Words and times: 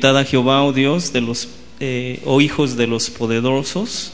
Dad 0.00 0.16
a 0.18 0.24
Jehová, 0.24 0.62
oh 0.62 0.72
Dios, 0.72 1.12
de 1.12 1.20
los, 1.20 1.48
eh, 1.80 2.20
oh 2.24 2.40
hijos 2.40 2.76
de 2.76 2.86
los 2.86 3.10
poderosos, 3.10 4.12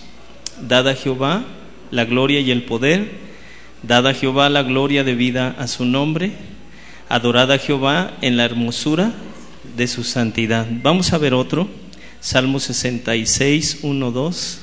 dad 0.67 0.89
a 0.89 0.95
Jehová 0.95 1.45
la 1.91 2.05
gloria 2.05 2.41
y 2.41 2.51
el 2.51 2.65
poder, 2.65 3.13
dad 3.83 4.07
a 4.07 4.15
Jehová 4.15 4.49
la 4.49 4.63
gloria 4.63 5.05
debida 5.05 5.55
a 5.59 5.67
su 5.69 5.85
nombre, 5.85 6.33
adorad 7.09 7.53
a 7.53 7.59
Jehová 7.59 8.13
en 8.23 8.37
la 8.37 8.45
hermosura 8.45 9.13
de 9.77 9.87
su 9.87 10.05
santidad. 10.05 10.67
Vamos 10.83 11.13
a 11.13 11.19
ver 11.19 11.35
otro, 11.35 11.69
Salmo 12.21 12.61
66, 12.61 13.81
1, 13.83 14.11
2. 14.11 14.61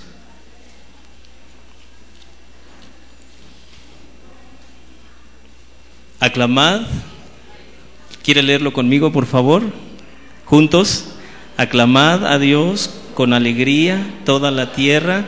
Aclamad. 6.19 6.81
¿Quiere 8.23 8.43
leerlo 8.43 8.73
conmigo, 8.73 9.11
por 9.11 9.25
favor? 9.25 9.63
Juntos. 10.45 11.10
Aclamad 11.61 12.25
a 12.25 12.39
Dios 12.39 12.89
con 13.13 13.33
alegría 13.33 14.03
toda 14.25 14.49
la 14.49 14.73
tierra. 14.73 15.25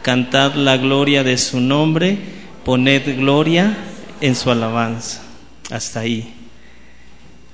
Cantad 0.00 0.54
la 0.54 0.78
gloria 0.78 1.22
de 1.24 1.36
su 1.36 1.60
nombre. 1.60 2.16
Poned 2.64 3.18
gloria 3.18 3.76
en 4.22 4.34
su 4.34 4.50
alabanza. 4.50 5.22
Hasta 5.70 6.00
ahí. 6.00 6.32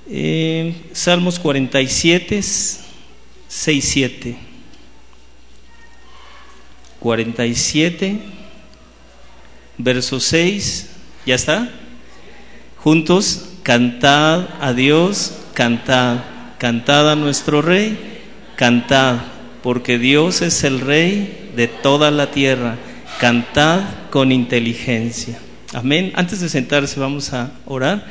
Eh, 0.07 0.73
Salmos 0.93 1.39
47, 1.39 2.41
6, 2.41 2.79
7. 3.49 4.37
47, 7.01 8.17
verso 9.77 10.21
6. 10.21 10.89
¿Ya 11.25 11.35
está? 11.35 11.69
Juntos, 12.77 13.49
cantad 13.63 14.47
a 14.61 14.71
Dios, 14.71 15.33
cantad, 15.53 16.19
cantad 16.59 17.11
a 17.11 17.15
nuestro 17.17 17.61
Rey, 17.61 18.20
cantad, 18.61 19.17
porque 19.63 19.97
Dios 19.97 20.43
es 20.43 20.63
el 20.63 20.81
Rey 20.81 21.49
de 21.55 21.67
toda 21.67 22.11
la 22.11 22.29
tierra, 22.29 22.77
cantad 23.19 23.81
con 24.11 24.31
inteligencia. 24.31 25.39
Amén. 25.73 26.11
Antes 26.13 26.41
de 26.41 26.47
sentarse 26.47 26.99
vamos 26.99 27.33
a 27.33 27.53
orar. 27.65 28.05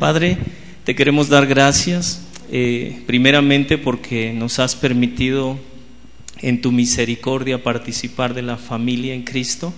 Padre, 0.00 0.38
te 0.82 0.96
queremos 0.96 1.28
dar 1.28 1.46
gracias, 1.46 2.26
eh, 2.50 3.00
primeramente 3.06 3.78
porque 3.78 4.32
nos 4.32 4.58
has 4.58 4.74
permitido 4.74 5.56
en 6.40 6.60
tu 6.60 6.72
misericordia 6.72 7.62
participar 7.62 8.34
de 8.34 8.42
la 8.42 8.56
familia 8.56 9.14
en 9.14 9.22
Cristo. 9.22 9.72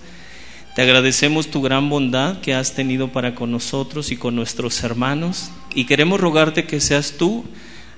Te 0.75 0.81
agradecemos 0.81 1.51
tu 1.51 1.61
gran 1.61 1.87
bondad 1.87 2.41
que 2.41 2.55
has 2.55 2.73
tenido 2.73 3.09
para 3.09 3.35
con 3.35 3.51
nosotros 3.51 4.11
y 4.11 4.17
con 4.17 4.35
nuestros 4.35 4.83
hermanos 4.83 5.51
y 5.75 5.85
queremos 5.85 6.19
rogarte 6.19 6.65
que 6.65 6.79
seas 6.79 7.13
tú 7.19 7.45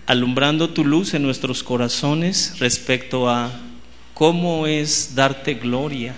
alumbrando 0.08 0.70
tu 0.70 0.84
luz 0.84 1.14
en 1.14 1.22
nuestros 1.22 1.62
corazones 1.62 2.56
respecto 2.60 3.30
a 3.30 3.52
cómo 4.16 4.66
es 4.66 5.14
darte 5.14 5.54
gloria, 5.54 6.16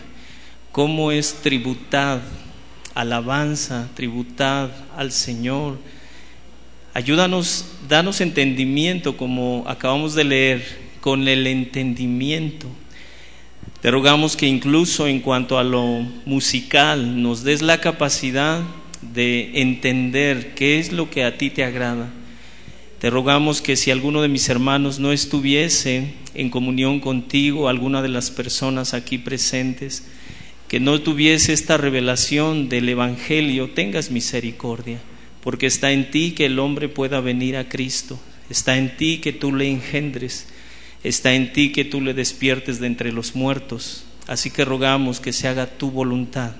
cómo 0.71 1.11
es 1.11 1.41
tributar, 1.41 2.21
alabanza, 2.95 3.89
tributar 3.95 4.71
al 4.95 5.11
Señor. 5.11 5.77
Ayúdanos, 6.93 7.65
danos 7.89 8.21
entendimiento 8.21 9.17
como 9.17 9.65
acabamos 9.67 10.15
de 10.15 10.23
leer, 10.23 10.89
con 11.01 11.27
el 11.27 11.47
entendimiento 11.47 12.67
te 13.81 13.91
rogamos 13.91 14.35
que 14.35 14.45
incluso 14.45 15.07
en 15.07 15.21
cuanto 15.21 15.57
a 15.57 15.63
lo 15.63 16.05
musical 16.25 17.21
nos 17.21 17.43
des 17.43 17.61
la 17.61 17.79
capacidad 17.79 18.61
de 19.01 19.61
entender 19.61 20.53
qué 20.53 20.79
es 20.79 20.91
lo 20.91 21.09
que 21.09 21.23
a 21.23 21.37
ti 21.37 21.49
te 21.49 21.63
agrada. 21.63 22.09
Te 22.99 23.09
rogamos 23.09 23.61
que 23.61 23.75
si 23.75 23.91
alguno 23.91 24.21
de 24.21 24.27
mis 24.27 24.49
hermanos 24.49 24.99
no 24.99 25.11
estuviese 25.11 26.13
en 26.33 26.49
comunión 26.49 26.99
contigo, 26.99 27.69
alguna 27.69 28.01
de 28.01 28.09
las 28.09 28.29
personas 28.29 28.93
aquí 28.93 29.17
presentes, 29.17 30.05
que 30.67 30.79
no 30.79 31.01
tuviese 31.01 31.53
esta 31.53 31.77
revelación 31.77 32.69
del 32.69 32.89
Evangelio, 32.89 33.71
tengas 33.71 34.11
misericordia, 34.11 34.99
porque 35.41 35.67
está 35.67 35.91
en 35.91 36.11
ti 36.11 36.31
que 36.31 36.45
el 36.45 36.59
hombre 36.59 36.89
pueda 36.89 37.21
venir 37.21 37.57
a 37.57 37.69
Cristo, 37.69 38.19
está 38.49 38.77
en 38.77 38.95
ti 38.97 39.19
que 39.19 39.33
tú 39.33 39.53
le 39.53 39.69
engendres 39.69 40.47
está 41.03 41.33
en 41.33 41.53
ti 41.53 41.71
que 41.71 41.85
tú 41.85 42.01
le 42.01 42.13
despiertes 42.13 42.79
de 42.79 42.87
entre 42.87 43.11
los 43.11 43.35
muertos. 43.35 44.03
Así 44.27 44.51
que 44.51 44.65
rogamos 44.65 45.19
que 45.19 45.33
se 45.33 45.47
haga 45.47 45.65
tu 45.65 45.91
voluntad. 45.91 46.51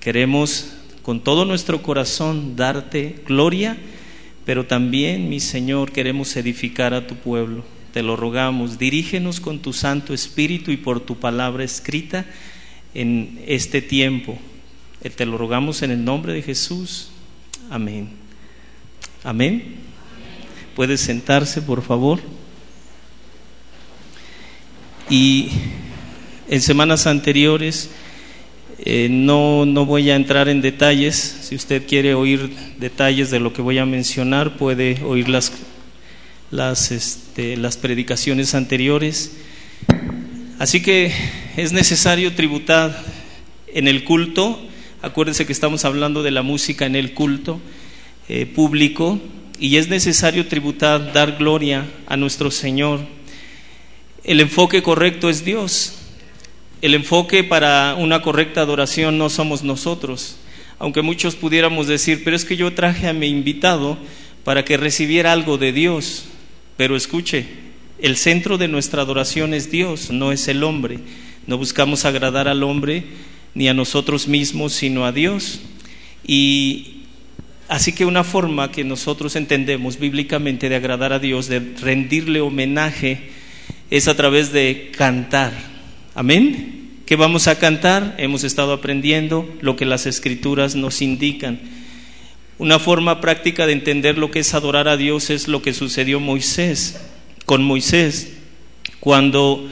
Queremos 0.00 0.72
con 1.02 1.20
todo 1.20 1.44
nuestro 1.44 1.82
corazón 1.82 2.56
darte 2.56 3.16
gloria, 3.26 3.76
pero 4.44 4.66
también, 4.66 5.28
mi 5.28 5.40
Señor, 5.40 5.92
queremos 5.92 6.36
edificar 6.36 6.94
a 6.94 7.06
tu 7.06 7.14
pueblo. 7.16 7.64
Te 7.92 8.02
lo 8.02 8.16
rogamos, 8.16 8.78
dirígenos 8.78 9.40
con 9.40 9.60
tu 9.60 9.72
Santo 9.72 10.14
Espíritu 10.14 10.70
y 10.70 10.76
por 10.76 11.00
tu 11.00 11.18
palabra 11.20 11.62
escrita 11.62 12.24
en 12.94 13.40
este 13.46 13.82
tiempo. 13.82 14.38
Eh, 15.02 15.10
te 15.10 15.26
lo 15.26 15.38
rogamos 15.38 15.82
en 15.82 15.90
el 15.90 16.04
nombre 16.04 16.32
de 16.32 16.42
Jesús. 16.42 17.10
Amén. 17.70 18.08
Amén. 19.24 19.76
Puede 20.74 20.96
sentarse, 20.96 21.62
por 21.62 21.82
favor. 21.82 22.20
Y 25.10 25.50
en 26.48 26.62
semanas 26.62 27.06
anteriores, 27.06 27.90
eh, 28.84 29.08
no, 29.10 29.64
no 29.64 29.86
voy 29.86 30.10
a 30.10 30.16
entrar 30.16 30.48
en 30.48 30.60
detalles, 30.60 31.14
si 31.14 31.54
usted 31.54 31.86
quiere 31.86 32.14
oír 32.14 32.50
detalles 32.78 33.30
de 33.30 33.40
lo 33.40 33.52
que 33.52 33.62
voy 33.62 33.78
a 33.78 33.86
mencionar, 33.86 34.56
puede 34.56 35.02
oír 35.04 35.28
las, 35.28 35.52
las, 36.50 36.90
este, 36.90 37.56
las 37.56 37.76
predicaciones 37.76 38.54
anteriores. 38.54 39.36
Así 40.58 40.82
que 40.82 41.12
es 41.56 41.72
necesario 41.72 42.34
tributar 42.34 43.04
en 43.68 43.88
el 43.88 44.04
culto, 44.04 44.60
acuérdense 45.00 45.46
que 45.46 45.52
estamos 45.52 45.84
hablando 45.84 46.22
de 46.22 46.30
la 46.30 46.42
música 46.42 46.86
en 46.86 46.96
el 46.96 47.14
culto 47.14 47.60
eh, 48.28 48.46
público, 48.46 49.20
y 49.58 49.76
es 49.76 49.88
necesario 49.88 50.46
tributar, 50.48 51.12
dar 51.12 51.36
gloria 51.38 51.86
a 52.06 52.16
nuestro 52.16 52.50
Señor 52.50 53.00
el 54.24 54.40
enfoque 54.40 54.82
correcto 54.82 55.28
es 55.28 55.44
Dios. 55.44 55.94
El 56.82 56.94
enfoque 56.94 57.44
para 57.44 57.94
una 57.96 58.22
correcta 58.22 58.60
adoración 58.60 59.16
no 59.16 59.30
somos 59.30 59.62
nosotros. 59.62 60.38
Aunque 60.80 61.00
muchos 61.00 61.36
pudiéramos 61.36 61.86
decir, 61.86 62.24
pero 62.24 62.34
es 62.34 62.44
que 62.44 62.56
yo 62.56 62.74
traje 62.74 63.06
a 63.06 63.12
mi 63.12 63.28
invitado 63.28 63.96
para 64.42 64.64
que 64.64 64.76
recibiera 64.76 65.32
algo 65.32 65.58
de 65.58 65.72
Dios. 65.72 66.24
Pero 66.76 66.96
escuche, 66.96 67.46
el 68.00 68.16
centro 68.16 68.58
de 68.58 68.66
nuestra 68.66 69.02
adoración 69.02 69.54
es 69.54 69.70
Dios, 69.70 70.10
no 70.10 70.32
es 70.32 70.48
el 70.48 70.64
hombre. 70.64 70.98
No 71.46 71.56
buscamos 71.56 72.04
agradar 72.04 72.48
al 72.48 72.64
hombre 72.64 73.04
ni 73.54 73.68
a 73.68 73.74
nosotros 73.74 74.26
mismos, 74.26 74.72
sino 74.72 75.06
a 75.06 75.12
Dios. 75.12 75.60
Y 76.26 77.02
así 77.68 77.92
que 77.92 78.04
una 78.04 78.24
forma 78.24 78.72
que 78.72 78.82
nosotros 78.82 79.36
entendemos 79.36 80.00
bíblicamente 80.00 80.68
de 80.68 80.74
agradar 80.74 81.12
a 81.12 81.20
Dios, 81.20 81.46
de 81.46 81.60
rendirle 81.80 82.40
homenaje, 82.40 83.30
es 83.88 84.08
a 84.08 84.16
través 84.16 84.52
de 84.52 84.90
cantar. 84.96 85.71
Amén. 86.14 87.00
¿Qué 87.06 87.16
vamos 87.16 87.48
a 87.48 87.58
cantar? 87.58 88.14
Hemos 88.18 88.44
estado 88.44 88.74
aprendiendo 88.74 89.48
lo 89.62 89.76
que 89.76 89.86
las 89.86 90.04
escrituras 90.04 90.74
nos 90.74 91.00
indican. 91.00 91.58
Una 92.58 92.78
forma 92.78 93.20
práctica 93.22 93.66
de 93.66 93.72
entender 93.72 94.18
lo 94.18 94.30
que 94.30 94.40
es 94.40 94.52
adorar 94.52 94.88
a 94.88 94.98
Dios 94.98 95.30
es 95.30 95.48
lo 95.48 95.62
que 95.62 95.72
sucedió 95.72 96.20
Moisés, 96.20 97.00
con 97.46 97.62
Moisés, 97.62 98.34
cuando 99.00 99.66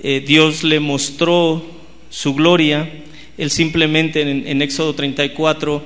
eh, 0.00 0.22
Dios 0.24 0.62
le 0.62 0.78
mostró 0.78 1.64
su 2.08 2.34
gloria, 2.34 2.88
él 3.36 3.50
simplemente 3.50 4.22
en, 4.22 4.62
Éxodo 4.62 4.94
34 4.94 5.84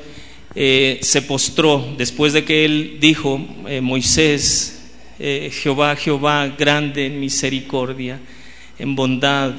eh, 0.55 0.99
se 1.01 1.23
postró 1.23 1.95
después 1.97 2.35
de 2.35 2.45
que 2.45 2.67
él 2.67 2.99
dijo, 3.01 3.41
eh, 3.67 3.81
Moisés, 3.81 4.93
eh, 5.19 5.51
Jehová, 5.51 5.97
Jehová, 5.97 6.47
grande 6.59 7.07
en 7.07 7.19
misericordia, 7.19 8.21
en 8.79 8.95
bondad. 8.95 9.55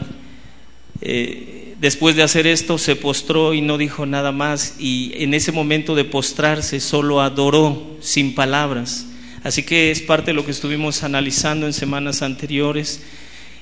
Eh, 1.02 1.76
después 1.80 2.16
de 2.16 2.24
hacer 2.24 2.46
esto 2.46 2.78
se 2.78 2.96
postró 2.96 3.54
y 3.54 3.62
no 3.62 3.78
dijo 3.78 4.06
nada 4.06 4.32
más 4.32 4.76
y 4.80 5.14
en 5.16 5.34
ese 5.34 5.52
momento 5.52 5.96
de 5.96 6.04
postrarse 6.04 6.80
solo 6.80 7.22
adoró 7.22 7.98
sin 8.02 8.36
palabras. 8.36 9.06
Así 9.44 9.64
que 9.64 9.92
es 9.92 10.02
parte 10.02 10.32
de 10.32 10.36
lo 10.36 10.46
que 10.46 10.52
estuvimos 10.52 11.04
analizando 11.04 11.66
en 11.66 11.74
semanas 11.74 12.22
anteriores. 12.22 13.02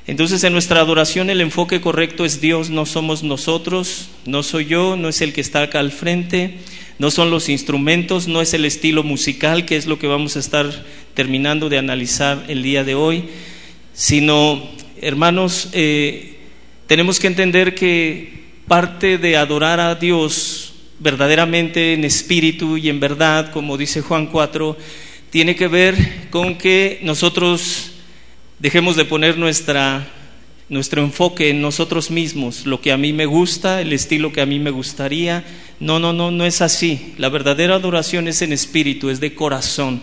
Entonces 0.07 0.43
en 0.43 0.53
nuestra 0.53 0.79
adoración 0.79 1.29
el 1.29 1.41
enfoque 1.41 1.81
correcto 1.81 2.25
es 2.25 2.41
Dios, 2.41 2.69
no 2.69 2.85
somos 2.85 3.23
nosotros, 3.23 4.09
no 4.25 4.41
soy 4.41 4.65
yo, 4.65 4.95
no 4.95 5.09
es 5.09 5.21
el 5.21 5.33
que 5.33 5.41
está 5.41 5.63
acá 5.63 5.79
al 5.79 5.91
frente, 5.91 6.55
no 6.97 7.11
son 7.11 7.29
los 7.29 7.49
instrumentos, 7.49 8.27
no 8.27 8.41
es 8.41 8.53
el 8.53 8.65
estilo 8.65 9.03
musical, 9.03 9.65
que 9.65 9.75
es 9.75 9.85
lo 9.85 9.99
que 9.99 10.07
vamos 10.07 10.35
a 10.35 10.39
estar 10.39 10.85
terminando 11.13 11.69
de 11.69 11.77
analizar 11.77 12.45
el 12.47 12.63
día 12.63 12.83
de 12.83 12.95
hoy, 12.95 13.25
sino, 13.93 14.63
hermanos, 15.01 15.69
eh, 15.73 16.36
tenemos 16.87 17.19
que 17.19 17.27
entender 17.27 17.75
que 17.75 18.47
parte 18.67 19.17
de 19.17 19.37
adorar 19.37 19.79
a 19.79 19.95
Dios 19.95 20.73
verdaderamente 20.99 21.93
en 21.93 22.03
espíritu 22.03 22.77
y 22.77 22.89
en 22.89 22.99
verdad, 22.99 23.51
como 23.51 23.77
dice 23.77 24.01
Juan 24.01 24.27
4, 24.27 24.75
tiene 25.29 25.55
que 25.55 25.67
ver 25.67 26.29
con 26.31 26.57
que 26.57 26.99
nosotros 27.03 27.91
Dejemos 28.59 28.95
de 28.95 29.05
poner 29.05 29.37
nuestra, 29.37 30.07
nuestro 30.67 31.03
enfoque 31.03 31.51
en 31.51 31.61
nosotros 31.61 32.09
mismos, 32.09 32.65
lo 32.65 32.81
que 32.81 32.91
a 32.91 32.97
mí 32.97 33.13
me 33.13 33.27
gusta, 33.27 33.81
el 33.81 33.93
estilo 33.93 34.33
que 34.33 34.41
a 34.41 34.47
mí 34.47 34.57
me 34.57 34.71
gustaría. 34.71 35.43
No, 35.79 35.99
no, 35.99 36.11
no, 36.11 36.31
no 36.31 36.43
es 36.43 36.63
así. 36.63 37.13
La 37.19 37.29
verdadera 37.29 37.75
adoración 37.75 38.27
es 38.27 38.41
en 38.41 38.51
espíritu, 38.51 39.11
es 39.11 39.19
de 39.19 39.35
corazón. 39.35 40.01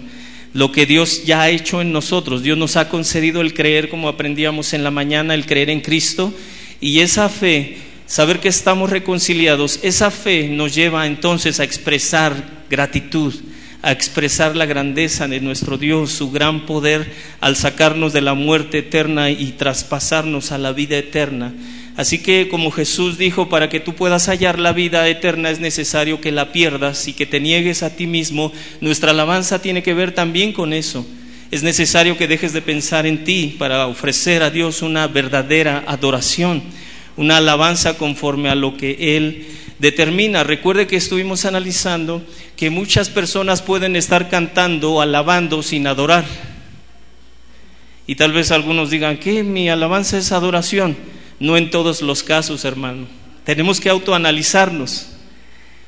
Lo 0.53 0.71
que 0.71 0.87
Dios 0.87 1.25
ya 1.25 1.43
ha 1.43 1.51
hecho 1.51 1.81
en 1.81 1.91
nosotros. 1.91 2.45
Dios 2.45 2.57
nos 2.57 2.77
ha 2.77 2.89
concedido 2.89 3.41
el 3.41 3.55
creer, 3.55 3.89
como 3.89 4.09
aprendíamos 4.09 4.73
en 4.73 4.85
la 4.85 4.93
mañana, 4.93 5.35
el 5.35 5.47
creer 5.47 5.69
en 5.69 5.81
Cristo. 5.81 6.33
Y 6.85 7.01
esa 7.01 7.31
fe, 7.31 7.79
saber 8.05 8.41
que 8.41 8.49
estamos 8.49 8.91
reconciliados, 8.91 9.81
esa 9.83 10.11
fe 10.11 10.51
nos 10.51 10.75
lleva 10.75 11.07
entonces 11.07 11.59
a 11.59 11.65
expresar 11.65 12.35
gratitud 12.69 13.33
a 13.81 13.93
expresar 13.93 14.57
la 14.57 14.65
grandeza 14.65 15.29
de 15.29 15.41
nuestro 15.41 15.77
Dios, 15.77 16.11
su 16.11 16.31
gran 16.31 16.65
poder 16.65 17.13
al 17.41 17.55
sacarnos 17.55 18.15
de 18.15 18.23
la 18.23 18.33
muerte 18.33 18.79
eterna 18.79 19.31
y 19.31 19.53
traspasarnos 19.53 20.53
a 20.53 20.59
la 20.59 20.73
vida 20.73 20.97
eterna. 20.97 21.53
Así 21.95 22.19
que 22.19 22.49
como 22.49 22.71
Jesús 22.71 23.19
dijo, 23.19 23.51
para 23.51 23.69
que 23.69 23.81
tú 23.81 23.95
puedas 23.95 24.29
hallar 24.29 24.59
la 24.59 24.73
vida 24.73 25.07
eterna 25.07 25.51
es 25.51 25.61
necesario 25.61 26.23
que 26.23 26.33
la 26.33 26.51
pierdas 26.51 27.09
y 27.09 27.13
que 27.13 27.27
te 27.27 27.41
niegues 27.41 27.83
a 27.83 27.95
ti 27.95 28.07
mismo. 28.07 28.53
Nuestra 28.81 29.11
alabanza 29.11 29.61
tiene 29.61 29.83
que 29.83 29.93
ver 29.93 30.13
también 30.13 30.55
con 30.55 30.73
eso. 30.73 31.07
Es 31.55 31.63
necesario 31.63 32.19
que 32.19 32.27
dejes 32.27 32.53
de 32.53 32.63
pensar 32.63 33.07
en 33.07 33.23
ti 33.23 33.55
para 33.57 33.87
ofrecer 33.87 34.43
a 34.43 34.51
Dios 34.51 34.83
una 34.83 35.07
verdadera 35.07 35.85
adoración, 35.87 36.65
una 37.17 37.37
alabanza 37.37 37.97
conforme 37.97 38.49
a 38.49 38.57
lo 38.57 38.77
que 38.77 39.17
Él 39.17 39.47
determina. 39.79 40.43
Recuerde 40.43 40.89
que 40.89 40.97
estuvimos 40.97 41.45
analizando 41.45 42.27
que 42.57 42.71
muchas 42.71 43.09
personas 43.09 43.63
pueden 43.63 43.95
estar 43.95 44.29
cantando, 44.29 45.01
alabando 45.01 45.63
sin 45.63 45.87
adorar. 45.87 46.25
Y 48.09 48.17
tal 48.17 48.33
vez 48.33 48.51
algunos 48.51 48.91
digan 48.91 49.19
que 49.19 49.45
mi 49.45 49.69
alabanza 49.69 50.19
es 50.19 50.33
adoración. 50.33 50.97
No 51.39 51.57
en 51.57 51.71
todos 51.71 52.03
los 52.03 52.25
casos, 52.25 52.65
hermano. 52.65 53.07
Tenemos 53.45 53.79
que 53.79 53.91
autoanalizarnos. 53.91 55.07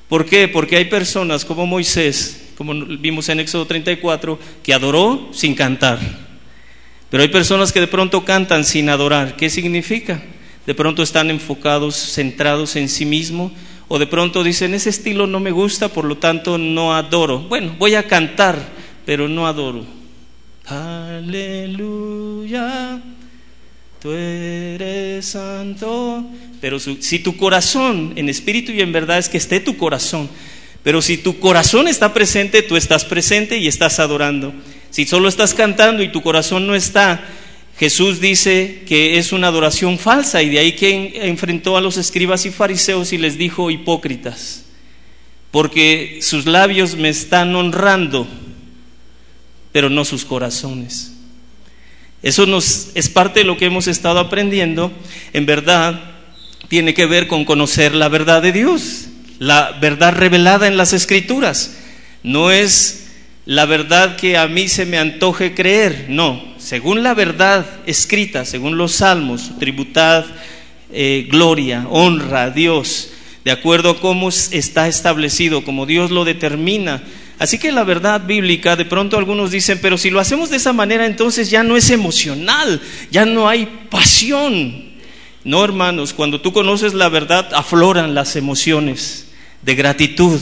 ¿Por 0.08 0.26
qué? 0.26 0.46
Porque 0.46 0.76
hay 0.76 0.84
personas 0.84 1.44
como 1.44 1.66
Moisés, 1.66 2.45
como 2.56 2.74
vimos 2.74 3.28
en 3.28 3.40
Éxodo 3.40 3.66
34, 3.66 4.38
que 4.62 4.72
adoró 4.72 5.28
sin 5.32 5.54
cantar. 5.54 5.98
Pero 7.10 7.22
hay 7.22 7.28
personas 7.28 7.72
que 7.72 7.80
de 7.80 7.86
pronto 7.86 8.24
cantan 8.24 8.64
sin 8.64 8.88
adorar. 8.88 9.36
¿Qué 9.36 9.50
significa? 9.50 10.22
De 10.66 10.74
pronto 10.74 11.02
están 11.02 11.30
enfocados, 11.30 11.94
centrados 11.94 12.74
en 12.76 12.88
sí 12.88 13.04
mismo, 13.04 13.52
o 13.88 13.98
de 14.00 14.06
pronto 14.06 14.42
dicen, 14.42 14.74
ese 14.74 14.90
estilo 14.90 15.26
no 15.28 15.38
me 15.38 15.52
gusta, 15.52 15.88
por 15.88 16.04
lo 16.04 16.18
tanto 16.18 16.58
no 16.58 16.94
adoro. 16.94 17.38
Bueno, 17.40 17.76
voy 17.78 17.94
a 17.94 18.08
cantar, 18.08 18.58
pero 19.04 19.28
no 19.28 19.46
adoro. 19.46 19.84
Aleluya, 20.66 21.80
tú 24.02 24.10
eres 24.10 25.26
santo. 25.26 26.24
Pero 26.60 26.80
si 26.80 27.20
tu 27.20 27.36
corazón, 27.36 28.14
en 28.16 28.28
espíritu 28.28 28.72
y 28.72 28.80
en 28.80 28.90
verdad, 28.90 29.18
es 29.18 29.28
que 29.28 29.38
esté 29.38 29.60
tu 29.60 29.76
corazón. 29.76 30.28
Pero 30.86 31.02
si 31.02 31.18
tu 31.18 31.40
corazón 31.40 31.88
está 31.88 32.14
presente, 32.14 32.62
tú 32.62 32.76
estás 32.76 33.04
presente 33.04 33.58
y 33.58 33.66
estás 33.66 33.98
adorando. 33.98 34.54
Si 34.90 35.04
solo 35.04 35.28
estás 35.28 35.52
cantando 35.52 36.00
y 36.00 36.12
tu 36.12 36.22
corazón 36.22 36.68
no 36.68 36.76
está, 36.76 37.26
Jesús 37.76 38.20
dice 38.20 38.84
que 38.86 39.18
es 39.18 39.32
una 39.32 39.48
adoración 39.48 39.98
falsa 39.98 40.44
y 40.44 40.48
de 40.48 40.60
ahí 40.60 40.74
que 40.74 41.26
enfrentó 41.26 41.76
a 41.76 41.80
los 41.80 41.96
escribas 41.96 42.46
y 42.46 42.52
fariseos 42.52 43.12
y 43.12 43.18
les 43.18 43.36
dijo 43.36 43.68
hipócritas, 43.72 44.66
porque 45.50 46.20
sus 46.22 46.46
labios 46.46 46.94
me 46.94 47.08
están 47.08 47.56
honrando, 47.56 48.28
pero 49.72 49.90
no 49.90 50.04
sus 50.04 50.24
corazones. 50.24 51.14
Eso 52.22 52.46
nos 52.46 52.90
es 52.94 53.08
parte 53.08 53.40
de 53.40 53.46
lo 53.46 53.56
que 53.56 53.64
hemos 53.64 53.88
estado 53.88 54.20
aprendiendo. 54.20 54.92
En 55.32 55.46
verdad, 55.46 56.00
tiene 56.68 56.94
que 56.94 57.06
ver 57.06 57.26
con 57.26 57.44
conocer 57.44 57.92
la 57.92 58.08
verdad 58.08 58.40
de 58.40 58.52
Dios, 58.52 59.05
la 59.38 59.72
verdad 59.80 60.14
revelada 60.14 60.66
en 60.66 60.76
las 60.76 60.92
Escrituras. 60.92 61.76
No 62.22 62.50
es 62.50 63.06
la 63.46 63.64
verdad 63.64 64.16
que 64.16 64.36
a 64.36 64.48
mí 64.48 64.66
se 64.66 64.86
me 64.86 64.98
antoje 64.98 65.54
creer, 65.54 66.06
no, 66.08 66.42
según 66.58 67.04
la 67.04 67.14
verdad 67.14 67.64
escrita, 67.86 68.44
según 68.44 68.76
los 68.76 68.90
salmos, 68.90 69.52
tributad 69.60 70.24
eh, 70.92 71.28
gloria, 71.30 71.86
honra 71.88 72.44
a 72.44 72.50
Dios, 72.50 73.10
de 73.44 73.52
acuerdo 73.52 73.90
a 73.90 74.00
cómo 74.00 74.30
está 74.30 74.88
establecido, 74.88 75.62
como 75.62 75.86
Dios 75.86 76.10
lo 76.10 76.24
determina. 76.24 77.04
Así 77.38 77.58
que 77.58 77.70
la 77.70 77.84
verdad 77.84 78.22
bíblica, 78.26 78.74
de 78.74 78.84
pronto 78.84 79.16
algunos 79.16 79.52
dicen, 79.52 79.78
pero 79.80 79.96
si 79.96 80.10
lo 80.10 80.18
hacemos 80.18 80.50
de 80.50 80.56
esa 80.56 80.72
manera, 80.72 81.06
entonces 81.06 81.48
ya 81.48 81.62
no 81.62 81.76
es 81.76 81.90
emocional, 81.90 82.80
ya 83.12 83.26
no 83.26 83.48
hay 83.48 83.68
pasión. 83.88 84.86
No, 85.44 85.62
hermanos, 85.62 86.12
cuando 86.14 86.40
tú 86.40 86.52
conoces 86.52 86.94
la 86.94 87.08
verdad, 87.08 87.48
afloran 87.54 88.16
las 88.16 88.34
emociones 88.34 89.25
de 89.66 89.74
gratitud. 89.74 90.40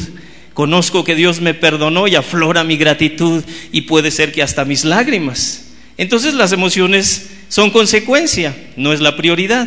Conozco 0.53 1.03
que 1.03 1.17
Dios 1.17 1.41
me 1.41 1.55
perdonó 1.55 2.07
y 2.07 2.15
aflora 2.15 2.63
mi 2.63 2.77
gratitud 2.77 3.43
y 3.73 3.83
puede 3.83 4.13
ser 4.13 4.31
que 4.31 4.43
hasta 4.43 4.65
mis 4.65 4.85
lágrimas. 4.85 5.73
Entonces 5.97 6.35
las 6.35 6.53
emociones 6.53 7.31
son 7.49 7.71
consecuencia, 7.71 8.55
no 8.77 8.93
es 8.93 9.01
la 9.01 9.17
prioridad, 9.17 9.67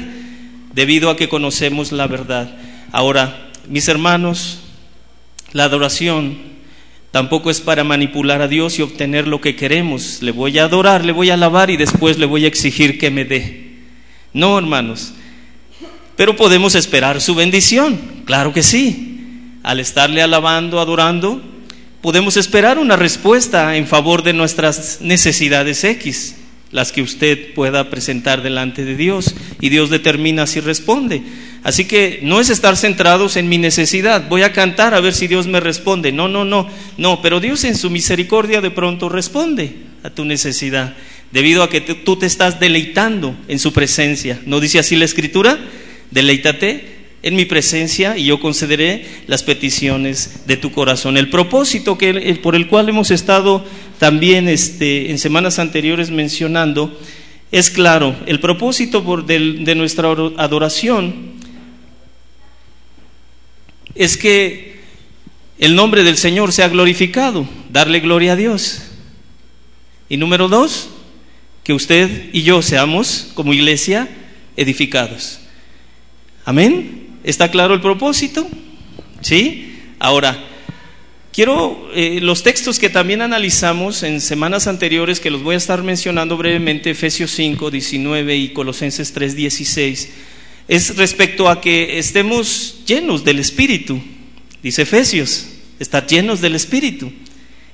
debido 0.73 1.09
a 1.09 1.17
que 1.17 1.27
conocemos 1.27 1.91
la 1.91 2.07
verdad. 2.07 2.55
Ahora, 2.91 3.49
mis 3.67 3.87
hermanos, 3.87 4.59
la 5.51 5.65
adoración 5.65 6.37
tampoco 7.11 7.49
es 7.49 7.59
para 7.59 7.83
manipular 7.83 8.41
a 8.41 8.47
Dios 8.47 8.77
y 8.77 8.83
obtener 8.83 9.27
lo 9.27 9.41
que 9.41 9.55
queremos. 9.55 10.21
Le 10.21 10.31
voy 10.31 10.59
a 10.59 10.65
adorar, 10.65 11.03
le 11.03 11.13
voy 11.13 11.31
a 11.31 11.33
alabar 11.33 11.71
y 11.71 11.77
después 11.77 12.19
le 12.19 12.27
voy 12.27 12.45
a 12.45 12.47
exigir 12.47 12.99
que 12.99 13.09
me 13.09 13.25
dé. 13.25 13.79
No, 14.33 14.57
hermanos. 14.57 15.13
Pero 16.15 16.35
podemos 16.35 16.75
esperar 16.75 17.21
su 17.21 17.33
bendición, 17.35 17.99
claro 18.25 18.53
que 18.53 18.63
sí. 18.63 19.06
Al 19.63 19.79
estarle 19.79 20.21
alabando, 20.21 20.79
adorando, 20.79 21.41
podemos 22.01 22.37
esperar 22.37 22.77
una 22.77 22.95
respuesta 22.95 23.75
en 23.75 23.87
favor 23.87 24.23
de 24.23 24.33
nuestras 24.33 24.99
necesidades 25.01 25.83
X, 25.83 26.35
las 26.71 26.91
que 26.91 27.01
usted 27.01 27.53
pueda 27.53 27.89
presentar 27.89 28.41
delante 28.41 28.85
de 28.85 28.95
Dios, 28.95 29.35
y 29.59 29.69
Dios 29.69 29.89
determina 29.89 30.47
si 30.47 30.59
responde. 30.59 31.21
Así 31.63 31.85
que 31.85 32.19
no 32.23 32.39
es 32.39 32.49
estar 32.49 32.77
centrados 32.77 33.35
en 33.35 33.49
mi 33.49 33.57
necesidad, 33.57 34.29
voy 34.29 34.43
a 34.43 34.53
cantar 34.53 34.93
a 34.93 35.01
ver 35.01 35.13
si 35.13 35.27
Dios 35.27 35.47
me 35.47 35.59
responde. 35.59 36.11
No, 36.11 36.27
no, 36.27 36.45
no, 36.45 36.69
no, 36.97 37.21
pero 37.21 37.39
Dios 37.39 37.63
en 37.63 37.75
su 37.75 37.89
misericordia 37.89 38.61
de 38.61 38.71
pronto 38.71 39.09
responde 39.09 39.75
a 40.03 40.09
tu 40.09 40.23
necesidad, 40.23 40.95
debido 41.31 41.63
a 41.63 41.69
que 41.69 41.81
tú 41.81 42.15
te 42.15 42.25
estás 42.25 42.59
deleitando 42.59 43.35
en 43.47 43.59
su 43.59 43.73
presencia. 43.73 44.39
¿No 44.45 44.59
dice 44.59 44.79
así 44.79 44.95
la 44.95 45.05
escritura? 45.05 45.57
Deleítate 46.11 46.96
en 47.27 47.35
mi 47.35 47.43
presencia 47.43 48.17
y 48.17 48.25
yo 48.25 48.39
concederé 48.39 49.05
las 49.27 49.43
peticiones 49.43 50.47
de 50.47 50.55
tu 50.55 50.71
corazón. 50.71 51.17
El 51.17 51.29
propósito 51.29 51.97
que, 51.97 52.39
por 52.41 52.55
el 52.55 52.67
cual 52.67 52.87
hemos 52.87 53.11
estado 53.11 53.65
también 53.99 54.47
este, 54.47 55.11
en 55.11 55.19
semanas 55.19 55.59
anteriores 55.59 56.09
mencionando 56.09 56.97
es 57.51 57.69
claro. 57.69 58.15
El 58.27 58.39
propósito 58.39 59.01
de 59.25 59.75
nuestra 59.75 60.09
adoración 60.37 61.33
es 63.93 64.15
que 64.15 64.77
el 65.59 65.75
nombre 65.75 66.03
del 66.03 66.15
Señor 66.15 66.53
sea 66.53 66.69
glorificado, 66.69 67.45
darle 67.69 67.99
gloria 67.99 68.33
a 68.33 68.35
Dios. 68.37 68.83
Y 70.07 70.15
número 70.15 70.47
dos, 70.47 70.89
que 71.65 71.73
usted 71.73 72.29
y 72.31 72.43
yo 72.43 72.61
seamos 72.61 73.31
como 73.33 73.53
iglesia 73.53 74.07
edificados. 74.55 75.41
Amén. 76.45 77.06
¿Está 77.23 77.51
claro 77.51 77.73
el 77.73 77.81
propósito? 77.81 78.47
¿Sí? 79.21 79.75
Ahora, 79.99 80.37
quiero 81.33 81.89
eh, 81.93 82.19
los 82.21 82.43
textos 82.43 82.79
que 82.79 82.89
también 82.89 83.21
analizamos 83.21 84.03
en 84.03 84.21
semanas 84.21 84.67
anteriores, 84.67 85.19
que 85.19 85.29
los 85.29 85.43
voy 85.43 85.55
a 85.55 85.57
estar 85.57 85.83
mencionando 85.83 86.37
brevemente, 86.37 86.91
Efesios 86.91 87.31
5, 87.31 87.71
19 87.71 88.37
y 88.37 88.49
Colosenses 88.49 89.13
3, 89.13 89.35
16, 89.35 90.09
es 90.67 90.97
respecto 90.97 91.49
a 91.49 91.61
que 91.61 91.97
estemos 91.97 92.81
llenos 92.85 93.23
del 93.23 93.39
Espíritu, 93.39 94.01
dice 94.61 94.83
Efesios, 94.83 95.47
estar 95.79 96.05
llenos 96.07 96.41
del 96.41 96.55
Espíritu. 96.55 97.11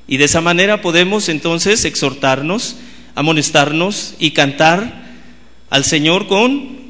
Y 0.07 0.17
de 0.17 0.25
esa 0.25 0.41
manera 0.41 0.81
podemos 0.81 1.29
entonces 1.29 1.85
exhortarnos, 1.85 2.75
amonestarnos 3.15 4.15
y 4.19 4.31
cantar 4.31 5.03
al 5.69 5.85
Señor 5.85 6.27
con 6.27 6.82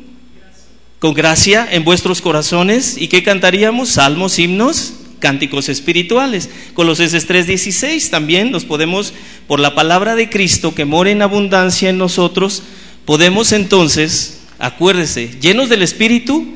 con 1.04 1.14
gracia 1.14 1.68
en 1.70 1.84
vuestros 1.84 2.22
corazones. 2.22 2.96
¿Y 2.98 3.10
qué 3.10 3.24
cantaríamos? 3.24 3.90
Salmos, 3.90 4.40
himnos, 4.40 4.94
cánticos 5.20 5.68
espirituales. 5.68 6.50
Colosenses 6.76 7.28
3:16 7.28 8.10
también 8.10 8.52
nos 8.52 8.64
podemos, 8.64 9.14
por 9.46 9.60
la 9.60 9.76
palabra 9.76 10.16
de 10.16 10.30
Cristo 10.30 10.74
que 10.74 10.86
mora 10.86 11.12
en 11.12 11.22
abundancia 11.22 11.90
en 11.90 11.98
nosotros, 11.98 12.64
podemos 13.04 13.52
entonces, 13.52 14.44
acuérdese, 14.60 15.30
llenos 15.42 15.68
del 15.68 15.82
Espíritu 15.82 16.48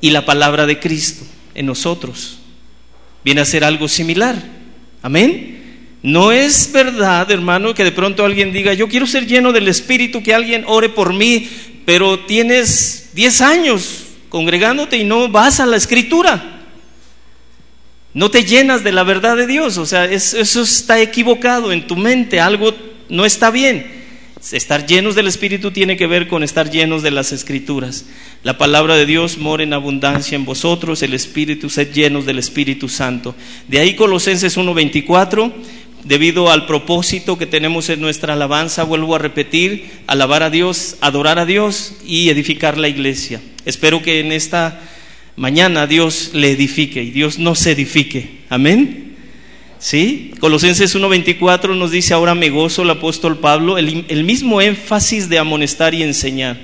y 0.00 0.10
la 0.10 0.26
palabra 0.26 0.66
de 0.66 0.80
Cristo 0.80 1.24
en 1.54 1.66
nosotros. 1.66 2.40
Viene 3.24 3.42
a 3.42 3.44
ser 3.44 3.62
algo 3.62 3.86
similar. 3.86 4.42
Amén. 5.02 5.54
No 6.02 6.32
es 6.32 6.68
verdad, 6.72 7.30
hermano, 7.30 7.74
que 7.74 7.84
de 7.84 7.92
pronto 7.92 8.24
alguien 8.24 8.52
diga, 8.52 8.74
yo 8.74 8.88
quiero 8.88 9.06
ser 9.06 9.28
lleno 9.28 9.52
del 9.52 9.68
Espíritu, 9.68 10.20
que 10.20 10.34
alguien 10.34 10.64
ore 10.66 10.88
por 10.88 11.14
mí, 11.14 11.48
pero 11.84 12.20
tienes 12.20 13.10
10 13.14 13.40
años 13.40 14.04
congregándote 14.28 14.96
y 14.96 15.04
no 15.04 15.28
vas 15.28 15.60
a 15.60 15.66
la 15.66 15.76
Escritura. 15.76 16.62
No 18.14 18.30
te 18.30 18.44
llenas 18.44 18.84
de 18.84 18.92
la 18.92 19.02
verdad 19.02 19.36
de 19.36 19.46
Dios, 19.46 19.76
o 19.76 19.86
sea, 19.86 20.04
eso 20.04 20.62
está 20.62 21.00
equivocado 21.00 21.72
en 21.72 21.86
tu 21.86 21.96
mente, 21.96 22.40
algo 22.40 22.72
no 23.08 23.24
está 23.24 23.50
bien. 23.50 24.04
Estar 24.52 24.86
llenos 24.86 25.14
del 25.14 25.26
Espíritu 25.26 25.70
tiene 25.70 25.96
que 25.96 26.06
ver 26.06 26.28
con 26.28 26.42
estar 26.42 26.70
llenos 26.70 27.02
de 27.02 27.10
las 27.10 27.32
Escrituras. 27.32 28.04
La 28.42 28.58
palabra 28.58 28.94
de 28.94 29.06
Dios 29.06 29.38
mora 29.38 29.62
en 29.62 29.72
abundancia 29.72 30.36
en 30.36 30.44
vosotros, 30.44 31.02
el 31.02 31.14
Espíritu, 31.14 31.70
sed 31.70 31.92
llenos 31.92 32.26
del 32.26 32.38
Espíritu 32.38 32.88
Santo. 32.88 33.34
De 33.68 33.78
ahí 33.78 33.96
Colosenses 33.96 34.58
1.24, 34.58 35.50
debido 36.04 36.50
al 36.50 36.66
propósito 36.66 37.38
que 37.38 37.46
tenemos 37.46 37.88
en 37.88 38.00
nuestra 38.00 38.34
alabanza, 38.34 38.84
vuelvo 38.84 39.14
a 39.14 39.18
repetir, 39.18 39.90
alabar 40.06 40.42
a 40.42 40.50
Dios, 40.50 40.96
adorar 41.00 41.38
a 41.38 41.46
Dios 41.46 41.94
y 42.06 42.28
edificar 42.28 42.78
la 42.78 42.88
iglesia. 42.88 43.40
Espero 43.64 44.02
que 44.02 44.20
en 44.20 44.32
esta 44.32 44.80
mañana 45.36 45.86
Dios 45.86 46.30
le 46.34 46.50
edifique 46.50 47.02
y 47.02 47.10
Dios 47.10 47.38
no 47.38 47.54
se 47.54 47.72
edifique. 47.72 48.42
Amén. 48.48 49.16
¿Sí? 49.78 50.32
Colosenses 50.40 50.94
1.24 50.96 51.76
nos 51.76 51.90
dice, 51.90 52.14
ahora 52.14 52.34
me 52.34 52.50
gozo 52.50 52.82
el 52.82 52.90
apóstol 52.90 53.38
Pablo, 53.38 53.76
el, 53.76 54.06
el 54.08 54.24
mismo 54.24 54.60
énfasis 54.60 55.28
de 55.28 55.38
amonestar 55.38 55.94
y 55.94 56.02
enseñar. 56.02 56.58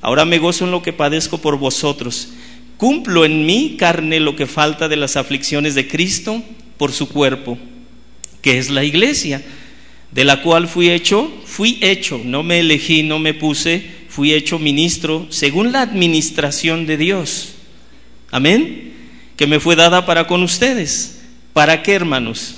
Ahora 0.00 0.24
me 0.24 0.38
gozo 0.38 0.64
en 0.64 0.70
lo 0.70 0.82
que 0.82 0.92
padezco 0.92 1.38
por 1.38 1.58
vosotros. 1.58 2.30
Cumplo 2.76 3.24
en 3.24 3.46
mi 3.46 3.76
carne 3.76 4.18
lo 4.20 4.34
que 4.34 4.46
falta 4.46 4.88
de 4.88 4.96
las 4.96 5.16
aflicciones 5.16 5.74
de 5.74 5.86
Cristo 5.86 6.42
por 6.76 6.92
su 6.92 7.08
cuerpo, 7.08 7.58
que 8.44 8.58
es 8.58 8.68
la 8.68 8.84
iglesia, 8.84 9.40
de 10.10 10.22
la 10.22 10.42
cual 10.42 10.68
fui 10.68 10.90
hecho, 10.90 11.32
fui 11.46 11.78
hecho, 11.80 12.20
no 12.22 12.42
me 12.42 12.58
elegí, 12.58 13.02
no 13.02 13.18
me 13.18 13.32
puse, 13.32 13.82
fui 14.10 14.34
hecho 14.34 14.58
ministro 14.58 15.26
según 15.30 15.72
la 15.72 15.80
administración 15.80 16.84
de 16.84 16.98
Dios. 16.98 17.54
Amén. 18.30 18.92
Que 19.38 19.46
me 19.46 19.60
fue 19.60 19.76
dada 19.76 20.04
para 20.04 20.26
con 20.26 20.42
ustedes. 20.42 21.22
¿Para 21.54 21.82
qué, 21.82 21.94
hermanos? 21.94 22.56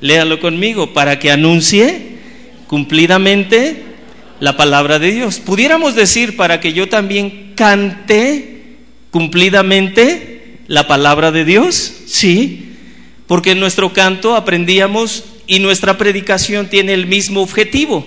Léalo 0.00 0.40
conmigo, 0.40 0.94
para 0.94 1.18
que 1.18 1.30
anuncie 1.30 2.16
cumplidamente 2.66 3.82
la 4.40 4.56
palabra 4.56 4.98
de 4.98 5.12
Dios. 5.12 5.38
Pudiéramos 5.38 5.94
decir 5.94 6.34
para 6.34 6.60
que 6.60 6.72
yo 6.72 6.88
también 6.88 7.52
cante 7.56 8.78
cumplidamente 9.10 10.60
la 10.66 10.86
palabra 10.86 11.30
de 11.30 11.44
Dios, 11.44 11.92
sí, 12.06 12.68
porque 13.28 13.52
en 13.52 13.60
nuestro 13.60 13.92
canto 13.92 14.34
aprendíamos 14.34 15.22
y 15.46 15.60
nuestra 15.60 15.96
predicación 15.98 16.68
tiene 16.68 16.94
el 16.94 17.06
mismo 17.06 17.42
objetivo, 17.42 18.04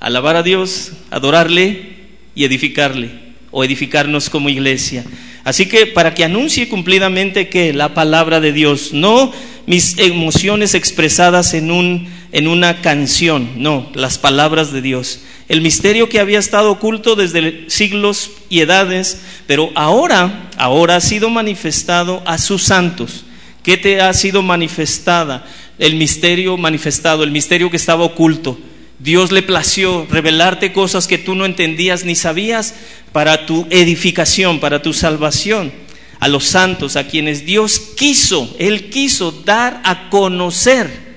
alabar 0.00 0.36
a 0.36 0.42
Dios, 0.42 0.92
adorarle 1.10 1.90
y 2.34 2.44
edificarle, 2.44 3.10
o 3.52 3.62
edificarnos 3.62 4.30
como 4.30 4.48
iglesia. 4.48 5.04
Así 5.44 5.66
que 5.66 5.86
para 5.86 6.14
que 6.14 6.24
anuncie 6.24 6.68
cumplidamente 6.68 7.48
que 7.48 7.72
la 7.72 7.94
palabra 7.94 8.40
de 8.40 8.52
Dios, 8.52 8.92
no 8.92 9.32
mis 9.66 9.98
emociones 9.98 10.74
expresadas 10.74 11.52
en, 11.52 11.70
un, 11.70 12.08
en 12.32 12.48
una 12.48 12.80
canción, 12.80 13.50
no, 13.56 13.90
las 13.94 14.18
palabras 14.18 14.72
de 14.72 14.82
Dios. 14.82 15.20
El 15.48 15.60
misterio 15.60 16.08
que 16.08 16.20
había 16.20 16.38
estado 16.38 16.70
oculto 16.70 17.16
desde 17.16 17.68
siglos 17.68 18.30
y 18.48 18.60
edades, 18.60 19.20
pero 19.46 19.70
ahora, 19.74 20.48
ahora 20.56 20.96
ha 20.96 21.00
sido 21.00 21.28
manifestado 21.28 22.22
a 22.24 22.38
sus 22.38 22.62
santos. 22.62 23.24
¿Qué 23.62 23.76
te 23.76 24.00
ha 24.00 24.12
sido 24.12 24.42
manifestada? 24.42 25.46
El 25.78 25.96
misterio 25.96 26.56
manifestado, 26.56 27.22
el 27.22 27.30
misterio 27.30 27.70
que 27.70 27.76
estaba 27.76 28.04
oculto. 28.04 28.58
Dios 28.98 29.32
le 29.32 29.42
plació 29.42 30.06
revelarte 30.10 30.72
cosas 30.72 31.06
que 31.06 31.18
tú 31.18 31.34
no 31.34 31.46
entendías 31.46 32.04
ni 32.04 32.14
sabías 32.14 32.74
para 33.12 33.46
tu 33.46 33.66
edificación, 33.70 34.60
para 34.60 34.82
tu 34.82 34.92
salvación 34.92 35.72
a 36.20 36.28
los 36.28 36.44
santos, 36.44 36.96
a 36.96 37.06
quienes 37.06 37.46
Dios 37.46 37.80
quiso, 37.96 38.54
Él 38.58 38.90
quiso 38.90 39.32
dar 39.32 39.80
a 39.84 40.10
conocer. 40.10 41.10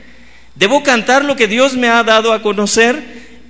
Debo 0.55 0.81
cantar 0.81 1.25
lo 1.25 1.35
que 1.35 1.47
Dios 1.47 1.75
me 1.75 1.89
ha 1.89 2.03
dado 2.03 2.31
a 2.31 2.41
conocer 2.41 3.03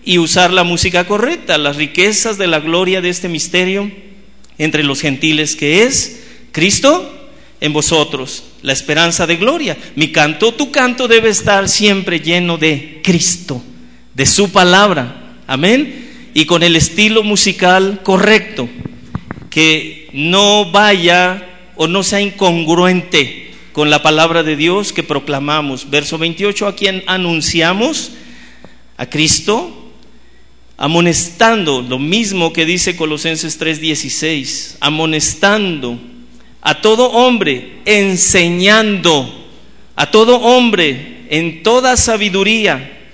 y 0.03 0.17
usar 0.17 0.51
la 0.51 0.63
música 0.63 1.05
correcta, 1.05 1.59
las 1.59 1.75
riquezas 1.75 2.39
de 2.39 2.47
la 2.47 2.59
gloria 2.59 3.01
de 3.01 3.09
este 3.09 3.29
misterio 3.29 3.91
entre 4.57 4.83
los 4.83 5.00
gentiles 5.00 5.55
que 5.55 5.83
es 5.83 6.23
Cristo 6.51 7.23
en 7.63 7.72
vosotros, 7.72 8.43
la 8.62 8.74
esperanza 8.74 9.25
de 9.25 9.38
gloria. 9.38 9.77
Mi 9.96 10.12
canto, 10.12 10.53
tu 10.53 10.70
canto 10.70 11.08
debe 11.08 11.29
estar 11.29 11.70
siempre 11.70 12.20
lleno 12.20 12.58
de 12.58 13.00
Cristo, 13.01 13.63
de 14.13 14.25
su 14.25 14.51
palabra. 14.51 15.38
Amén. 15.48 16.32
Y 16.34 16.43
con 16.43 16.62
el 16.62 16.75
estilo 16.75 17.24
musical 17.24 18.01
correcto 18.03 18.67
que 19.50 20.10
no 20.12 20.72
vaya 20.72 21.72
o 21.77 21.88
no 21.88 22.03
sea 22.03 22.20
incongruente 22.20 23.53
con 23.72 23.89
la 23.89 24.03
palabra 24.03 24.43
de 24.43 24.58
Dios 24.58 24.91
que 24.91 25.03
proclamamos. 25.03 25.89
Verso 25.89 26.17
28, 26.17 26.67
a 26.67 26.75
quien 26.75 27.01
anunciamos 27.08 28.12
a 28.98 29.05
Cristo, 29.05 29.89
amonestando, 30.75 31.82
lo 31.82 31.98
mismo 31.98 32.51
que 32.51 32.65
dice 32.65 32.98
Colosenses 32.98 33.58
3:16, 33.58 34.75
amonestando 34.82 36.12
a 36.65 36.82
todo 36.82 37.12
hombre, 37.12 37.82
enseñando 37.86 39.29
a 39.98 40.10
todo 40.10 40.38
hombre 40.38 41.25
en 41.29 41.62
toda 41.62 41.98
sabiduría, 41.98 43.10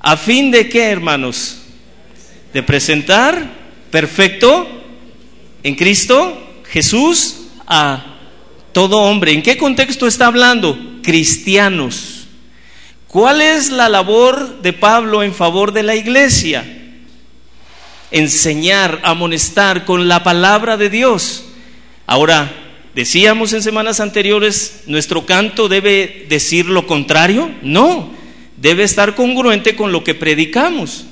a 0.00 0.16
fin 0.16 0.50
de 0.50 0.68
que, 0.68 0.82
hermanos, 0.82 1.58
de 2.54 2.62
presentar 2.62 3.50
perfecto 3.90 4.66
en 5.62 5.74
Cristo 5.74 6.42
Jesús 6.70 7.48
a 7.66 8.16
todo 8.72 8.98
hombre. 8.98 9.32
¿En 9.32 9.42
qué 9.42 9.58
contexto 9.58 10.06
está 10.06 10.28
hablando? 10.28 10.78
Cristianos. 11.02 12.28
¿Cuál 13.08 13.42
es 13.42 13.70
la 13.70 13.90
labor 13.90 14.62
de 14.62 14.72
Pablo 14.72 15.22
en 15.22 15.34
favor 15.34 15.72
de 15.72 15.82
la 15.82 15.96
iglesia? 15.96 16.64
Enseñar, 18.10 19.00
amonestar 19.02 19.84
con 19.84 20.08
la 20.08 20.22
palabra 20.22 20.78
de 20.78 20.88
Dios. 20.88 21.44
Ahora, 22.06 22.65
decíamos 22.96 23.52
en 23.52 23.62
semanas 23.62 24.00
anteriores, 24.00 24.84
¿nuestro 24.86 25.26
canto 25.26 25.68
debe 25.68 26.24
decir 26.30 26.64
lo 26.64 26.86
contrario? 26.86 27.54
No, 27.60 28.10
debe 28.56 28.84
estar 28.84 29.14
congruente 29.14 29.76
con 29.76 29.92
lo 29.92 30.02
que 30.02 30.14
predicamos. 30.14 31.04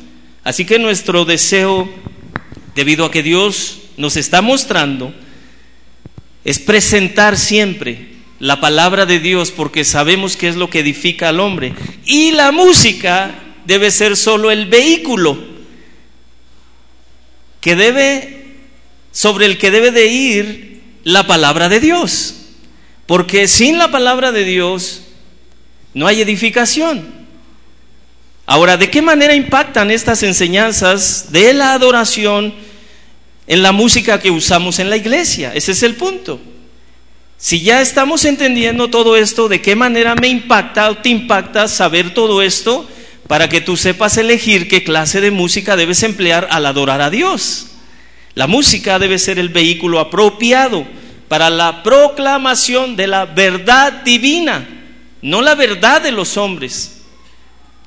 Así 0.44 0.64
que 0.64 0.78
nuestro 0.78 1.26
deseo, 1.26 1.86
debido 2.74 3.04
a 3.04 3.10
que 3.10 3.22
Dios 3.22 3.82
nos 3.98 4.16
está 4.16 4.40
mostrando 4.40 5.14
es 6.42 6.58
presentar 6.58 7.36
siempre 7.36 8.14
la 8.38 8.60
palabra 8.60 9.04
de 9.04 9.20
Dios 9.20 9.50
porque 9.50 9.84
sabemos 9.84 10.38
que 10.38 10.48
es 10.48 10.56
lo 10.56 10.70
que 10.70 10.80
edifica 10.80 11.28
al 11.28 11.38
hombre. 11.38 11.74
Y 12.06 12.30
la 12.30 12.50
música 12.50 13.34
debe 13.66 13.90
ser 13.90 14.16
solo 14.16 14.50
el 14.50 14.66
vehículo 14.66 15.38
que 17.60 17.76
debe 17.76 18.46
sobre 19.12 19.44
el 19.44 19.58
que 19.58 19.70
debe 19.70 19.90
de 19.90 20.06
ir 20.06 20.73
la 21.04 21.26
palabra 21.26 21.68
de 21.68 21.80
Dios. 21.80 22.34
Porque 23.06 23.46
sin 23.46 23.78
la 23.78 23.90
palabra 23.90 24.32
de 24.32 24.44
Dios 24.44 25.02
no 25.92 26.06
hay 26.06 26.20
edificación. 26.20 27.24
Ahora, 28.46 28.76
¿de 28.76 28.90
qué 28.90 29.00
manera 29.00 29.34
impactan 29.34 29.90
estas 29.90 30.22
enseñanzas 30.22 31.32
de 31.32 31.54
la 31.54 31.72
adoración 31.72 32.52
en 33.46 33.62
la 33.62 33.72
música 33.72 34.20
que 34.20 34.30
usamos 34.30 34.78
en 34.78 34.90
la 34.90 34.96
iglesia. 34.96 35.52
Ese 35.54 35.72
es 35.72 35.82
el 35.82 35.94
punto. 35.94 36.40
Si 37.36 37.60
ya 37.60 37.80
estamos 37.80 38.24
entendiendo 38.24 38.88
todo 38.88 39.16
esto, 39.16 39.48
¿de 39.48 39.60
qué 39.60 39.76
manera 39.76 40.14
me 40.14 40.28
impacta 40.28 40.90
o 40.90 40.98
te 40.98 41.10
impacta 41.10 41.68
saber 41.68 42.14
todo 42.14 42.40
esto 42.40 42.88
para 43.26 43.48
que 43.48 43.60
tú 43.60 43.76
sepas 43.76 44.16
elegir 44.16 44.68
qué 44.68 44.82
clase 44.82 45.20
de 45.20 45.30
música 45.30 45.76
debes 45.76 46.02
emplear 46.02 46.48
al 46.50 46.64
adorar 46.64 47.02
a 47.02 47.10
Dios? 47.10 47.66
La 48.34 48.46
música 48.46 48.98
debe 48.98 49.18
ser 49.18 49.38
el 49.38 49.48
vehículo 49.48 50.00
apropiado 50.00 50.84
para 51.28 51.50
la 51.50 51.82
proclamación 51.82 52.96
de 52.96 53.06
la 53.06 53.26
verdad 53.26 54.02
divina, 54.04 54.66
no 55.22 55.40
la 55.40 55.54
verdad 55.54 56.02
de 56.02 56.12
los 56.12 56.36
hombres. 56.36 57.02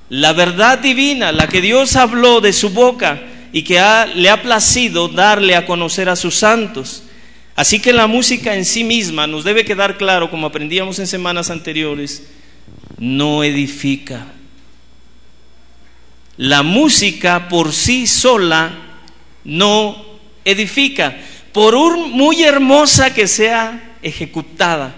La 0.09 0.33
verdad 0.33 0.79
divina, 0.79 1.31
la 1.31 1.47
que 1.47 1.61
Dios 1.61 1.95
habló 1.95 2.39
de 2.39 2.53
su 2.53 2.69
boca, 2.69 3.21
y 3.51 3.63
que 3.63 3.81
le 4.15 4.29
ha 4.29 4.41
placido 4.41 5.07
darle 5.07 5.55
a 5.55 5.65
conocer 5.65 6.09
a 6.09 6.15
sus 6.15 6.35
santos. 6.35 7.03
Así 7.55 7.79
que 7.79 7.91
la 7.91 8.07
música 8.07 8.55
en 8.55 8.65
sí 8.65 8.83
misma 8.83 9.25
nos 9.25 9.43
debe 9.43 9.65
quedar 9.65 9.97
claro, 9.97 10.29
como 10.29 10.47
aprendíamos 10.47 10.99
en 10.99 11.07
semanas 11.07 11.49
anteriores, 11.49 12.27
no 12.97 13.43
edifica. 13.43 14.27
La 16.37 16.61
música 16.61 17.49
por 17.49 17.73
sí 17.73 18.05
sola 18.05 18.71
no 19.43 20.06
edifica, 20.47 21.17
por 21.51 21.75
muy 21.97 22.43
hermosa 22.43 23.13
que 23.13 23.27
sea 23.27 23.95
ejecutada. 24.01 24.95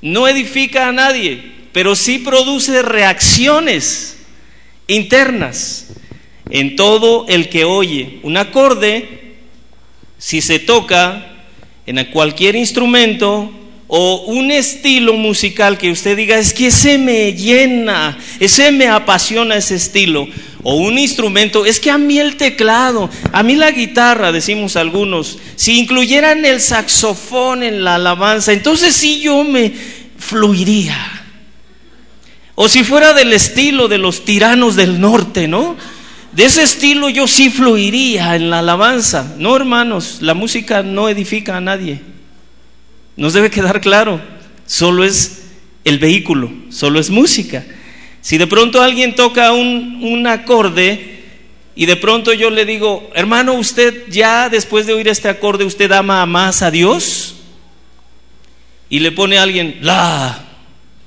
No 0.00 0.28
edifica 0.28 0.88
a 0.88 0.92
nadie, 0.92 1.52
pero 1.72 1.96
sí 1.96 2.18
produce 2.18 2.82
reacciones 2.82 4.18
internas 4.86 5.88
en 6.50 6.76
todo 6.76 7.26
el 7.28 7.48
que 7.48 7.64
oye. 7.64 8.20
Un 8.22 8.36
acorde, 8.36 9.34
si 10.16 10.40
se 10.40 10.60
toca 10.60 11.26
en 11.86 12.04
cualquier 12.06 12.54
instrumento, 12.54 13.52
o 13.88 14.24
un 14.26 14.50
estilo 14.50 15.14
musical 15.14 15.78
que 15.78 15.90
usted 15.90 16.16
diga, 16.16 16.38
es 16.38 16.52
que 16.52 16.66
ese 16.66 16.98
me 16.98 17.32
llena, 17.32 18.18
ese 18.38 18.70
me 18.70 18.86
apasiona 18.86 19.56
ese 19.56 19.76
estilo, 19.76 20.28
o 20.62 20.74
un 20.74 20.98
instrumento, 20.98 21.64
es 21.64 21.80
que 21.80 21.90
a 21.90 21.96
mí 21.96 22.18
el 22.18 22.36
teclado, 22.36 23.08
a 23.32 23.42
mí 23.42 23.56
la 23.56 23.70
guitarra, 23.70 24.30
decimos 24.30 24.76
algunos, 24.76 25.38
si 25.56 25.78
incluyeran 25.78 26.44
el 26.44 26.60
saxofón 26.60 27.62
en 27.62 27.82
la 27.82 27.94
alabanza, 27.94 28.52
entonces 28.52 28.94
sí 28.94 29.20
yo 29.20 29.42
me 29.42 29.72
fluiría. 30.18 30.96
O 32.54 32.68
si 32.68 32.84
fuera 32.84 33.14
del 33.14 33.32
estilo 33.32 33.88
de 33.88 33.98
los 33.98 34.24
tiranos 34.24 34.76
del 34.76 35.00
norte, 35.00 35.48
¿no? 35.48 35.76
De 36.32 36.44
ese 36.44 36.62
estilo 36.62 37.08
yo 37.08 37.26
sí 37.26 37.50
fluiría 37.50 38.36
en 38.36 38.50
la 38.50 38.58
alabanza. 38.58 39.34
No, 39.38 39.56
hermanos, 39.56 40.18
la 40.20 40.34
música 40.34 40.82
no 40.82 41.08
edifica 41.08 41.56
a 41.56 41.60
nadie. 41.60 42.00
Nos 43.18 43.32
debe 43.32 43.50
quedar 43.50 43.80
claro, 43.80 44.20
solo 44.64 45.02
es 45.02 45.42
el 45.82 45.98
vehículo, 45.98 46.52
solo 46.70 47.00
es 47.00 47.10
música. 47.10 47.66
Si 48.20 48.38
de 48.38 48.46
pronto 48.46 48.80
alguien 48.80 49.16
toca 49.16 49.50
un, 49.52 50.24
acorde 50.28 51.24
y 51.74 51.86
de 51.86 51.96
pronto 51.96 52.32
yo 52.32 52.48
le 52.48 52.64
digo, 52.64 53.10
hermano, 53.16 53.54
usted 53.54 54.04
ya 54.08 54.48
después 54.48 54.86
de 54.86 54.92
oír 54.92 55.08
este 55.08 55.28
acorde, 55.28 55.64
¿usted 55.64 55.90
ama 55.90 56.24
más 56.26 56.62
a 56.62 56.70
Dios? 56.70 57.34
Y 58.88 59.00
le 59.00 59.10
pone 59.10 59.38
a 59.38 59.42
alguien, 59.42 59.78
la, 59.80 60.46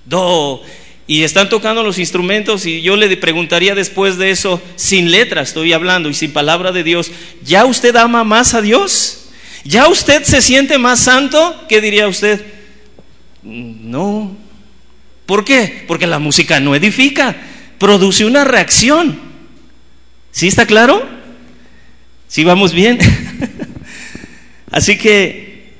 do, 0.03 0.61
y 1.07 1.23
están 1.23 1.47
tocando 1.47 1.81
los 1.81 1.97
instrumentos 1.97 2.65
y 2.65 2.81
yo 2.81 2.97
le 2.97 3.15
preguntaría 3.15 3.73
después 3.73 4.17
de 4.17 4.31
eso, 4.31 4.61
sin 4.75 5.11
letra 5.11 5.43
estoy 5.43 5.71
hablando 5.71 6.09
y 6.09 6.13
sin 6.13 6.33
palabra 6.33 6.73
de 6.73 6.83
Dios, 6.83 7.09
¿ya 7.41 7.63
usted 7.63 7.95
ama 7.95 8.25
más 8.25 8.53
a 8.53 8.61
Dios? 8.61 9.20
¿Ya 9.63 9.87
usted 9.87 10.23
se 10.23 10.41
siente 10.41 10.77
más 10.77 10.99
santo? 11.01 11.65
¿Qué 11.69 11.81
diría 11.81 12.07
usted? 12.07 12.43
No. 13.43 14.35
¿Por 15.25 15.45
qué? 15.45 15.85
Porque 15.87 16.07
la 16.07 16.19
música 16.19 16.59
no 16.59 16.75
edifica, 16.75 17.35
produce 17.77 18.25
una 18.25 18.43
reacción. 18.43 19.17
¿Sí 20.31 20.47
está 20.47 20.65
claro? 20.65 21.07
¿Sí 22.27 22.43
vamos 22.43 22.73
bien? 22.73 22.97
Así 24.71 24.97
que, 24.97 25.73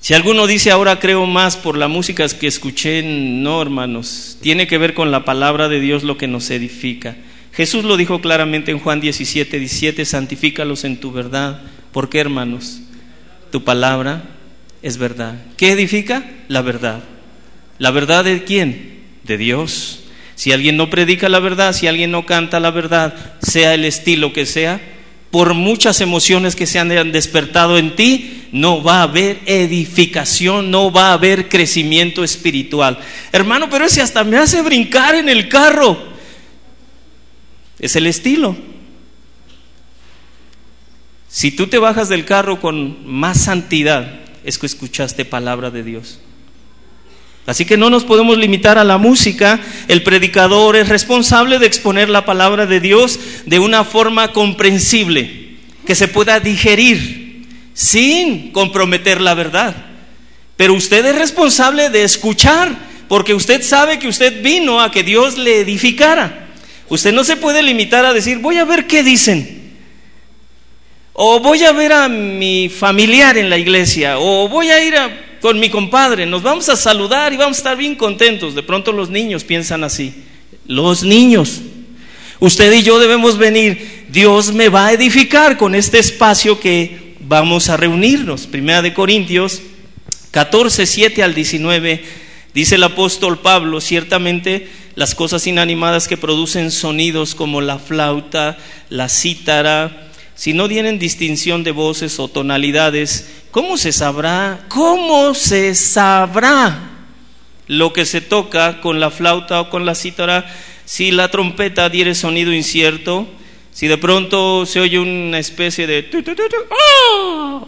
si 0.00 0.14
alguno 0.14 0.46
dice 0.46 0.70
ahora 0.70 1.00
creo 1.00 1.26
más 1.26 1.56
por 1.56 1.76
la 1.76 1.88
música 1.88 2.28
que 2.28 2.46
escuché, 2.46 3.02
no, 3.02 3.60
hermanos, 3.60 4.38
tiene 4.40 4.66
que 4.66 4.78
ver 4.78 4.94
con 4.94 5.10
la 5.10 5.24
palabra 5.24 5.68
de 5.68 5.80
Dios 5.80 6.02
lo 6.02 6.18
que 6.18 6.28
nos 6.28 6.50
edifica. 6.50 7.16
Jesús 7.52 7.84
lo 7.84 7.96
dijo 7.96 8.20
claramente 8.20 8.70
en 8.70 8.78
Juan 8.78 9.00
17, 9.00 9.58
17, 9.58 10.04
santifícalos 10.04 10.84
en 10.84 10.98
tu 10.98 11.10
verdad. 11.10 11.62
¿Por 11.92 12.10
qué, 12.10 12.20
hermanos? 12.20 12.82
Tu 13.56 13.64
palabra 13.64 14.22
es 14.82 14.98
verdad. 14.98 15.34
¿Qué 15.56 15.72
edifica? 15.72 16.30
La 16.46 16.60
verdad. 16.60 17.02
¿La 17.78 17.90
verdad 17.90 18.22
de 18.22 18.44
quién? 18.44 19.00
De 19.24 19.38
Dios. 19.38 20.00
Si 20.34 20.52
alguien 20.52 20.76
no 20.76 20.90
predica 20.90 21.30
la 21.30 21.38
verdad, 21.38 21.72
si 21.72 21.86
alguien 21.86 22.10
no 22.10 22.26
canta 22.26 22.60
la 22.60 22.70
verdad, 22.70 23.14
sea 23.40 23.72
el 23.72 23.86
estilo 23.86 24.34
que 24.34 24.44
sea, 24.44 24.78
por 25.30 25.54
muchas 25.54 26.02
emociones 26.02 26.54
que 26.54 26.66
se 26.66 26.78
han 26.78 26.90
despertado 27.12 27.78
en 27.78 27.96
ti, 27.96 28.42
no 28.52 28.82
va 28.82 28.98
a 28.98 29.04
haber 29.04 29.38
edificación, 29.46 30.70
no 30.70 30.92
va 30.92 31.08
a 31.08 31.14
haber 31.14 31.48
crecimiento 31.48 32.24
espiritual. 32.24 32.98
Hermano, 33.32 33.70
pero 33.70 33.86
ese 33.86 34.02
hasta 34.02 34.22
me 34.22 34.36
hace 34.36 34.60
brincar 34.60 35.14
en 35.14 35.30
el 35.30 35.48
carro. 35.48 35.96
Es 37.78 37.96
el 37.96 38.06
estilo. 38.06 38.54
Si 41.28 41.50
tú 41.50 41.66
te 41.66 41.78
bajas 41.78 42.08
del 42.08 42.24
carro 42.24 42.60
con 42.60 43.06
más 43.06 43.42
santidad, 43.44 44.20
es 44.44 44.58
que 44.58 44.66
escuchaste 44.66 45.24
palabra 45.24 45.70
de 45.70 45.82
Dios. 45.82 46.20
Así 47.46 47.64
que 47.64 47.76
no 47.76 47.90
nos 47.90 48.04
podemos 48.04 48.36
limitar 48.38 48.76
a 48.76 48.84
la 48.84 48.98
música. 48.98 49.60
El 49.86 50.02
predicador 50.02 50.76
es 50.76 50.88
responsable 50.88 51.58
de 51.58 51.66
exponer 51.66 52.08
la 52.08 52.24
palabra 52.24 52.66
de 52.66 52.80
Dios 52.80 53.18
de 53.46 53.58
una 53.60 53.84
forma 53.84 54.32
comprensible, 54.32 55.56
que 55.86 55.94
se 55.94 56.08
pueda 56.08 56.40
digerir 56.40 57.46
sin 57.72 58.50
comprometer 58.50 59.20
la 59.20 59.34
verdad. 59.34 59.76
Pero 60.56 60.74
usted 60.74 61.04
es 61.06 61.14
responsable 61.14 61.90
de 61.90 62.02
escuchar, 62.02 62.74
porque 63.08 63.34
usted 63.34 63.62
sabe 63.62 63.98
que 63.98 64.08
usted 64.08 64.42
vino 64.42 64.80
a 64.80 64.90
que 64.90 65.04
Dios 65.04 65.38
le 65.38 65.60
edificara. 65.60 66.48
Usted 66.88 67.12
no 67.12 67.22
se 67.22 67.36
puede 67.36 67.62
limitar 67.62 68.04
a 68.04 68.12
decir, 68.12 68.38
voy 68.38 68.56
a 68.56 68.64
ver 68.64 68.86
qué 68.86 69.02
dicen. 69.04 69.65
O 71.18 71.40
voy 71.40 71.64
a 71.64 71.72
ver 71.72 71.94
a 71.94 72.08
mi 72.10 72.68
familiar 72.68 73.38
en 73.38 73.48
la 73.48 73.56
iglesia, 73.56 74.18
o 74.18 74.50
voy 74.50 74.68
a 74.68 74.84
ir 74.84 74.94
con 75.40 75.58
mi 75.58 75.70
compadre, 75.70 76.26
nos 76.26 76.42
vamos 76.42 76.68
a 76.68 76.76
saludar 76.76 77.32
y 77.32 77.38
vamos 77.38 77.56
a 77.56 77.60
estar 77.60 77.76
bien 77.78 77.94
contentos. 77.94 78.54
De 78.54 78.62
pronto 78.62 78.92
los 78.92 79.08
niños 79.08 79.42
piensan 79.42 79.82
así. 79.82 80.12
Los 80.66 81.04
niños. 81.04 81.62
Usted 82.38 82.70
y 82.70 82.82
yo 82.82 82.98
debemos 82.98 83.38
venir. 83.38 84.04
Dios 84.10 84.52
me 84.52 84.68
va 84.68 84.88
a 84.88 84.92
edificar 84.92 85.56
con 85.56 85.74
este 85.74 85.98
espacio 85.98 86.60
que 86.60 87.14
vamos 87.20 87.70
a 87.70 87.78
reunirnos. 87.78 88.46
Primera 88.46 88.82
de 88.82 88.92
Corintios 88.92 89.62
14, 90.32 90.84
7 90.84 91.22
al 91.22 91.34
19. 91.34 92.04
Dice 92.52 92.74
el 92.74 92.82
apóstol 92.82 93.38
Pablo, 93.38 93.80
ciertamente 93.80 94.68
las 94.96 95.14
cosas 95.14 95.46
inanimadas 95.46 96.08
que 96.08 96.18
producen 96.18 96.70
sonidos 96.70 97.34
como 97.34 97.62
la 97.62 97.78
flauta, 97.78 98.58
la 98.90 99.08
cítara, 99.08 100.05
si 100.36 100.52
no 100.52 100.68
tienen 100.68 100.98
distinción 100.98 101.64
de 101.64 101.72
voces 101.72 102.20
o 102.20 102.28
tonalidades, 102.28 103.26
¿cómo 103.50 103.78
se 103.78 103.90
sabrá? 103.90 104.66
¿Cómo 104.68 105.32
se 105.32 105.74
sabrá 105.74 106.90
lo 107.66 107.94
que 107.94 108.04
se 108.04 108.20
toca 108.20 108.82
con 108.82 109.00
la 109.00 109.10
flauta 109.10 109.62
o 109.62 109.70
con 109.70 109.86
la 109.86 109.94
cítara 109.94 110.46
si 110.84 111.10
la 111.10 111.30
trompeta 111.30 111.88
diere 111.88 112.14
sonido 112.14 112.52
incierto? 112.52 113.26
Si 113.72 113.86
de 113.86 113.96
pronto 113.96 114.66
se 114.66 114.80
oye 114.80 114.98
una 114.98 115.38
especie 115.38 115.86
de... 115.86 116.06
¡ah! 116.70 117.64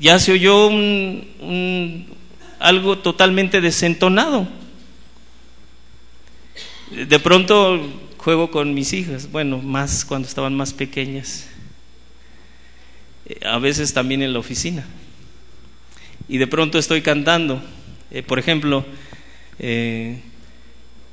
Ya 0.00 0.18
se 0.18 0.32
oyó 0.32 0.70
algo 2.58 2.98
totalmente 2.98 3.60
desentonado. 3.60 4.48
De 6.90 7.20
pronto 7.20 7.80
juego 8.16 8.50
con 8.50 8.74
mis 8.74 8.92
hijas, 8.92 9.30
bueno, 9.30 9.58
más 9.58 10.04
cuando 10.04 10.26
estaban 10.26 10.56
más 10.56 10.72
pequeñas 10.72 11.46
a 13.44 13.58
veces 13.58 13.92
también 13.92 14.22
en 14.22 14.32
la 14.32 14.38
oficina. 14.38 14.84
Y 16.28 16.38
de 16.38 16.46
pronto 16.46 16.78
estoy 16.78 17.02
cantando, 17.02 17.62
eh, 18.10 18.22
por 18.22 18.38
ejemplo, 18.38 18.84
eh, 19.58 20.20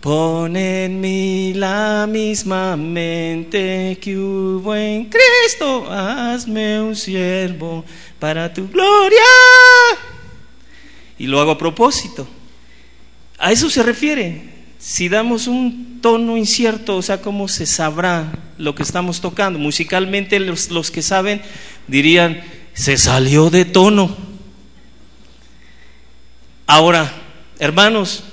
Pon 0.06 0.56
en 0.56 1.02
mí 1.02 1.56
la 1.56 2.06
misma 2.08 2.78
mente 2.78 3.98
que 4.00 4.16
hubo 4.16 4.76
en 4.76 5.10
Cristo, 5.10 5.92
hazme 5.92 6.80
un 6.80 6.96
siervo 6.96 7.84
para 8.20 8.54
tu 8.54 8.70
gloria. 8.70 9.24
Y 11.18 11.26
lo 11.26 11.42
hago 11.42 11.50
a 11.50 11.58
propósito. 11.58 12.28
A 13.40 13.52
eso 13.52 13.68
se 13.68 13.82
refiere. 13.82 14.55
Si 14.88 15.10
damos 15.10 15.48
un 15.48 15.98
tono 16.00 16.38
incierto, 16.38 16.98
o 16.98 17.02
sea, 17.02 17.20
¿cómo 17.20 17.48
se 17.48 17.66
sabrá 17.66 18.32
lo 18.60 18.76
que 18.76 18.84
estamos 18.84 19.20
tocando? 19.20 19.58
Musicalmente 19.58 20.40
los, 20.40 20.70
los 20.70 20.92
que 20.92 21.02
saben 21.02 21.42
dirían, 21.88 22.44
se 22.76 22.96
salió 22.96 23.50
de 23.50 23.66
tono. 23.66 24.16
Ahora, 26.68 27.12
hermanos, 27.58 28.26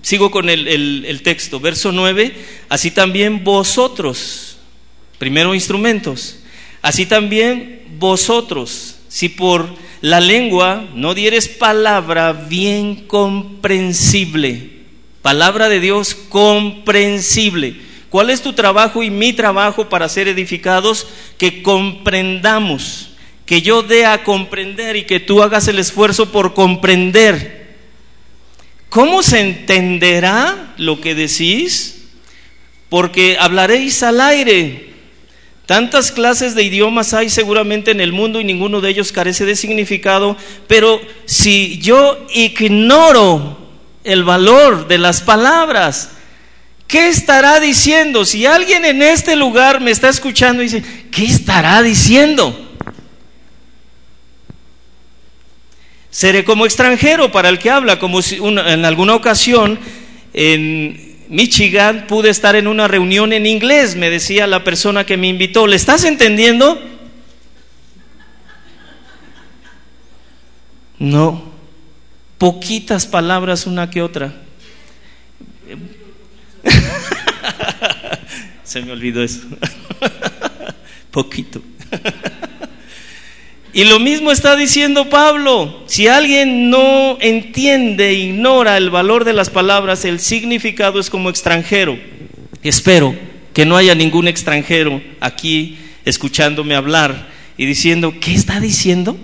sigo 0.00 0.30
con 0.30 0.48
el, 0.48 0.68
el, 0.68 1.22
texto, 1.22 1.58
verso 1.58 1.90
9, 1.90 2.32
así 2.68 2.92
también 2.92 3.42
vosotros, 3.42 4.58
primero 5.18 5.56
instrumentos, 5.56 6.38
así 6.82 7.04
también 7.04 7.82
vosotros, 7.98 8.98
si 9.08 9.28
por 9.28 9.74
la 10.02 10.20
lengua 10.20 10.88
no 10.94 11.14
dieres 11.14 11.48
palabra 11.48 12.32
bien 12.32 13.08
comprensible, 13.08 14.79
palabra 15.22 15.68
de 15.68 15.80
Dios 15.80 16.14
comprensible, 16.14 17.76
¿Cuál 18.10 18.30
es 18.30 18.42
tu 18.42 18.52
trabajo 18.52 19.04
y 19.04 19.10
mi 19.10 19.32
trabajo 19.32 19.88
para 19.88 20.08
ser 20.08 20.26
edificados? 20.26 21.06
Que 21.38 21.62
comprendamos, 21.62 23.10
que 23.46 23.62
yo 23.62 23.82
dé 23.82 24.04
a 24.04 24.24
comprender 24.24 24.96
y 24.96 25.04
que 25.04 25.20
tú 25.20 25.42
hagas 25.44 25.68
el 25.68 25.78
esfuerzo 25.78 26.32
por 26.32 26.52
comprender. 26.52 27.76
¿Cómo 28.88 29.22
se 29.22 29.38
entenderá 29.38 30.74
lo 30.76 31.00
que 31.00 31.14
decís? 31.14 32.08
Porque 32.88 33.36
hablaréis 33.38 34.02
al 34.02 34.20
aire. 34.20 34.90
Tantas 35.66 36.10
clases 36.10 36.56
de 36.56 36.64
idiomas 36.64 37.14
hay 37.14 37.30
seguramente 37.30 37.92
en 37.92 38.00
el 38.00 38.12
mundo 38.12 38.40
y 38.40 38.44
ninguno 38.44 38.80
de 38.80 38.90
ellos 38.90 39.12
carece 39.12 39.44
de 39.44 39.54
significado, 39.54 40.36
pero 40.66 41.00
si 41.26 41.78
yo 41.78 42.26
ignoro 42.34 43.59
el 44.04 44.24
valor 44.24 44.88
de 44.88 44.98
las 44.98 45.20
palabras. 45.20 46.10
¿Qué 46.86 47.08
estará 47.08 47.60
diciendo? 47.60 48.24
Si 48.24 48.46
alguien 48.46 48.84
en 48.84 49.02
este 49.02 49.36
lugar 49.36 49.80
me 49.80 49.90
está 49.90 50.08
escuchando 50.08 50.62
y 50.62 50.66
dice, 50.66 50.82
¿qué 51.10 51.24
estará 51.24 51.82
diciendo? 51.82 52.68
Seré 56.10 56.44
como 56.44 56.66
extranjero 56.66 57.30
para 57.30 57.48
el 57.48 57.60
que 57.60 57.70
habla, 57.70 58.00
como 58.00 58.20
si 58.20 58.36
en 58.36 58.84
alguna 58.84 59.14
ocasión 59.14 59.78
en 60.32 61.10
Michigan 61.28 62.06
pude 62.08 62.28
estar 62.28 62.56
en 62.56 62.66
una 62.66 62.88
reunión 62.88 63.32
en 63.32 63.46
inglés, 63.46 63.94
me 63.94 64.10
decía 64.10 64.48
la 64.48 64.64
persona 64.64 65.06
que 65.06 65.16
me 65.16 65.28
invitó, 65.28 65.68
¿le 65.68 65.76
estás 65.76 66.02
entendiendo? 66.02 66.82
No, 70.98 71.49
poquitas 72.40 73.06
palabras 73.06 73.66
una 73.66 73.90
que 73.90 74.00
otra. 74.00 74.32
Se 78.64 78.80
me 78.80 78.92
olvidó 78.92 79.22
eso. 79.22 79.40
Poquito. 81.10 81.60
Y 83.74 83.84
lo 83.84 83.98
mismo 84.00 84.32
está 84.32 84.56
diciendo 84.56 85.10
Pablo. 85.10 85.84
Si 85.86 86.08
alguien 86.08 86.70
no 86.70 87.18
entiende, 87.20 88.14
ignora 88.14 88.78
el 88.78 88.88
valor 88.88 89.24
de 89.24 89.34
las 89.34 89.50
palabras, 89.50 90.06
el 90.06 90.18
significado 90.18 90.98
es 90.98 91.10
como 91.10 91.28
extranjero. 91.28 91.98
Espero 92.62 93.14
que 93.52 93.66
no 93.66 93.76
haya 93.76 93.94
ningún 93.94 94.28
extranjero 94.28 95.02
aquí 95.20 95.76
escuchándome 96.06 96.74
hablar 96.74 97.28
y 97.58 97.66
diciendo, 97.66 98.14
¿qué 98.18 98.32
está 98.32 98.60
diciendo? 98.60 99.18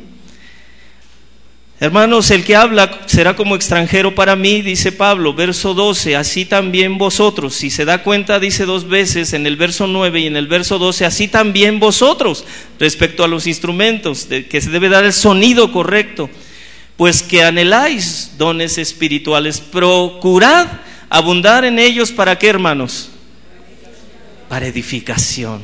Hermanos, 1.78 2.30
el 2.30 2.42
que 2.42 2.56
habla 2.56 3.02
será 3.04 3.36
como 3.36 3.54
extranjero 3.54 4.14
para 4.14 4.34
mí, 4.34 4.62
dice 4.62 4.92
Pablo, 4.92 5.34
verso 5.34 5.74
12, 5.74 6.16
así 6.16 6.46
también 6.46 6.96
vosotros. 6.96 7.54
Si 7.54 7.68
se 7.68 7.84
da 7.84 8.02
cuenta, 8.02 8.40
dice 8.40 8.64
dos 8.64 8.88
veces 8.88 9.34
en 9.34 9.46
el 9.46 9.56
verso 9.56 9.86
9 9.86 10.20
y 10.20 10.26
en 10.26 10.36
el 10.36 10.46
verso 10.46 10.78
12, 10.78 11.04
así 11.04 11.28
también 11.28 11.78
vosotros, 11.78 12.46
respecto 12.78 13.24
a 13.24 13.28
los 13.28 13.46
instrumentos, 13.46 14.24
que 14.24 14.60
se 14.62 14.70
debe 14.70 14.88
dar 14.88 15.04
el 15.04 15.12
sonido 15.12 15.70
correcto. 15.70 16.30
Pues 16.96 17.22
que 17.22 17.42
anheláis 17.42 18.32
dones 18.38 18.78
espirituales, 18.78 19.60
procurad 19.60 20.66
abundar 21.10 21.66
en 21.66 21.78
ellos 21.78 22.10
para 22.10 22.38
qué, 22.38 22.48
hermanos? 22.48 23.10
Para 24.48 24.66
edificación. 24.66 25.60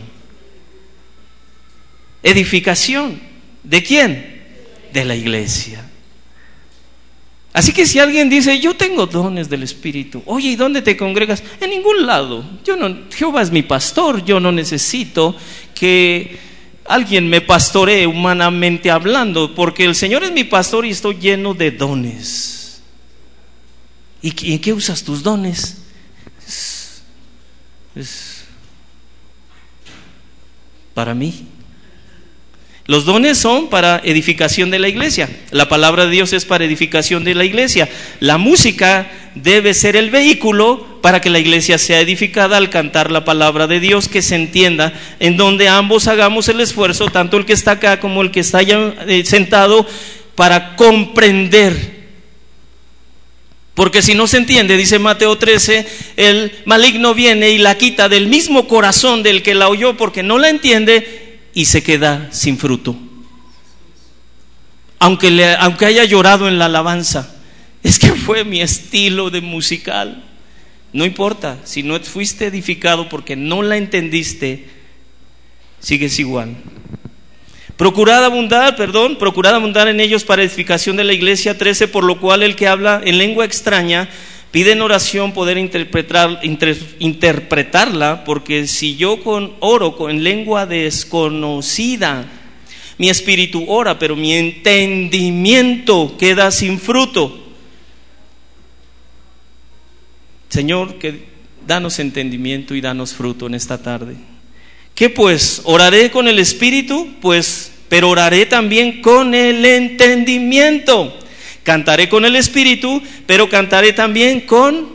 Edificación. 2.23 3.19
¿De 3.63 3.83
quién? 3.83 4.43
De 4.93 5.07
la 5.07 5.17
iglesia. 5.17 5.89
Así 7.53 7.73
que 7.73 7.87
si 7.87 7.99
alguien 7.99 8.31
dice, 8.31 8.59
yo 8.61 8.75
tengo 8.75 9.07
dones 9.07 9.49
del 9.51 9.63
Espíritu, 9.63 10.23
oye, 10.25 10.51
¿y 10.51 10.57
dónde 10.57 10.81
te 10.81 10.97
congregas? 10.97 11.43
En 11.61 11.71
ningún 11.71 12.07
lado. 12.07 12.45
Yo 12.65 12.77
no, 12.77 12.97
Jehová 13.15 13.43
es 13.43 13.51
mi 13.51 13.63
pastor, 13.63 14.25
yo 14.25 14.41
no 14.41 14.53
necesito 14.53 15.37
que 15.75 16.39
alguien 16.87 17.29
me 17.29 17.43
pastoree 17.43 18.07
humanamente 18.07 18.91
hablando, 18.91 19.55
porque 19.55 19.85
el 19.85 19.95
Señor 19.95 20.25
es 20.25 20.33
mi 20.33 20.45
pastor 20.45 20.87
y 20.87 20.91
estoy 20.91 21.17
lleno 21.17 21.53
de 21.53 21.71
dones. 21.73 22.83
¿Y 24.23 24.53
en 24.53 24.59
qué 24.61 24.73
usas 24.73 25.03
tus 25.03 25.23
dones? 25.23 25.79
es 27.95 28.45
para 30.95 31.15
mí. 31.15 31.47
Los 32.87 33.05
dones 33.05 33.39
son 33.39 33.69
para 33.69 34.01
edificación 34.03 34.71
de 34.71 34.81
la 34.81 34.89
iglesia. 34.89 35.29
La 35.51 35.69
palabra 35.69 36.07
de 36.07 36.11
Dios 36.11 36.33
es 36.33 36.45
para 36.45 36.65
edificación 36.65 37.23
de 37.23 37.35
la 37.35 37.45
iglesia. 37.45 37.89
La 38.19 38.39
música 38.39 39.09
debe 39.37 39.73
ser 39.73 39.95
el 39.95 40.11
vehículo 40.11 41.01
para 41.01 41.21
que 41.21 41.31
la 41.31 41.39
iglesia 41.39 41.79
sea 41.79 42.01
edificada 42.01 42.57
al 42.57 42.71
cantar 42.71 43.13
la 43.13 43.25
palabra 43.25 43.69
de 43.69 43.79
Dios, 43.79 44.09
que 44.09 44.21
se 44.21 44.35
entienda, 44.35 44.93
en 45.21 45.37
donde 45.37 45.69
ambos 45.69 46.09
hagamos 46.09 46.49
el 46.49 46.61
esfuerzo, 46.61 47.09
tanto 47.09 47.37
el 47.37 47.47
que 47.47 47.53
está 47.53 47.73
acá 47.73 48.01
como 48.01 48.21
el 48.21 48.33
que 48.33 48.41
está 48.41 48.59
allá 48.59 48.95
eh, 49.07 49.25
sentado, 49.25 49.87
para 50.35 50.75
comprender. 50.75 52.03
Porque 53.75 54.03
si 54.03 54.15
no 54.15 54.27
se 54.27 54.37
entiende, 54.37 54.77
dice 54.77 54.99
Mateo 54.99 55.39
13, 55.39 55.87
el 56.17 56.53
maligno 56.67 57.15
viene 57.15 57.51
y 57.51 57.59
la 57.59 57.79
quita 57.79 58.09
del 58.09 58.27
mismo 58.27 58.69
corazón 58.69 59.23
del 59.23 59.43
que 59.43 59.55
la 59.55 59.69
oyó 59.69 59.97
porque 59.97 60.23
no 60.23 60.39
la 60.39 60.51
entiende 60.51 61.22
y 61.55 61.67
se 61.67 61.83
queda 61.83 62.29
sin 62.33 62.59
fruto. 62.59 62.97
Aunque, 64.99 65.31
le, 65.31 65.55
aunque 65.57 65.87
haya 65.87 66.05
llorado 66.05 66.49
en 66.49 66.59
la 66.59 66.67
alabanza, 66.67 67.35
es 67.83 67.99
que 67.99 68.13
fue 68.13 68.45
mi 68.45 68.61
estilo 68.61 69.31
de 69.31 69.41
musical. 69.41 70.23
No 70.93 71.05
importa, 71.05 71.59
si 71.65 71.83
no 71.83 71.99
fuiste 72.01 72.47
edificado 72.47 73.09
porque 73.09 73.35
no 73.35 73.63
la 73.63 73.77
entendiste, 73.77 74.69
sigues 75.81 76.19
igual. 76.19 76.55
Procurad 77.77 78.25
abundar, 78.25 78.77
perdón, 78.77 79.17
procurad 79.17 79.55
abundar 79.55 79.89
en 79.89 79.99
ellos 79.99 80.23
para 80.23 80.43
edificación 80.43 80.97
de 80.97 81.05
la 81.05 81.15
iglesia 81.15 81.59
13, 81.59 81.89
por 81.89 82.05
lo 82.05 82.21
cual 82.21 82.43
el 82.43 82.55
que 82.55 82.69
habla 82.69 83.01
en 83.05 83.19
lengua 83.19 83.45
extraña 83.45 84.09
Pide 84.53 84.73
en 84.73 84.83
oración 84.83 85.33
poder 85.33 85.57
interpretar, 85.57 86.41
interpretarla, 86.99 88.23
porque 88.25 88.67
si 88.67 88.97
yo 88.97 89.23
con 89.25 89.55
oro, 89.61 89.97
con 89.97 90.23
lengua 90.23 90.67
desconocida, 90.67 92.27
mi 92.99 93.09
espíritu 93.09 93.65
ora, 93.67 93.99
pero 93.99 94.15
mi 94.15 94.35
entendimiento 94.35 96.17
queda 96.19 96.51
sin 96.51 96.79
fruto. 96.79 97.39
Señor, 100.51 100.99
que 100.99 101.25
danos 101.67 101.99
entendimiento 101.99 102.75
y 102.75 102.83
danos 102.83 103.15
fruto 103.15 103.47
en 103.47 103.55
esta 103.55 103.83
tarde. 103.83 104.17
¿Qué 104.95 105.09
pues? 105.09 105.63
¿Oraré 105.65 106.11
con 106.11 106.29
el 106.29 106.39
espíritu? 106.39 107.09
Pues, 107.23 107.73
pero 107.89 108.11
oraré 108.11 108.45
también 108.45 109.01
con 109.01 109.35
el 109.35 109.65
entendimiento. 109.65 111.22
Cantaré 111.63 112.09
con 112.09 112.25
el 112.25 112.37
espíritu, 112.37 113.03
pero 113.27 113.49
cantaré 113.49 113.93
también 113.93 114.41
con 114.41 114.93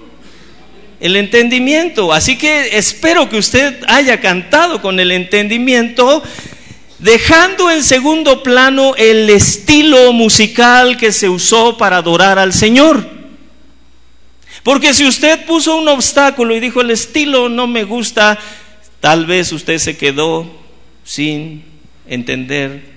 el 0.99 1.15
entendimiento. 1.15 2.11
Así 2.11 2.37
que 2.37 2.77
espero 2.77 3.29
que 3.29 3.37
usted 3.37 3.83
haya 3.87 4.19
cantado 4.19 4.81
con 4.81 4.99
el 4.99 5.11
entendimiento, 5.11 6.23
dejando 6.99 7.71
en 7.71 7.83
segundo 7.83 8.43
plano 8.43 8.95
el 8.97 9.29
estilo 9.29 10.11
musical 10.11 10.97
que 10.97 11.11
se 11.11 11.29
usó 11.29 11.77
para 11.77 11.97
adorar 11.97 12.39
al 12.39 12.53
Señor. 12.53 13.17
Porque 14.63 14.93
si 14.93 15.07
usted 15.07 15.45
puso 15.45 15.77
un 15.77 15.87
obstáculo 15.87 16.53
y 16.53 16.59
dijo 16.59 16.81
el 16.81 16.91
estilo 16.91 17.47
no 17.47 17.67
me 17.67 17.85
gusta, 17.85 18.37
tal 18.99 19.25
vez 19.25 19.53
usted 19.53 19.77
se 19.77 19.95
quedó 19.95 20.51
sin 21.05 21.63
entender 22.05 22.96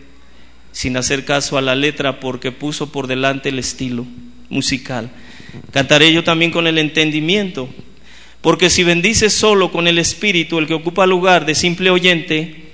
sin 0.73 0.97
hacer 0.97 1.25
caso 1.25 1.59
a 1.59 1.63
la 1.63 1.75
letra 1.75 2.21
porque 2.21 2.53
puso 2.53 2.93
por 2.93 3.07
delante 3.07 3.49
el 3.49 3.59
estilo 3.59 4.07
musical. 4.49 5.11
Cantaré 5.73 6.13
yo 6.13 6.25
también 6.25 6.51
con 6.51 6.67
el 6.67 6.79
entendimiento, 6.79 7.69
porque 8.41 8.71
si 8.71 8.85
bendices 8.85 9.33
solo 9.33 9.73
con 9.73 9.89
el 9.89 9.99
espíritu 9.99 10.59
el 10.59 10.67
que 10.67 10.75
ocupa 10.75 11.07
lugar 11.07 11.45
de 11.45 11.55
simple 11.55 11.91
oyente, 11.91 12.71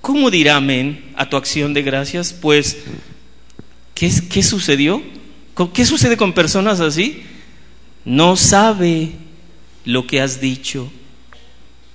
¿cómo 0.00 0.30
dirá 0.30 0.56
amén 0.56 1.12
a 1.16 1.28
tu 1.28 1.36
acción 1.36 1.74
de 1.74 1.82
gracias? 1.82 2.32
Pues, 2.32 2.78
¿qué, 3.94 4.10
qué 4.30 4.42
sucedió? 4.42 5.02
¿Qué 5.72 5.84
sucede 5.84 6.16
con 6.16 6.32
personas 6.32 6.80
así? 6.80 7.22
No 8.04 8.36
sabe 8.36 9.10
lo 9.84 10.06
que 10.06 10.20
has 10.20 10.40
dicho. 10.40 10.90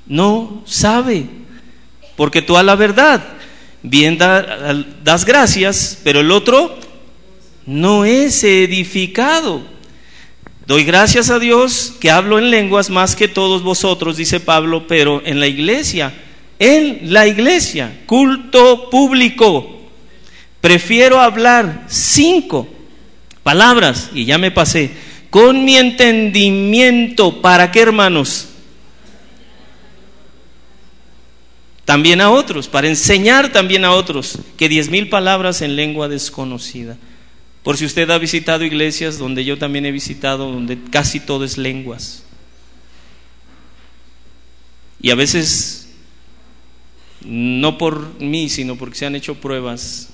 No 0.06 0.64
sabe, 0.66 1.26
porque 2.18 2.42
tú 2.42 2.58
a 2.58 2.64
la 2.64 2.76
verdad 2.76 3.24
bien 3.84 4.18
das 4.18 5.26
gracias, 5.26 6.00
pero 6.04 6.22
el 6.22 6.32
otro 6.32 6.76
no 7.66 8.06
es 8.06 8.44
edificado. 8.44 9.62
Doy 10.66 10.86
gracias 10.86 11.30
a 11.30 11.40
Dios 11.40 11.94
que 12.00 12.10
hablo 12.10 12.40
en 12.40 12.50
lenguas 12.50 12.90
más 12.90 13.16
que 13.18 13.28
todos 13.28 13.64
vosotros, 13.64 14.16
dice 14.16 14.40
Pablo, 14.40 14.88
pero 14.88 15.22
en 15.26 15.42
la 15.42 15.48
iglesia, 15.48 16.14
en 16.58 17.14
la 17.14 17.28
iglesia, 17.28 18.02
culto 18.06 18.90
público, 18.90 19.82
prefiero 20.62 21.20
hablar 21.20 21.84
cinco 21.90 22.68
palabras, 23.44 24.10
y 24.14 24.24
ya 24.24 24.38
me 24.38 24.52
pasé, 24.52 24.92
con 25.30 25.66
mi 25.66 25.76
entendimiento, 25.76 27.42
¿para 27.42 27.70
qué 27.72 27.82
hermanos? 27.82 28.53
También 31.86 32.22
a 32.22 32.32
otros, 32.32 32.68
para 32.68 32.88
enseñar 32.88 33.52
también 33.52 33.84
a 33.84 33.92
otros 33.92 34.40
que 34.58 34.70
diez 34.70 34.90
mil 34.90 35.10
palabras 35.10 35.62
en 35.62 35.76
lengua 35.76 36.08
desconocida. 36.08 36.98
Por 37.64 37.78
si 37.78 37.86
usted 37.86 38.10
ha 38.10 38.18
visitado 38.18 38.64
iglesias 38.64 39.18
donde 39.18 39.46
yo 39.46 39.58
también 39.58 39.86
he 39.86 39.92
visitado, 39.92 40.52
donde 40.52 40.78
casi 40.92 41.20
todo 41.20 41.46
es 41.46 41.58
lenguas. 41.58 42.24
Y 45.02 45.12
a 45.12 45.16
veces, 45.16 45.90
no 47.22 47.78
por 47.78 48.20
mí, 48.22 48.50
sino 48.50 48.78
porque 48.78 48.96
se 48.96 49.06
han 49.06 49.16
hecho 49.16 49.36
pruebas 49.36 50.10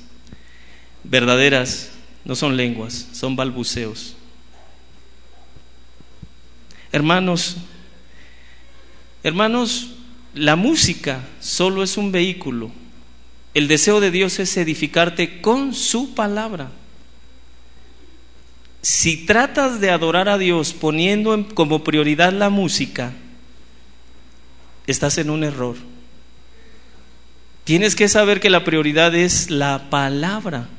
verdaderas, 1.03 1.91
no 2.25 2.35
son 2.35 2.57
lenguas, 2.57 3.07
son 3.13 3.35
balbuceos. 3.35 4.15
Hermanos, 6.91 7.57
hermanos, 9.21 9.91
la 10.33 10.55
música 10.55 11.21
solo 11.39 11.83
es 11.83 11.97
un 11.97 12.11
vehículo. 12.11 12.71
El 13.53 13.67
deseo 13.67 13.99
de 13.99 14.11
Dios 14.11 14.39
es 14.39 14.55
edificarte 14.57 15.41
con 15.41 15.73
su 15.73 16.13
palabra. 16.13 16.69
Si 18.81 19.25
tratas 19.25 19.81
de 19.81 19.89
adorar 19.89 20.29
a 20.29 20.37
Dios 20.37 20.73
poniendo 20.73 21.47
como 21.53 21.83
prioridad 21.83 22.31
la 22.31 22.49
música, 22.49 23.11
estás 24.87 25.17
en 25.17 25.29
un 25.29 25.43
error. 25.43 25.75
Tienes 27.63 27.95
que 27.95 28.07
saber 28.07 28.39
que 28.39 28.49
la 28.49 28.63
prioridad 28.63 29.13
es 29.13 29.49
la 29.49 29.89
palabra, 29.89 30.69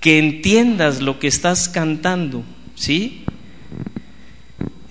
que 0.00 0.18
entiendas 0.18 1.00
lo 1.00 1.18
que 1.18 1.28
estás 1.28 1.68
cantando, 1.68 2.42
¿sí? 2.74 3.24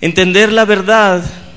Entender 0.00 0.52
la 0.52 0.64
verdad 0.64 1.47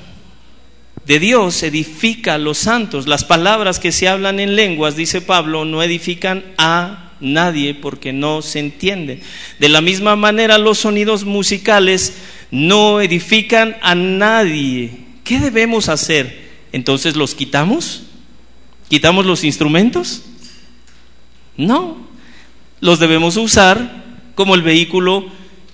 de 1.06 1.18
Dios 1.18 1.62
edifica 1.62 2.34
a 2.34 2.38
los 2.38 2.58
santos. 2.58 3.06
Las 3.06 3.24
palabras 3.24 3.78
que 3.78 3.92
se 3.92 4.08
hablan 4.08 4.40
en 4.40 4.56
lenguas, 4.56 4.96
dice 4.96 5.20
Pablo, 5.20 5.64
no 5.64 5.82
edifican 5.82 6.44
a 6.58 7.12
nadie 7.20 7.74
porque 7.74 8.12
no 8.12 8.42
se 8.42 8.60
entiende. 8.60 9.20
De 9.58 9.68
la 9.68 9.80
misma 9.80 10.16
manera, 10.16 10.58
los 10.58 10.78
sonidos 10.78 11.24
musicales 11.24 12.14
no 12.50 13.00
edifican 13.00 13.76
a 13.82 13.94
nadie. 13.94 14.92
¿Qué 15.24 15.40
debemos 15.40 15.88
hacer? 15.88 16.50
Entonces, 16.72 17.16
¿los 17.16 17.34
quitamos? 17.34 18.04
¿Quitamos 18.88 19.26
los 19.26 19.44
instrumentos? 19.44 20.22
No, 21.56 21.96
los 22.80 22.98
debemos 22.98 23.36
usar 23.36 24.04
como 24.34 24.54
el 24.54 24.62
vehículo 24.62 25.26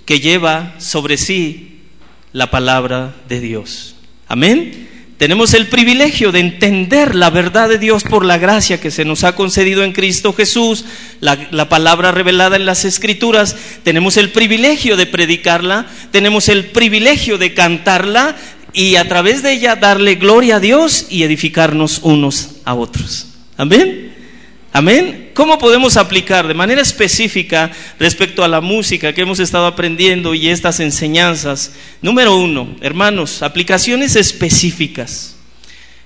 que 0.04 0.20
lleva 0.20 0.74
sobre 0.78 1.16
sí 1.16 1.80
la 2.32 2.50
palabra 2.50 3.14
de 3.28 3.40
Dios. 3.40 3.94
Amén. 4.26 4.87
Tenemos 5.18 5.52
el 5.52 5.66
privilegio 5.66 6.30
de 6.30 6.38
entender 6.38 7.16
la 7.16 7.28
verdad 7.30 7.68
de 7.68 7.78
Dios 7.78 8.04
por 8.04 8.24
la 8.24 8.38
gracia 8.38 8.80
que 8.80 8.92
se 8.92 9.04
nos 9.04 9.24
ha 9.24 9.34
concedido 9.34 9.82
en 9.82 9.92
Cristo 9.92 10.32
Jesús, 10.32 10.84
la, 11.20 11.68
palabra 11.68 12.12
revelada 12.12 12.54
en 12.54 12.64
las 12.64 12.84
Escrituras. 12.84 13.56
Tenemos 13.82 14.16
el 14.16 14.30
privilegio 14.30 14.96
de 14.96 15.06
predicarla, 15.06 15.86
tenemos 16.12 16.48
el 16.48 16.66
privilegio 16.66 17.36
de 17.36 17.52
cantarla 17.52 18.36
y 18.72 18.94
a 18.94 19.08
través 19.08 19.42
de 19.42 19.54
ella 19.54 19.74
darle 19.74 20.14
gloria 20.14 20.56
a 20.56 20.60
Dios 20.60 21.06
y 21.10 21.24
edificarnos 21.24 21.98
unos 22.04 22.50
a 22.64 22.74
otros. 22.74 23.26
Amén. 23.56 24.07
Amén. 24.78 25.32
¿Cómo 25.34 25.58
podemos 25.58 25.96
aplicar 25.96 26.46
de 26.46 26.54
manera 26.54 26.80
específica 26.80 27.72
respecto 27.98 28.44
a 28.44 28.48
la 28.48 28.60
música 28.60 29.12
que 29.12 29.22
hemos 29.22 29.40
estado 29.40 29.66
aprendiendo 29.66 30.36
y 30.36 30.50
estas 30.50 30.78
enseñanzas? 30.78 31.74
Número 32.00 32.36
uno, 32.36 32.76
hermanos, 32.80 33.42
aplicaciones 33.42 34.14
específicas. 34.14 35.36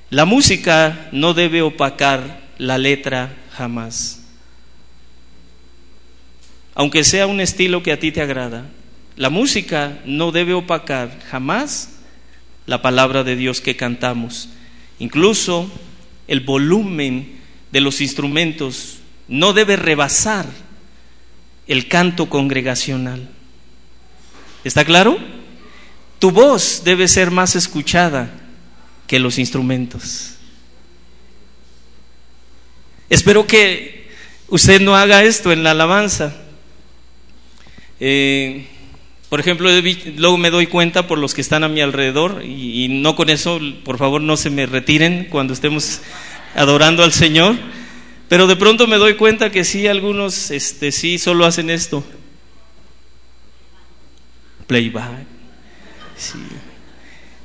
La 0.09 0.25
música 0.25 1.11
no 1.13 1.35
debe 1.35 1.61
opacar 1.61 2.41
la 2.57 2.79
letra 2.79 3.37
jamás. 3.55 4.23
Aunque 6.75 7.05
sea 7.05 7.27
un 7.27 7.43
estilo 7.43 7.83
que 7.83 7.93
a 7.93 8.01
ti 8.01 8.11
te 8.11 8.23
agrada, 8.23 8.65
la 9.17 9.29
música 9.29 9.99
no 10.07 10.33
debe 10.33 10.55
opacar 10.55 11.21
jamás 11.31 11.99
la 12.65 12.81
palabra 12.81 13.23
de 13.23 13.37
Dios 13.37 13.61
que 13.61 13.77
cantamos. 13.77 14.49
Incluso 14.99 15.71
el 16.27 16.41
volumen 16.41 17.42
de 17.73 17.81
los 17.81 18.01
instrumentos 18.01 18.99
no 19.29 19.53
debe 19.53 19.77
rebasar 19.77 20.47
el 21.67 21.89
canto 21.89 22.29
congregacional. 22.29 23.29
¿Está 24.63 24.85
claro? 24.85 25.19
Tu 26.19 26.31
voz 26.31 26.83
debe 26.85 27.09
ser 27.09 27.31
más 27.31 27.57
escuchada 27.57 28.31
que 29.07 29.19
los 29.19 29.39
instrumentos. 29.39 30.35
Espero 33.09 33.47
que 33.47 34.11
usted 34.49 34.81
no 34.81 34.95
haga 34.95 35.25
esto 35.25 35.51
en 35.51 35.65
la 35.65 35.73
alabanza. 35.73 36.35
Eh, 38.01 38.67
por 39.29 39.41
ejemplo, 39.41 39.71
luego 40.17 40.37
me 40.37 40.51
doy 40.51 40.67
cuenta 40.67 41.07
por 41.07 41.19
los 41.19 41.33
que 41.33 41.41
están 41.41 41.65
a 41.65 41.69
mi 41.69 41.81
alrededor 41.81 42.43
y, 42.45 42.85
y 42.85 42.89
no 42.89 43.17
con 43.17 43.31
eso, 43.31 43.59
por 43.85 43.97
favor, 43.97 44.21
no 44.21 44.37
se 44.37 44.51
me 44.51 44.67
retiren 44.67 45.27
cuando 45.31 45.55
estemos 45.55 46.03
adorando 46.55 47.03
al 47.03 47.13
Señor, 47.13 47.57
pero 48.29 48.47
de 48.47 48.57
pronto 48.57 48.87
me 48.87 48.97
doy 48.97 49.17
cuenta 49.17 49.51
que 49.51 49.65
sí, 49.65 49.87
algunos 49.87 50.51
este, 50.51 50.93
sí 50.93 51.19
solo 51.19 51.45
hacen 51.45 51.71
esto. 51.71 52.05
Playback. 54.67 55.27
Sí. 56.17 56.39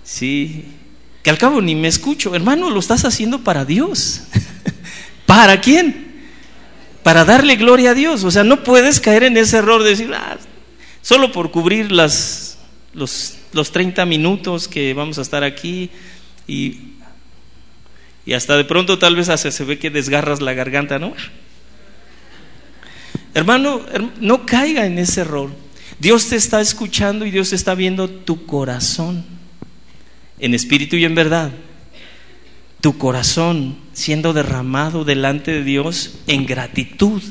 Sí. 0.03 0.65
Que 1.23 1.29
al 1.29 1.37
cabo 1.37 1.61
ni 1.61 1.75
me 1.75 1.89
escucho. 1.89 2.33
Hermano, 2.33 2.69
lo 2.69 2.79
estás 2.79 3.03
haciendo 3.03 3.43
para 3.43 3.65
Dios. 3.65 4.23
¿Para 5.25 5.59
quién? 5.59 6.07
Para 7.03 7.25
darle 7.25 7.57
gloria 7.57 7.91
a 7.91 7.93
Dios. 7.93 8.23
O 8.23 8.31
sea, 8.31 8.43
no 8.43 8.63
puedes 8.63 9.01
caer 9.01 9.23
en 9.23 9.35
ese 9.35 9.57
error 9.57 9.83
de 9.83 9.89
decir, 9.89 10.13
ah, 10.13 10.37
solo 11.01 11.31
por 11.33 11.51
cubrir 11.51 11.91
las, 11.91 12.59
los, 12.93 13.37
los 13.51 13.71
30 13.71 14.05
minutos 14.05 14.69
que 14.69 14.93
vamos 14.93 15.17
a 15.17 15.21
estar 15.21 15.43
aquí 15.43 15.89
y 16.47 16.96
y 18.27 18.33
hasta 18.33 18.57
de 18.57 18.65
pronto 18.65 18.99
tal 18.99 19.15
vez 19.15 19.27
se 19.27 19.63
ve 19.63 19.79
que 19.79 19.89
desgarras 19.89 20.41
la 20.41 20.53
garganta, 20.53 20.99
¿no? 20.99 21.13
Hermano, 23.33 23.85
no 24.19 24.45
caiga 24.45 24.85
en 24.85 24.99
ese 24.99 25.21
error. 25.21 25.49
Dios 25.97 26.27
te 26.27 26.35
está 26.35 26.59
escuchando 26.59 27.25
y 27.25 27.31
Dios 27.31 27.53
está 27.53 27.73
viendo 27.73 28.09
tu 28.09 28.45
corazón, 28.45 29.23
en 30.39 30.53
espíritu 30.53 30.97
y 30.97 31.05
en 31.05 31.15
verdad. 31.15 31.51
Tu 32.81 32.97
corazón 32.97 33.77
siendo 33.93 34.33
derramado 34.33 35.05
delante 35.05 35.51
de 35.51 35.63
Dios 35.63 36.19
en 36.27 36.45
gratitud 36.45 37.23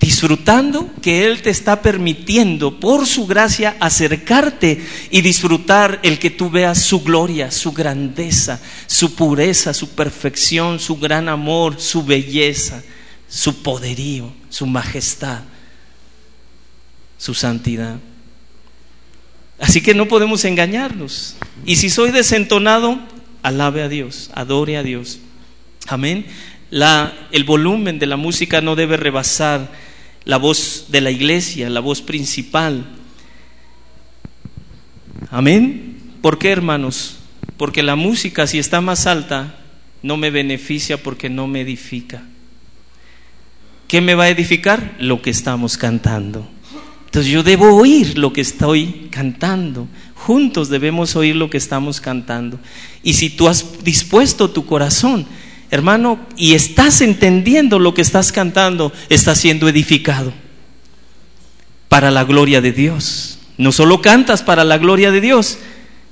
disfrutando 0.00 0.90
que 1.02 1.26
Él 1.26 1.42
te 1.42 1.50
está 1.50 1.82
permitiendo 1.82 2.80
por 2.80 3.06
su 3.06 3.26
gracia 3.26 3.76
acercarte 3.80 4.82
y 5.10 5.20
disfrutar 5.20 6.00
el 6.02 6.18
que 6.18 6.30
tú 6.30 6.48
veas 6.48 6.82
su 6.82 7.02
gloria, 7.02 7.50
su 7.50 7.72
grandeza, 7.72 8.60
su 8.86 9.14
pureza, 9.14 9.74
su 9.74 9.90
perfección, 9.90 10.80
su 10.80 10.96
gran 10.96 11.28
amor, 11.28 11.78
su 11.78 12.02
belleza, 12.02 12.82
su 13.28 13.62
poderío, 13.62 14.32
su 14.48 14.66
majestad, 14.66 15.40
su 17.18 17.34
santidad. 17.34 17.96
Así 19.60 19.82
que 19.82 19.92
no 19.92 20.08
podemos 20.08 20.46
engañarnos. 20.46 21.36
Y 21.66 21.76
si 21.76 21.90
soy 21.90 22.10
desentonado, 22.10 22.98
alabe 23.42 23.82
a 23.82 23.88
Dios, 23.90 24.30
adore 24.34 24.78
a 24.78 24.82
Dios. 24.82 25.18
Amén. 25.86 26.24
La, 26.70 27.12
el 27.32 27.44
volumen 27.44 27.98
de 27.98 28.06
la 28.06 28.16
música 28.16 28.62
no 28.62 28.76
debe 28.76 28.96
rebasar 28.96 29.89
la 30.24 30.36
voz 30.36 30.86
de 30.88 31.00
la 31.00 31.10
iglesia, 31.10 31.70
la 31.70 31.80
voz 31.80 32.02
principal. 32.02 32.84
Amén. 35.30 35.98
¿Por 36.22 36.38
qué, 36.38 36.50
hermanos? 36.50 37.16
Porque 37.56 37.82
la 37.82 37.96
música, 37.96 38.46
si 38.46 38.58
está 38.58 38.80
más 38.80 39.06
alta, 39.06 39.56
no 40.02 40.16
me 40.16 40.30
beneficia 40.30 41.02
porque 41.02 41.28
no 41.28 41.46
me 41.46 41.62
edifica. 41.62 42.22
¿Qué 43.86 44.00
me 44.00 44.14
va 44.14 44.24
a 44.24 44.28
edificar? 44.28 44.96
Lo 44.98 45.20
que 45.20 45.30
estamos 45.30 45.76
cantando. 45.76 46.48
Entonces 47.06 47.32
yo 47.32 47.42
debo 47.42 47.74
oír 47.74 48.16
lo 48.18 48.32
que 48.32 48.40
estoy 48.40 49.08
cantando. 49.10 49.88
Juntos 50.14 50.68
debemos 50.68 51.16
oír 51.16 51.34
lo 51.34 51.50
que 51.50 51.56
estamos 51.56 52.00
cantando. 52.00 52.60
Y 53.02 53.14
si 53.14 53.30
tú 53.30 53.48
has 53.48 53.82
dispuesto 53.82 54.50
tu 54.50 54.64
corazón 54.64 55.26
hermano, 55.70 56.18
y 56.36 56.54
estás 56.54 57.00
entendiendo 57.00 57.78
lo 57.78 57.94
que 57.94 58.02
estás 58.02 58.32
cantando, 58.32 58.92
estás 59.08 59.38
siendo 59.38 59.68
edificado 59.68 60.32
para 61.88 62.10
la 62.10 62.24
gloria 62.24 62.60
de 62.60 62.72
Dios. 62.72 63.38
No 63.56 63.72
solo 63.72 64.00
cantas 64.02 64.42
para 64.42 64.64
la 64.64 64.78
gloria 64.78 65.10
de 65.10 65.20
Dios, 65.20 65.58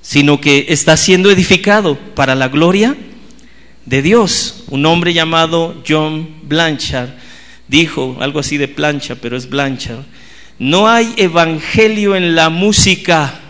sino 0.00 0.40
que 0.40 0.66
estás 0.68 1.00
siendo 1.00 1.30
edificado 1.30 1.96
para 2.14 2.34
la 2.34 2.48
gloria 2.48 2.96
de 3.84 4.02
Dios. 4.02 4.64
Un 4.68 4.86
hombre 4.86 5.12
llamado 5.12 5.82
John 5.86 6.28
Blanchard 6.42 7.10
dijo 7.66 8.16
algo 8.20 8.38
así 8.38 8.58
de 8.58 8.68
plancha, 8.68 9.16
pero 9.16 9.36
es 9.36 9.48
Blanchard. 9.48 10.04
No 10.58 10.88
hay 10.88 11.12
evangelio 11.16 12.14
en 12.14 12.34
la 12.34 12.48
música. 12.48 13.40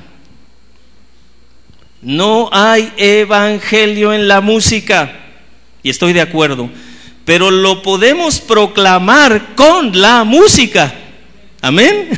No 2.01 2.49
hay 2.53 2.93
evangelio 2.97 4.15
en 4.15 4.29
la 4.29 4.41
música 4.41 5.28
y 5.83 5.91
estoy 5.91 6.13
de 6.13 6.21
acuerdo, 6.21 6.71
pero 7.25 7.51
lo 7.51 7.83
podemos 7.83 8.41
proclamar 8.41 9.55
con 9.55 10.01
la 10.01 10.25
música. 10.25 10.95
Amén. 11.61 12.09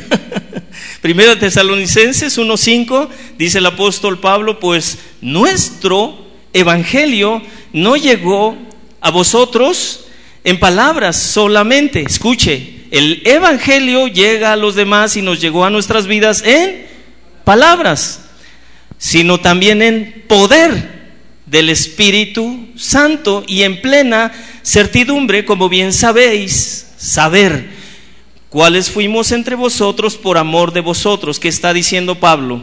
Primero 1.01 1.39
Tesalonicenses 1.39 2.39
1.5 2.39 3.09
dice 3.39 3.59
el 3.59 3.67
apóstol 3.67 4.19
Pablo, 4.19 4.61
pues 4.61 4.99
nuestro 5.21 6.27
evangelio 6.53 7.43
no 7.73 7.97
llegó 7.97 8.57
a 9.01 9.11
vosotros 9.11 10.07
en 10.45 10.59
palabras 10.59 11.17
solamente. 11.17 12.03
Escuche, 12.03 12.85
el 12.91 13.23
evangelio 13.25 14.09
llega 14.09 14.53
a 14.53 14.57
los 14.57 14.75
demás 14.75 15.17
y 15.17 15.23
nos 15.23 15.41
llegó 15.41 15.65
a 15.65 15.71
nuestras 15.71 16.07
vidas 16.07 16.43
en 16.45 16.87
palabras. 17.45 18.27
sino 18.99 19.41
también 19.41 19.81
en 19.81 20.25
poder 20.29 21.00
del 21.51 21.69
Espíritu 21.69 22.69
Santo 22.77 23.43
y 23.47 23.63
en 23.65 23.83
plena 23.83 24.33
certidumbre, 24.63 25.45
como 25.45 25.69
bien 25.69 25.93
sabéis, 25.93 26.93
saber 26.97 27.71
cuáles 28.49 28.91
fuimos 28.91 29.33
entre 29.33 29.57
vosotros 29.57 30.17
por 30.17 30.39
amor 30.39 30.73
de 30.73 30.81
vosotros. 30.81 31.41
¿Qué 31.41 31.49
está 31.49 31.73
diciendo 31.73 32.15
Pablo? 32.15 32.63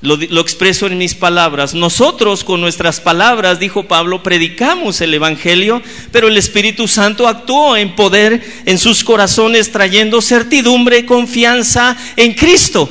Lo, 0.00 0.40
expreso 0.40 0.86
en 0.86 0.98
mis 0.98 1.14
palabras. 1.14 1.72
Nosotros 1.72 2.42
con 2.42 2.60
nuestras 2.60 3.00
palabras, 3.00 3.60
dijo 3.60 3.84
Pablo, 3.84 4.22
predicamos 4.22 5.00
el 5.00 5.14
Evangelio, 5.14 5.80
pero 6.10 6.26
el 6.28 6.36
Espíritu 6.36 6.88
Santo 6.88 7.28
actuó 7.28 7.76
en 7.76 7.94
poder 7.94 8.42
en 8.66 8.78
sus 8.78 9.04
corazones, 9.04 9.70
trayendo 9.70 10.20
certidumbre 10.20 10.98
y 10.98 11.06
confianza 11.06 11.96
en 12.16 12.34
Cristo. 12.34 12.90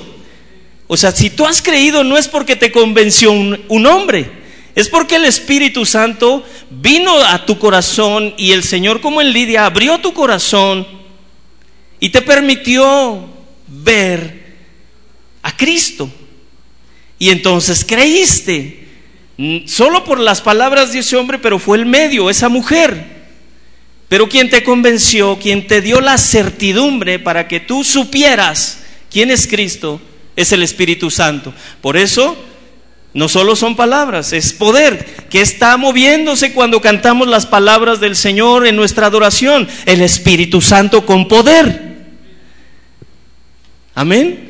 O 0.87 0.95
sea, 0.95 1.11
si 1.11 1.29
tú 1.29 1.45
has 1.45 1.61
creído 1.61 2.03
no 2.03 2.17
es 2.17 2.27
porque 2.27 2.55
te 2.55 2.71
convenció 2.71 3.31
un 3.31 3.85
hombre, 3.85 4.42
es 4.75 4.89
porque 4.89 5.17
el 5.17 5.25
Espíritu 5.25 5.85
Santo 5.85 6.43
vino 6.69 7.15
a 7.17 7.45
tu 7.45 7.59
corazón 7.59 8.33
y 8.37 8.51
el 8.51 8.63
Señor 8.63 9.01
como 9.01 9.21
en 9.21 9.31
Lidia 9.31 9.65
abrió 9.65 9.99
tu 9.99 10.13
corazón 10.13 10.87
y 11.99 12.09
te 12.09 12.21
permitió 12.21 13.23
ver 13.67 14.55
a 15.43 15.55
Cristo. 15.55 16.09
Y 17.19 17.29
entonces 17.29 17.85
creíste, 17.85 18.87
solo 19.65 20.03
por 20.03 20.19
las 20.19 20.41
palabras 20.41 20.91
de 20.91 20.99
ese 20.99 21.15
hombre, 21.17 21.37
pero 21.37 21.59
fue 21.59 21.77
el 21.77 21.85
medio, 21.85 22.29
esa 22.29 22.49
mujer. 22.49 23.23
Pero 24.09 24.27
quien 24.27 24.49
te 24.49 24.63
convenció, 24.63 25.39
quien 25.39 25.67
te 25.67 25.81
dio 25.81 26.01
la 26.01 26.17
certidumbre 26.17 27.19
para 27.19 27.47
que 27.47 27.59
tú 27.59 27.83
supieras 27.83 28.83
quién 29.09 29.31
es 29.31 29.47
Cristo, 29.47 30.01
es 30.35 30.51
el 30.51 30.63
Espíritu 30.63 31.09
Santo. 31.11 31.53
Por 31.81 31.95
eso, 31.95 32.35
no 33.13 33.29
solo 33.29 33.55
son 33.55 33.75
palabras, 33.75 34.33
es 34.33 34.53
poder 34.53 35.05
que 35.29 35.41
está 35.41 35.77
moviéndose 35.77 36.53
cuando 36.53 36.81
cantamos 36.81 37.27
las 37.27 37.45
palabras 37.45 37.99
del 37.99 38.15
Señor 38.15 38.65
en 38.65 38.75
nuestra 38.75 39.07
adoración. 39.07 39.67
El 39.85 40.01
Espíritu 40.01 40.61
Santo 40.61 41.05
con 41.05 41.27
poder. 41.27 41.93
Amén. 43.93 44.49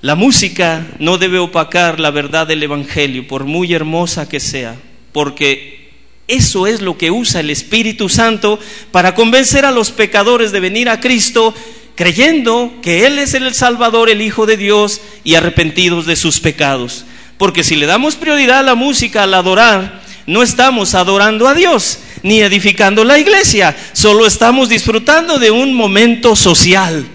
La 0.00 0.16
música 0.16 0.86
no 0.98 1.16
debe 1.16 1.38
opacar 1.38 1.98
la 1.98 2.10
verdad 2.10 2.46
del 2.46 2.62
Evangelio, 2.62 3.26
por 3.26 3.44
muy 3.44 3.72
hermosa 3.72 4.28
que 4.28 4.40
sea, 4.40 4.76
porque 5.12 5.92
eso 6.26 6.66
es 6.66 6.82
lo 6.82 6.98
que 6.98 7.10
usa 7.10 7.40
el 7.40 7.50
Espíritu 7.50 8.08
Santo 8.08 8.58
para 8.90 9.14
convencer 9.14 9.64
a 9.64 9.70
los 9.70 9.92
pecadores 9.92 10.52
de 10.52 10.60
venir 10.60 10.88
a 10.88 11.00
Cristo 11.00 11.54
creyendo 11.94 12.74
que 12.82 13.06
Él 13.06 13.18
es 13.18 13.34
el 13.34 13.54
Salvador, 13.54 14.10
el 14.10 14.22
Hijo 14.22 14.46
de 14.46 14.56
Dios, 14.56 15.00
y 15.22 15.34
arrepentidos 15.34 16.06
de 16.06 16.16
sus 16.16 16.40
pecados. 16.40 17.04
Porque 17.38 17.64
si 17.64 17.76
le 17.76 17.86
damos 17.86 18.16
prioridad 18.16 18.60
a 18.60 18.62
la 18.62 18.74
música, 18.74 19.22
al 19.22 19.34
adorar, 19.34 20.02
no 20.26 20.42
estamos 20.42 20.94
adorando 20.94 21.48
a 21.48 21.54
Dios, 21.54 21.98
ni 22.22 22.40
edificando 22.40 23.04
la 23.04 23.18
iglesia, 23.18 23.76
solo 23.92 24.26
estamos 24.26 24.68
disfrutando 24.68 25.38
de 25.38 25.50
un 25.50 25.74
momento 25.74 26.36
social, 26.36 27.06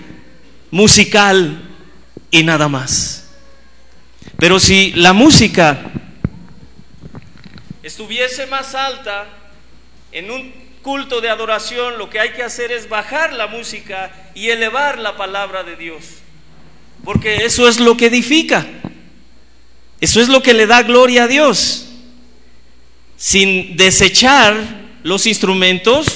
musical 0.71 1.63
y 2.31 2.43
nada 2.43 2.67
más. 2.67 3.29
Pero 4.37 4.59
si 4.59 4.91
la 4.93 5.13
música 5.13 5.91
estuviese 7.81 8.45
más 8.47 8.75
alta 8.75 9.27
en 10.11 10.29
un 10.29 10.68
culto 10.81 11.21
de 11.21 11.29
adoración, 11.29 11.97
lo 11.97 12.09
que 12.09 12.19
hay 12.19 12.31
que 12.31 12.43
hacer 12.43 12.71
es 12.71 12.89
bajar 12.89 13.33
la 13.33 13.47
música 13.47 14.11
y 14.33 14.49
elevar 14.49 14.97
la 14.97 15.17
palabra 15.17 15.63
de 15.63 15.75
Dios. 15.75 16.03
Porque 17.03 17.45
eso 17.45 17.67
es 17.67 17.79
lo 17.79 17.97
que 17.97 18.07
edifica. 18.07 18.65
Eso 20.01 20.21
es 20.21 20.29
lo 20.29 20.41
que 20.41 20.53
le 20.53 20.67
da 20.67 20.83
gloria 20.83 21.23
a 21.23 21.27
Dios. 21.27 21.87
Sin 23.17 23.75
desechar 23.75 24.55
los 25.03 25.25
instrumentos 25.25 26.07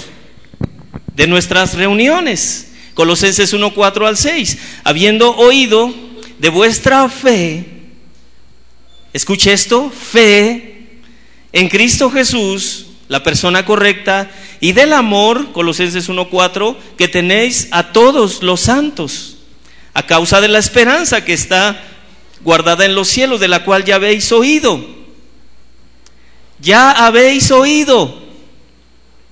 de 1.15 1.27
nuestras 1.27 1.75
reuniones. 1.75 2.71
Colosenses 2.93 3.53
1, 3.53 3.73
4 3.73 4.07
al 4.07 4.17
6. 4.17 4.57
Habiendo 4.83 5.35
oído 5.35 5.93
de 6.39 6.49
vuestra 6.49 7.07
fe, 7.09 7.65
escuche 9.13 9.53
esto, 9.53 9.89
fe 9.89 10.73
en 11.51 11.69
Cristo 11.69 12.09
Jesús, 12.09 12.87
la 13.13 13.21
persona 13.21 13.63
correcta, 13.63 14.31
y 14.59 14.71
del 14.71 14.91
amor, 14.91 15.51
Colosenses 15.51 16.09
1.4, 16.09 16.75
que 16.97 17.07
tenéis 17.07 17.67
a 17.69 17.93
todos 17.93 18.41
los 18.41 18.61
santos, 18.61 19.37
a 19.93 20.07
causa 20.07 20.41
de 20.41 20.47
la 20.47 20.57
esperanza 20.57 21.23
que 21.23 21.33
está 21.33 21.79
guardada 22.41 22.85
en 22.85 22.95
los 22.95 23.07
cielos, 23.07 23.39
de 23.39 23.49
la 23.49 23.63
cual 23.65 23.85
ya 23.85 23.97
habéis 23.97 24.31
oído. 24.31 24.83
Ya 26.59 26.89
habéis 26.89 27.51
oído. 27.51 28.19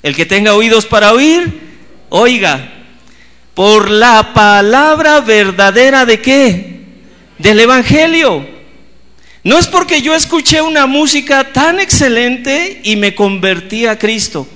El 0.04 0.16
que 0.16 0.28
tenga 0.28 0.54
oídos 0.54 0.86
para 0.86 1.12
oír, 1.12 1.62
oiga, 2.10 2.72
por 3.56 3.90
la 3.90 4.32
palabra 4.36 5.22
verdadera 5.22 6.06
de 6.06 6.22
qué? 6.22 6.82
Del 7.40 7.60
Evangelio. 7.60 8.48
No 9.44 9.58
es 9.58 9.68
porque 9.68 10.02
yo 10.02 10.14
escuché 10.14 10.62
una 10.62 10.86
música 10.86 11.52
tan 11.52 11.80
excelente 11.80 12.82
y 12.84 12.96
me 12.96 13.16
convertí 13.16 13.88
a 13.88 13.98
Cristo. 13.98 14.48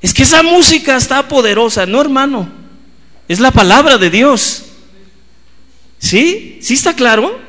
Es 0.00 0.14
que 0.14 0.22
esa 0.22 0.42
música 0.42 0.96
está 0.96 1.26
poderosa, 1.26 1.86
no 1.86 2.00
hermano. 2.00 2.48
Es 3.26 3.40
la 3.40 3.50
palabra 3.50 3.98
de 3.98 4.10
Dios. 4.10 4.64
¿Sí? 5.98 6.58
¿Sí 6.62 6.74
está 6.74 6.94
claro? 6.94 7.40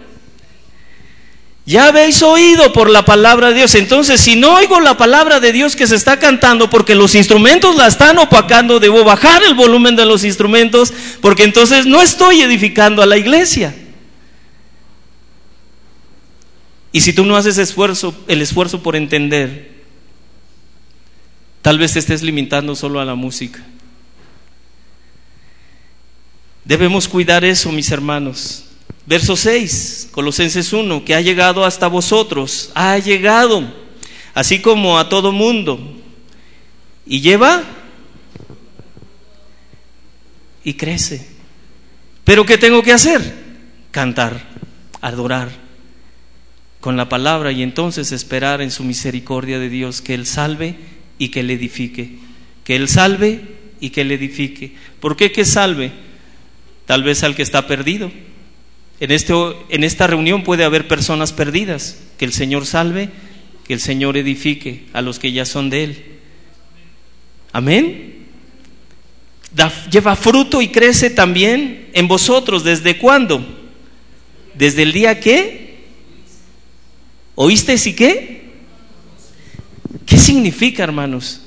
Ya 1.70 1.86
habéis 1.86 2.24
oído 2.24 2.74
por 2.74 2.90
la 2.90 3.06
palabra 3.06 3.50
de 3.50 3.54
Dios. 3.54 3.76
Entonces, 3.76 4.20
si 4.20 4.36
no 4.36 4.56
oigo 4.56 4.80
la 4.80 4.98
palabra 4.98 5.40
de 5.40 5.52
Dios 5.52 5.76
que 5.76 5.86
se 5.86 5.96
está 5.96 6.18
cantando 6.18 6.72
porque 6.72 6.96
los 6.96 7.14
instrumentos 7.14 7.76
la 7.76 7.86
están 7.86 8.18
opacando, 8.18 8.80
debo 8.80 9.04
bajar 9.04 9.44
el 9.44 9.54
volumen 9.54 9.96
de 9.96 10.08
los 10.08 10.24
instrumentos 10.24 10.92
porque 11.22 11.44
entonces 11.44 11.86
no 11.86 12.02
estoy 12.02 12.42
edificando 12.42 13.04
a 13.04 13.06
la 13.06 13.18
iglesia. 13.18 13.76
Y 16.92 17.02
si 17.02 17.14
tú 17.14 17.26
no 17.26 17.36
haces 17.36 17.58
esfuerzo, 17.58 18.16
el 18.28 18.42
esfuerzo 18.42 18.82
por 18.82 18.96
entender 18.96 19.80
Tal 21.62 21.78
vez 21.78 21.94
te 21.94 22.00
estés 22.00 22.22
limitando 22.22 22.76
solo 22.76 23.00
a 23.00 23.06
la 23.06 23.16
música. 23.16 23.64
Debemos 26.64 27.08
cuidar 27.08 27.44
eso, 27.44 27.72
mis 27.72 27.92
hermanos. 27.92 28.66
Verso 29.06 29.36
6, 29.36 30.10
Colosenses 30.12 30.72
1, 30.72 31.04
que 31.04 31.16
ha 31.16 31.22
llegado 31.22 31.66
hasta 31.66 31.88
vosotros, 31.88 32.72
ha 32.76 32.98
llegado, 33.00 33.74
así 34.34 34.62
como 34.62 35.00
a 35.00 35.10
todo 35.10 35.32
mundo. 35.32 35.80
Y 37.06 37.22
lleva 37.22 37.64
y 40.64 40.76
crece. 40.76 41.28
Pero 42.24 42.46
¿qué 42.46 42.58
tengo 42.58 42.84
que 42.84 42.94
hacer? 42.94 43.34
Cantar, 43.92 44.48
adorar 45.02 45.69
con 46.80 46.96
la 46.96 47.10
palabra 47.10 47.52
y 47.52 47.62
entonces 47.62 48.12
esperar 48.12 48.62
en 48.62 48.72
su 48.72 48.84
misericordia 48.84 49.60
de 49.60 49.70
Dios 49.70 50.02
que 50.02 50.14
Él 50.14 50.26
salve 50.26 50.76
y 51.18 51.30
que 51.30 51.44
le 51.44 51.54
edifique. 51.54 52.16
Que 52.64 52.76
Él 52.76 52.88
salve 52.88 53.42
y 53.80 53.90
que 53.90 54.06
le 54.06 54.16
edifique. 54.16 54.74
¿Por 55.00 55.16
qué 55.16 55.32
que 55.32 55.46
salve? 55.46 55.92
Tal 56.86 57.04
vez 57.04 57.24
al 57.24 57.36
que 57.36 57.42
está 57.42 57.68
perdido. 57.68 58.12
En, 59.00 59.12
este, 59.12 59.34
en 59.70 59.84
esta 59.84 60.08
reunión 60.08 60.44
puede 60.44 60.64
haber 60.64 60.88
personas 60.88 61.34
perdidas. 61.34 62.02
Que 62.18 62.26
el 62.26 62.34
Señor 62.34 62.66
salve, 62.66 63.10
que 63.68 63.74
el 63.74 63.80
Señor 63.80 64.18
edifique 64.18 64.86
a 64.94 65.02
los 65.02 65.20
que 65.20 65.32
ya 65.32 65.46
son 65.46 65.70
de 65.70 65.84
Él. 65.84 66.06
Amén. 67.52 68.26
lleva 69.92 70.16
fruto 70.16 70.62
y 70.62 70.70
crece 70.70 71.10
también 71.10 71.90
en 71.94 72.08
vosotros. 72.08 72.64
¿Desde 72.64 72.98
cuándo? 72.98 73.46
Desde 74.54 74.84
el 74.84 74.94
día 74.94 75.20
que 75.20 75.69
oíste 77.42 77.76
y 77.86 77.94
qué? 77.94 78.52
¿Qué 80.06 80.18
significa, 80.18 80.84
hermanos? 80.84 81.40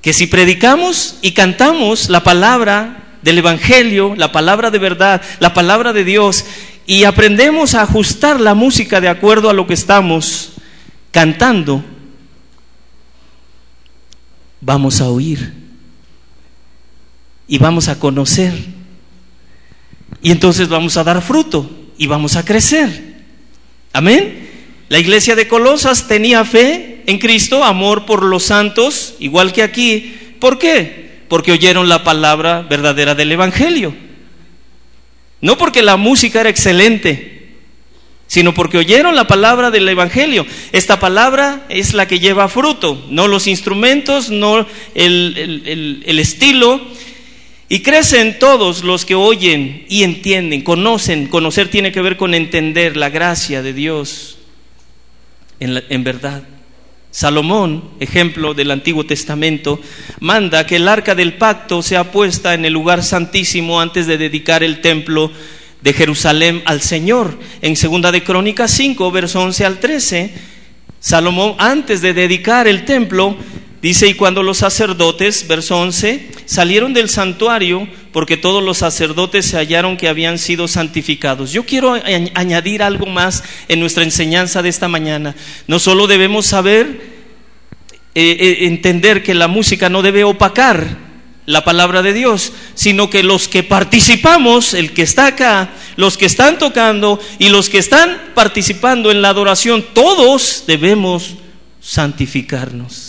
Que 0.00 0.14
si 0.14 0.26
predicamos 0.26 1.18
y 1.20 1.32
cantamos 1.32 2.08
la 2.08 2.24
palabra 2.24 3.18
del 3.20 3.36
Evangelio, 3.36 4.14
la 4.16 4.32
palabra 4.32 4.70
de 4.70 4.78
verdad, 4.78 5.20
la 5.38 5.52
palabra 5.52 5.92
de 5.92 6.04
Dios, 6.04 6.46
y 6.86 7.04
aprendemos 7.04 7.74
a 7.74 7.82
ajustar 7.82 8.40
la 8.40 8.54
música 8.54 9.02
de 9.02 9.10
acuerdo 9.10 9.50
a 9.50 9.52
lo 9.52 9.66
que 9.66 9.74
estamos 9.74 10.52
cantando, 11.10 11.84
vamos 14.62 15.02
a 15.02 15.10
oír 15.10 15.52
y 17.46 17.58
vamos 17.58 17.88
a 17.88 17.98
conocer. 17.98 18.54
Y 20.22 20.30
entonces 20.30 20.70
vamos 20.70 20.96
a 20.96 21.04
dar 21.04 21.20
fruto 21.20 21.70
y 21.98 22.06
vamos 22.06 22.36
a 22.36 22.44
crecer. 22.44 23.16
Amén. 23.92 24.46
La 24.88 25.00
iglesia 25.00 25.34
de 25.34 25.48
Colosas 25.48 26.06
tenía 26.06 26.44
fe 26.44 27.02
en 27.06 27.18
Cristo, 27.18 27.64
amor 27.64 28.06
por 28.06 28.22
los 28.22 28.44
santos, 28.44 29.14
igual 29.18 29.52
que 29.52 29.62
aquí. 29.62 30.14
¿Por 30.38 30.58
qué? 30.58 31.22
Porque 31.28 31.52
oyeron 31.52 31.88
la 31.88 32.04
palabra 32.04 32.62
verdadera 32.62 33.16
del 33.16 33.32
Evangelio. 33.32 33.94
No 35.40 35.58
porque 35.58 35.82
la 35.82 35.96
música 35.96 36.40
era 36.40 36.50
excelente, 36.50 37.48
sino 38.28 38.54
porque 38.54 38.78
oyeron 38.78 39.16
la 39.16 39.26
palabra 39.26 39.72
del 39.72 39.88
Evangelio. 39.88 40.46
Esta 40.70 41.00
palabra 41.00 41.66
es 41.68 41.92
la 41.92 42.06
que 42.06 42.20
lleva 42.20 42.48
fruto, 42.48 43.04
no 43.10 43.26
los 43.26 43.48
instrumentos, 43.48 44.30
no 44.30 44.66
el, 44.94 46.02
el 46.06 46.18
estilo. 46.20 46.80
Y 47.68 47.80
crecen 47.80 48.38
todos 48.38 48.84
los 48.84 49.04
que 49.04 49.16
oyen 49.16 49.84
y 49.88 50.04
entienden, 50.04 50.62
conocen. 50.62 51.26
Conocer 51.26 51.68
tiene 51.68 51.90
que 51.90 52.00
ver 52.00 52.16
con 52.16 52.34
entender 52.34 52.96
la 52.96 53.10
gracia 53.10 53.60
de 53.60 53.72
Dios 53.72 54.35
en, 55.60 56.04
verdad. 56.04 56.42
Salomón, 57.10 57.90
ejemplo 57.98 58.52
del 58.52 58.70
Antiguo 58.70 59.06
Testamento, 59.06 59.80
manda 60.20 60.66
que 60.66 60.76
el 60.76 60.88
arca 60.88 61.14
del 61.14 61.34
pacto 61.34 61.82
sea 61.82 62.12
puesta 62.12 62.54
en 62.54 62.64
el 62.64 62.72
lugar 62.72 63.02
santísimo 63.02 63.80
antes 63.80 64.06
de 64.06 64.18
dedicar 64.18 64.62
el 64.62 64.80
templo 64.80 65.32
de 65.80 65.92
Jerusalén 65.92 66.62
al 66.66 66.82
Señor. 66.82 67.38
En 67.62 67.76
segunda 67.76 68.12
de 68.12 68.22
Crónicas 68.22 68.70
5, 68.72 69.10
verso 69.10 69.40
11 69.40 69.64
al 69.64 69.78
13, 69.80 70.34
Salomón 71.00 71.54
antes 71.58 72.02
de 72.02 72.12
dedicar 72.12 72.68
el 72.68 72.84
templo 72.84 73.36
dice, 73.80 74.08
y 74.08 74.14
cuando 74.14 74.42
los 74.42 74.58
sacerdotes, 74.58 75.46
verso 75.48 75.78
11, 75.78 76.28
salieron 76.46 76.94
del 76.94 77.10
santuario, 77.10 77.86
porque 78.12 78.36
todos 78.36 78.62
los 78.62 78.78
sacerdotes 78.78 79.44
se 79.46 79.56
hallaron 79.56 79.96
que 79.96 80.08
habían 80.08 80.38
sido 80.38 80.68
santificados. 80.68 81.52
Yo 81.52 81.66
quiero 81.66 81.92
añadir 82.34 82.82
algo 82.82 83.06
más 83.06 83.44
en 83.68 83.80
nuestra 83.80 84.04
enseñanza 84.04 84.62
de 84.62 84.70
esta 84.70 84.88
mañana. 84.88 85.34
No 85.66 85.78
solo 85.78 86.06
debemos 86.06 86.46
saber, 86.46 87.16
eh, 88.14 88.36
eh, 88.40 88.56
entender 88.66 89.22
que 89.22 89.34
la 89.34 89.48
música 89.48 89.90
no 89.90 90.00
debe 90.00 90.24
opacar 90.24 91.04
la 91.44 91.64
palabra 91.64 92.02
de 92.02 92.12
Dios, 92.12 92.52
sino 92.74 93.10
que 93.10 93.22
los 93.22 93.46
que 93.46 93.62
participamos, 93.62 94.74
el 94.74 94.92
que 94.92 95.02
está 95.02 95.26
acá, 95.26 95.70
los 95.96 96.16
que 96.16 96.26
están 96.26 96.58
tocando 96.58 97.20
y 97.38 97.50
los 97.50 97.68
que 97.68 97.78
están 97.78 98.32
participando 98.34 99.10
en 99.10 99.22
la 99.22 99.28
adoración, 99.28 99.84
todos 99.94 100.64
debemos 100.66 101.34
santificarnos. 101.80 103.05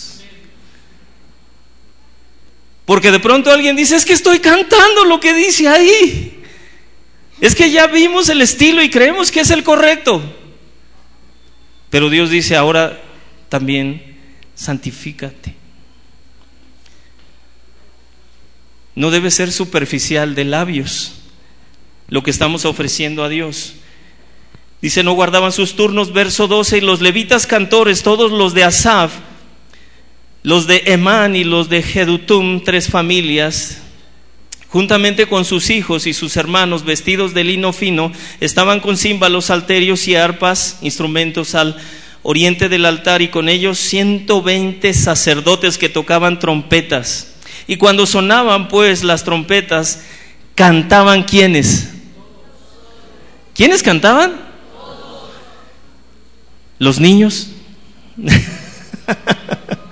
Porque 2.87 3.11
de 3.11 3.19
pronto 3.19 3.51
alguien 3.51 3.75
dice, 3.75 3.97
es 3.97 4.05
que 4.05 4.13
estoy 4.13 4.39
cantando 4.39 5.03
lo 5.03 5.19
que 5.19 5.33
dice 5.33 5.67
ahí. 5.67 6.41
Es 7.41 7.53
que 7.53 7.69
ya 7.69 7.85
vimos 7.87 8.29
el 8.29 8.41
estilo 8.41 8.81
y 8.81 8.89
creemos 8.89 9.29
que 9.29 9.41
es 9.41 9.51
el 9.51 9.61
correcto. 9.61 10.21
Pero 11.89 12.09
Dios 12.09 12.29
dice, 12.29 12.55
ahora 12.55 12.97
también 13.49 14.15
santifícate. 14.55 15.53
No 18.95 19.11
debe 19.11 19.31
ser 19.31 19.51
superficial 19.51 20.33
de 20.33 20.45
labios 20.45 21.15
lo 22.07 22.23
que 22.23 22.31
estamos 22.31 22.63
ofreciendo 22.63 23.25
a 23.25 23.27
Dios. 23.27 23.73
Dice, 24.81 25.03
no 25.03 25.11
guardaban 25.11 25.51
sus 25.51 25.75
turnos, 25.75 26.13
verso 26.13 26.47
12, 26.47 26.77
y 26.77 26.81
los 26.81 27.01
levitas 27.01 27.47
cantores, 27.47 28.01
todos 28.01 28.31
los 28.31 28.53
de 28.53 28.63
Asaf, 28.63 29.11
los 30.47 30.65
de 30.65 30.83
Emán 30.85 31.35
y 31.35 31.43
los 31.43 31.67
de 31.67 31.83
Jedutum, 31.83 32.63
tres 32.63 32.87
familias, 32.87 33.79
juntamente 34.69 35.27
con 35.27 35.43
sus 35.43 35.69
hijos 35.69 36.07
y 36.07 36.13
sus 36.13 36.37
hermanos 36.37 36.85
vestidos 36.85 37.33
de 37.33 37.43
lino 37.43 37.73
fino, 37.73 38.13
estaban 38.39 38.79
con 38.79 38.95
címbalos, 38.95 39.43
salterios 39.43 40.07
y 40.07 40.15
arpas, 40.15 40.77
instrumentos 40.81 41.53
al 41.53 41.75
oriente 42.23 42.69
del 42.69 42.85
altar, 42.85 43.21
y 43.21 43.27
con 43.27 43.49
ellos 43.49 43.77
120 43.77 44.93
sacerdotes 44.93 45.77
que 45.77 45.89
tocaban 45.89 46.39
trompetas. 46.39 47.33
Y 47.67 47.75
cuando 47.75 48.05
sonaban 48.05 48.69
pues 48.69 49.03
las 49.03 49.25
trompetas, 49.25 50.03
cantaban 50.55 51.23
quiénes? 51.23 51.89
¿Quiénes 53.53 53.83
cantaban? 53.83 54.39
Los 56.79 57.01
niños. 57.01 57.49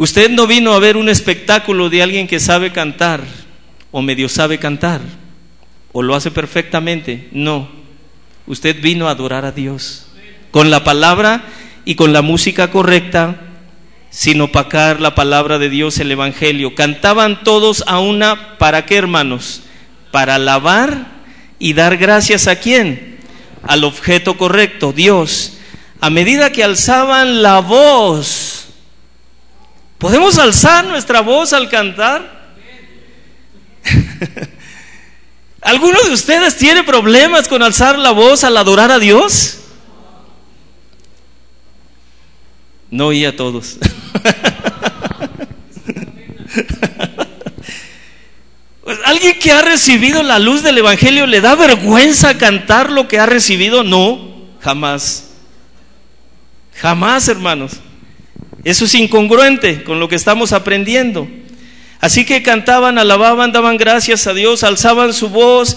Usted 0.00 0.30
no 0.30 0.46
vino 0.46 0.72
a 0.72 0.78
ver 0.78 0.96
un 0.96 1.10
espectáculo 1.10 1.90
de 1.90 2.02
alguien 2.02 2.26
que 2.26 2.40
sabe 2.40 2.72
cantar 2.72 3.20
o 3.90 4.00
medio 4.00 4.30
sabe 4.30 4.58
cantar 4.58 5.02
o 5.92 6.00
lo 6.00 6.14
hace 6.14 6.30
perfectamente. 6.30 7.28
No, 7.32 7.68
usted 8.46 8.80
vino 8.80 9.08
a 9.08 9.10
adorar 9.10 9.44
a 9.44 9.52
Dios 9.52 10.06
con 10.52 10.70
la 10.70 10.84
palabra 10.84 11.44
y 11.84 11.96
con 11.96 12.14
la 12.14 12.22
música 12.22 12.70
correcta, 12.70 13.42
sin 14.08 14.40
opacar 14.40 15.02
la 15.02 15.14
palabra 15.14 15.58
de 15.58 15.68
Dios, 15.68 15.98
el 15.98 16.10
Evangelio. 16.10 16.74
Cantaban 16.74 17.44
todos 17.44 17.84
a 17.86 17.98
una, 17.98 18.56
¿para 18.56 18.86
qué 18.86 18.96
hermanos? 18.96 19.64
Para 20.10 20.36
alabar 20.36 21.08
y 21.58 21.74
dar 21.74 21.98
gracias 21.98 22.46
a 22.46 22.56
quién? 22.56 23.18
Al 23.64 23.84
objeto 23.84 24.38
correcto, 24.38 24.94
Dios. 24.94 25.58
A 26.00 26.08
medida 26.08 26.52
que 26.52 26.64
alzaban 26.64 27.42
la 27.42 27.60
voz, 27.60 28.49
¿Podemos 30.00 30.36
alzar 30.38 30.84
nuestra 30.86 31.20
voz 31.20 31.52
al 31.52 31.68
cantar? 31.68 32.40
¿Alguno 35.60 36.02
de 36.04 36.14
ustedes 36.14 36.56
tiene 36.56 36.82
problemas 36.82 37.46
con 37.46 37.62
alzar 37.62 37.98
la 37.98 38.10
voz 38.10 38.42
al 38.42 38.56
adorar 38.56 38.90
a 38.90 38.98
Dios? 38.98 39.58
No 42.90 43.08
oí 43.08 43.26
a 43.26 43.36
todos. 43.36 43.76
¿Alguien 49.04 49.38
que 49.38 49.52
ha 49.52 49.60
recibido 49.60 50.22
la 50.22 50.38
luz 50.38 50.62
del 50.62 50.78
Evangelio 50.78 51.26
le 51.26 51.42
da 51.42 51.54
vergüenza 51.56 52.38
cantar 52.38 52.90
lo 52.90 53.06
que 53.06 53.18
ha 53.18 53.26
recibido? 53.26 53.84
No, 53.84 54.48
jamás. 54.62 55.28
Jamás, 56.76 57.28
hermanos. 57.28 57.72
Eso 58.64 58.84
es 58.84 58.94
incongruente 58.94 59.84
con 59.84 60.00
lo 60.00 60.08
que 60.08 60.16
estamos 60.16 60.52
aprendiendo. 60.52 61.28
Así 62.00 62.24
que 62.24 62.42
cantaban, 62.42 62.98
alababan, 62.98 63.52
daban 63.52 63.76
gracias 63.76 64.26
a 64.26 64.34
Dios, 64.34 64.62
alzaban 64.62 65.12
su 65.12 65.28
voz 65.28 65.76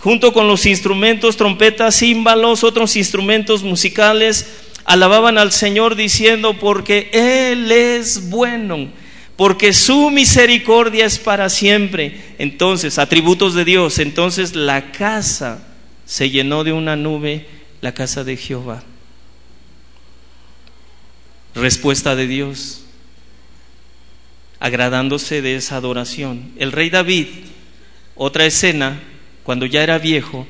junto 0.00 0.32
con 0.32 0.48
los 0.48 0.66
instrumentos, 0.66 1.36
trompetas, 1.36 1.96
címbalos, 1.98 2.64
otros 2.64 2.96
instrumentos 2.96 3.62
musicales, 3.62 4.46
alababan 4.84 5.38
al 5.38 5.52
Señor 5.52 5.94
diciendo, 5.94 6.54
porque 6.58 7.10
Él 7.12 7.70
es 7.70 8.28
bueno, 8.30 8.88
porque 9.36 9.72
su 9.72 10.10
misericordia 10.10 11.06
es 11.06 11.18
para 11.18 11.48
siempre. 11.48 12.20
Entonces, 12.38 12.98
atributos 12.98 13.54
de 13.54 13.64
Dios, 13.64 13.98
entonces 13.98 14.54
la 14.54 14.92
casa 14.92 15.66
se 16.04 16.30
llenó 16.30 16.64
de 16.64 16.72
una 16.72 16.96
nube, 16.96 17.46
la 17.80 17.94
casa 17.94 18.24
de 18.24 18.36
Jehová 18.36 18.82
respuesta 21.54 22.16
de 22.16 22.26
Dios, 22.26 22.82
agradándose 24.60 25.42
de 25.42 25.56
esa 25.56 25.76
adoración. 25.76 26.52
El 26.56 26.72
rey 26.72 26.90
David, 26.90 27.26
otra 28.14 28.46
escena, 28.46 29.00
cuando 29.42 29.66
ya 29.66 29.82
era 29.82 29.98
viejo, 29.98 30.46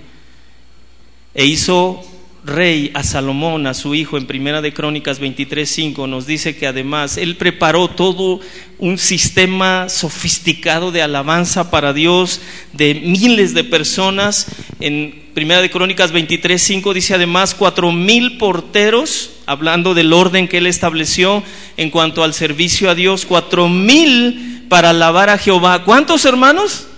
e 1.35 1.47
hizo 1.47 2.05
rey 2.45 2.91
a 2.95 3.03
Salomón, 3.03 3.67
a 3.67 3.75
su 3.75 3.95
hijo, 3.95 4.19
en 4.19 4.27
Primera 4.27 4.61
de 4.61 4.75
Crónicas 4.75 5.21
23:5 5.21 6.07
nos 6.07 6.27
dice 6.27 6.57
que 6.57 6.67
además 6.67 7.17
él 7.17 7.37
preparó 7.37 7.89
todo 7.89 8.41
un 8.79 8.99
sistema 8.99 9.89
sofisticado 9.89 10.93
de 10.93 11.03
alabanza 11.03 11.71
para 11.71 11.93
Dios 11.93 12.41
de 12.73 12.95
miles 12.95 13.55
de 13.55 13.65
personas. 13.65 14.47
En 14.81 15.25
Primera 15.33 15.63
de 15.63 15.71
Crónicas 15.71 16.13
23:5 16.13 16.93
dice 16.93 17.15
además 17.15 17.55
cuatro 17.55 17.93
mil 17.93 18.37
porteros, 18.37 19.31
hablando 19.47 19.95
del 19.95 20.13
orden 20.13 20.47
que 20.47 20.59
él 20.59 20.67
estableció 20.67 21.43
en 21.77 21.91
cuanto 21.91 22.23
al 22.23 22.35
servicio 22.35 22.91
a 22.91 22.95
Dios, 22.95 23.25
cuatro 23.25 23.69
mil 23.69 24.67
para 24.69 24.91
alabar 24.91 25.31
a 25.31 25.39
Jehová. 25.39 25.83
¿Cuántos 25.85 26.25
hermanos? 26.27 26.89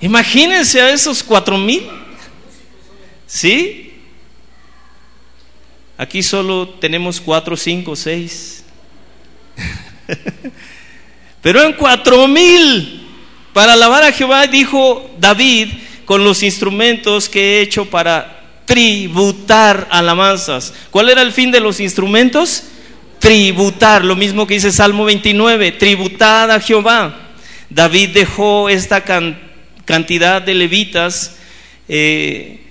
Imagínense 0.00 0.80
a 0.80 0.90
esos 0.92 1.22
cuatro 1.22 1.58
mil. 1.58 1.82
¿Sí? 3.32 3.94
Aquí 5.96 6.22
solo 6.22 6.68
tenemos 6.68 7.18
cuatro, 7.18 7.56
cinco, 7.56 7.96
seis. 7.96 8.62
Pero 11.40 11.62
en 11.62 11.72
cuatro 11.72 12.28
mil, 12.28 13.08
para 13.54 13.72
alabar 13.72 14.04
a 14.04 14.12
Jehová, 14.12 14.46
dijo 14.48 15.10
David, 15.18 15.68
con 16.04 16.24
los 16.24 16.42
instrumentos 16.42 17.30
que 17.30 17.40
he 17.40 17.60
hecho 17.62 17.86
para 17.86 18.60
tributar 18.66 19.88
alabanzas. 19.90 20.74
¿Cuál 20.90 21.08
era 21.08 21.22
el 21.22 21.32
fin 21.32 21.50
de 21.50 21.60
los 21.60 21.80
instrumentos? 21.80 22.64
Tributar, 23.18 24.04
lo 24.04 24.14
mismo 24.14 24.46
que 24.46 24.54
dice 24.54 24.70
Salmo 24.70 25.06
29, 25.06 25.72
tributar 25.72 26.50
a 26.50 26.60
Jehová. 26.60 27.30
David 27.70 28.10
dejó 28.10 28.68
esta 28.68 29.02
cantidad 29.86 30.42
de 30.42 30.54
levitas 30.54 31.36
eh, 31.88 32.62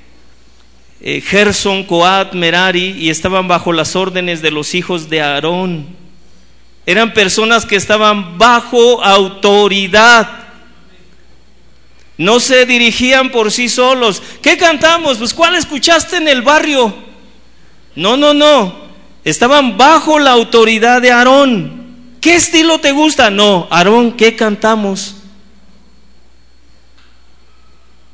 eh, 1.04 1.20
Gerson, 1.22 1.84
Coat, 1.84 2.34
Merari 2.34 2.92
y 2.92 3.10
estaban 3.10 3.48
bajo 3.48 3.74
las 3.74 3.96
órdenes 3.96 4.42
de 4.42 4.52
los 4.52 4.76
hijos 4.76 5.10
de 5.10 5.22
Aarón. 5.22 5.88
Eran 6.86 7.14
personas 7.14 7.66
que 7.66 7.76
estaban 7.76 8.38
bajo 8.38 9.04
autoridad. 9.04 10.30
No 12.18 12.40
se 12.40 12.68
dirigían 12.68 13.32
por 13.32 13.52
sí 13.52 13.68
solos. 13.68 14.22
¿Qué 14.44 14.58
cantamos? 14.58 15.18
Pues 15.18 15.34
¿cuál 15.34 15.56
escuchaste 15.56 16.18
en 16.18 16.28
el 16.28 16.44
barrio? 16.44 16.94
No, 17.96 18.16
no, 18.16 18.36
no. 18.36 18.82
Estaban 19.24 19.78
bajo 19.78 20.20
la 20.20 20.32
autoridad 20.32 21.02
de 21.02 21.12
Aarón. 21.12 21.82
¿Qué 22.22 22.36
estilo 22.36 22.80
te 22.80 22.92
gusta? 22.92 23.32
No, 23.32 23.68
Aarón, 23.72 24.12
¿qué 24.12 24.36
cantamos? 24.36 25.16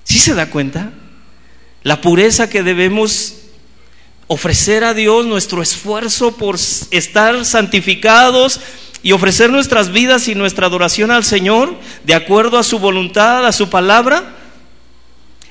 ¿Sí 0.05 0.19
se 0.19 0.33
da 0.33 0.49
cuenta? 0.49 0.93
La 1.87 2.01
pureza 2.01 2.49
que 2.49 2.63
debemos 2.63 3.35
ofrecer 4.27 4.83
a 4.83 4.93
Dios, 4.93 5.25
nuestro 5.25 5.61
esfuerzo 5.61 6.35
por 6.35 6.57
estar 6.91 7.45
santificados 7.45 8.59
y 9.03 9.13
ofrecer 9.13 9.49
nuestras 9.49 9.93
vidas 9.93 10.27
y 10.27 10.35
nuestra 10.35 10.67
adoración 10.67 11.11
al 11.11 11.23
Señor 11.23 11.79
de 12.03 12.13
acuerdo 12.13 12.57
a 12.57 12.63
su 12.63 12.79
voluntad, 12.79 13.47
a 13.47 13.53
su 13.53 13.69
palabra. 13.69 14.35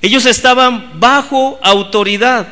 Ellos 0.02 0.26
estaban 0.26 1.00
bajo 1.00 1.58
autoridad. 1.62 2.46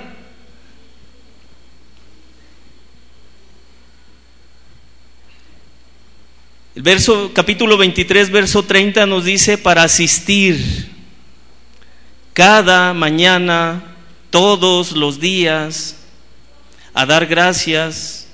El 6.74 6.82
verso 6.82 7.32
capítulo 7.34 7.76
23 7.76 8.30
verso 8.30 8.62
30 8.62 9.04
nos 9.04 9.26
dice 9.26 9.58
para 9.58 9.82
asistir 9.82 10.93
cada 12.34 12.92
mañana, 12.92 13.82
todos 14.30 14.92
los 14.92 15.20
días 15.20 15.96
a 16.92 17.06
dar 17.06 17.26
gracias, 17.26 18.26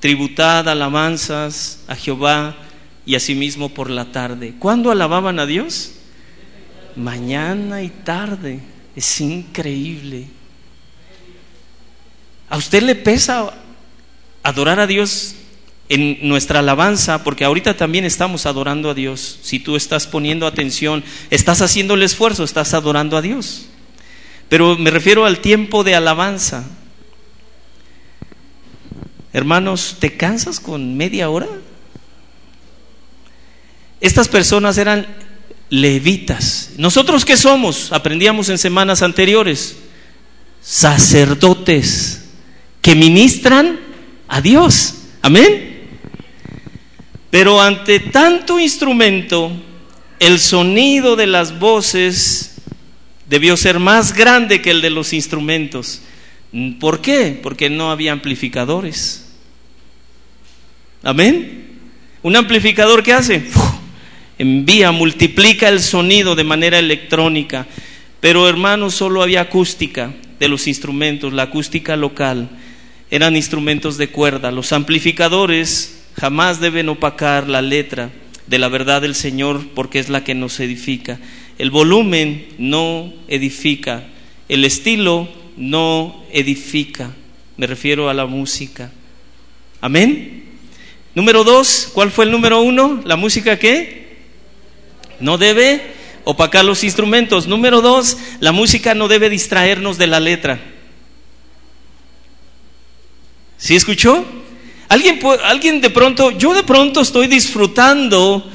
tributad 0.00 0.68
alabanzas 0.68 1.82
a 1.88 1.96
Jehová 1.96 2.54
y 3.06 3.14
asimismo 3.14 3.70
por 3.70 3.88
la 3.88 4.12
tarde. 4.12 4.54
¿Cuándo 4.58 4.90
alababan 4.90 5.38
a 5.40 5.46
Dios? 5.46 5.92
Mañana 6.94 7.82
y 7.82 7.88
tarde. 7.88 8.60
Es 8.94 9.20
increíble. 9.20 10.26
¿A 12.50 12.58
usted 12.58 12.82
le 12.82 12.94
pesa 12.94 13.54
adorar 14.42 14.78
a 14.78 14.86
Dios 14.86 15.34
en 15.88 16.18
nuestra 16.28 16.60
alabanza? 16.60 17.24
Porque 17.24 17.44
ahorita 17.44 17.76
también 17.76 18.04
estamos 18.04 18.46
adorando 18.46 18.90
a 18.90 18.94
Dios. 18.94 19.38
Si 19.42 19.58
tú 19.58 19.76
estás 19.76 20.06
poniendo 20.06 20.46
atención, 20.46 21.04
estás 21.30 21.62
haciendo 21.62 21.94
el 21.94 22.02
esfuerzo, 22.02 22.44
estás 22.44 22.74
adorando 22.74 23.16
a 23.16 23.22
Dios. 23.22 23.66
Pero 24.48 24.76
me 24.76 24.90
refiero 24.90 25.24
al 25.24 25.40
tiempo 25.40 25.84
de 25.84 25.94
alabanza. 25.94 26.64
Hermanos, 29.32 29.96
¿te 29.98 30.16
cansas 30.16 30.58
con 30.58 30.96
media 30.96 31.28
hora? 31.28 31.48
Estas 34.00 34.28
personas 34.28 34.78
eran 34.78 35.06
levitas. 35.70 36.70
¿Nosotros 36.78 37.24
qué 37.24 37.36
somos? 37.36 37.92
Aprendíamos 37.92 38.48
en 38.48 38.58
semanas 38.58 39.02
anteriores. 39.02 39.76
Sacerdotes 40.62 42.24
que 42.80 42.94
ministran 42.94 43.78
a 44.28 44.40
Dios. 44.40 44.94
Amén. 45.22 45.77
Pero 47.30 47.60
ante 47.60 48.00
tanto 48.00 48.58
instrumento, 48.58 49.52
el 50.18 50.38
sonido 50.38 51.16
de 51.16 51.26
las 51.26 51.58
voces 51.58 52.56
debió 53.28 53.56
ser 53.56 53.78
más 53.78 54.14
grande 54.14 54.62
que 54.62 54.70
el 54.70 54.80
de 54.80 54.90
los 54.90 55.12
instrumentos. 55.12 56.02
¿Por 56.80 57.00
qué? 57.00 57.38
Porque 57.42 57.68
no 57.68 57.90
había 57.90 58.12
amplificadores. 58.12 59.26
Amén. 61.02 61.66
Un 62.22 62.36
amplificador 62.36 63.02
que 63.02 63.12
hace? 63.12 63.42
envía, 64.38 64.92
multiplica 64.92 65.68
el 65.68 65.80
sonido 65.80 66.34
de 66.34 66.44
manera 66.44 66.78
electrónica. 66.78 67.66
Pero 68.20 68.48
hermanos, 68.48 68.94
solo 68.94 69.22
había 69.22 69.42
acústica 69.42 70.14
de 70.38 70.48
los 70.48 70.66
instrumentos, 70.66 71.32
la 71.32 71.44
acústica 71.44 71.96
local. 71.96 72.48
Eran 73.10 73.36
instrumentos 73.36 73.98
de 73.98 74.08
cuerda. 74.08 74.50
Los 74.50 74.72
amplificadores 74.72 75.97
jamás 76.18 76.60
deben 76.60 76.88
opacar 76.88 77.48
la 77.48 77.62
letra 77.62 78.10
de 78.46 78.58
la 78.58 78.68
verdad 78.68 79.02
del 79.02 79.14
Señor 79.14 79.68
porque 79.74 79.98
es 79.98 80.08
la 80.08 80.24
que 80.24 80.34
nos 80.34 80.58
edifica. 80.60 81.18
El 81.58 81.70
volumen 81.70 82.46
no 82.58 83.12
edifica. 83.28 84.04
El 84.48 84.64
estilo 84.64 85.28
no 85.56 86.24
edifica. 86.32 87.10
Me 87.56 87.66
refiero 87.66 88.08
a 88.08 88.14
la 88.14 88.26
música. 88.26 88.90
Amén. 89.80 90.44
Número 91.14 91.44
dos, 91.44 91.90
¿cuál 91.92 92.10
fue 92.10 92.24
el 92.24 92.32
número 92.32 92.60
uno? 92.62 93.00
¿La 93.04 93.16
música 93.16 93.58
qué? 93.58 94.16
No 95.20 95.38
debe 95.38 95.82
opacar 96.24 96.64
los 96.64 96.84
instrumentos. 96.84 97.46
Número 97.46 97.80
dos, 97.80 98.16
la 98.40 98.52
música 98.52 98.94
no 98.94 99.08
debe 99.08 99.30
distraernos 99.30 99.98
de 99.98 100.06
la 100.06 100.20
letra. 100.20 100.60
¿Sí 103.56 103.74
escuchó? 103.74 104.24
Alguien, 104.88 105.20
alguien 105.44 105.80
de 105.80 105.90
pronto, 105.90 106.30
yo 106.30 106.54
de 106.54 106.62
pronto 106.62 107.02
estoy 107.02 107.26
disfrutando 107.26 108.50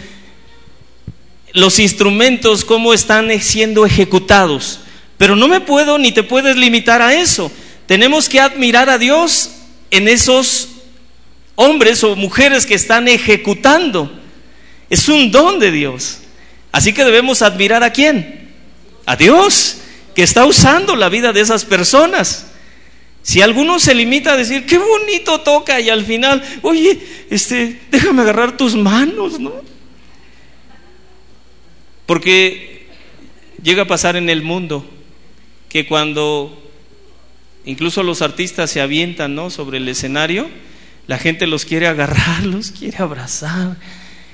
los 1.54 1.78
instrumentos, 1.78 2.66
cómo 2.66 2.94
están 2.94 3.30
siendo 3.40 3.86
ejecutados. 3.86 4.80
Pero 5.18 5.36
no 5.36 5.48
me 5.48 5.62
puedo 5.62 5.98
ni 6.00 6.12
te 6.12 6.24
puedes 6.24 6.56
limitar 6.56 7.02
a 7.02 7.14
eso. 7.14 7.52
Tenemos 7.86 8.28
que 8.28 8.40
admirar 8.40 8.90
a 8.90 8.98
Dios 8.98 9.52
en 9.92 10.08
esos 10.08 10.70
hombres 11.56 12.04
o 12.04 12.16
mujeres 12.16 12.66
que 12.66 12.74
están 12.74 13.08
ejecutando. 13.08 14.12
Es 14.90 15.08
un 15.08 15.32
don 15.32 15.60
de 15.60 15.72
Dios. 15.72 16.20
Así 16.72 16.94
que 16.94 17.06
debemos 17.06 17.44
admirar 17.44 17.84
a 17.84 17.94
quién? 17.94 18.52
A 19.06 19.16
Dios, 19.16 19.78
que 20.16 20.24
está 20.24 20.46
usando 20.46 20.96
la 20.96 21.10
vida 21.10 21.32
de 21.32 21.42
esas 21.42 21.66
personas. 21.66 22.48
Si 23.24 23.42
alguno 23.42 23.80
se 23.80 23.96
limita 23.96 24.34
a 24.34 24.38
decir, 24.38 24.66
qué 24.66 24.78
bonito 24.78 25.40
toca, 25.40 25.80
y 25.80 25.90
al 25.90 26.04
final, 26.04 26.44
oye, 26.62 27.00
este, 27.30 27.80
déjame 27.90 28.22
agarrar 28.22 28.58
tus 28.58 28.76
manos, 28.76 29.40
¿no? 29.40 29.54
Porque 32.06 32.90
llega 33.64 33.84
a 33.84 33.88
pasar 33.88 34.18
en 34.18 34.30
el 34.30 34.44
mundo 34.44 34.86
que 35.70 35.88
cuando 35.88 36.70
incluso 37.64 38.04
los 38.04 38.22
artistas 38.22 38.70
se 38.70 38.82
avientan, 38.82 39.36
¿no? 39.36 39.50
Sobre 39.50 39.78
el 39.78 39.88
escenario, 39.88 40.50
la 41.08 41.18
gente 41.18 41.48
los 41.48 41.64
quiere 41.64 41.88
agarrar, 41.88 42.44
los 42.46 42.72
quiere 42.72 42.98
abrazar. 42.98 43.78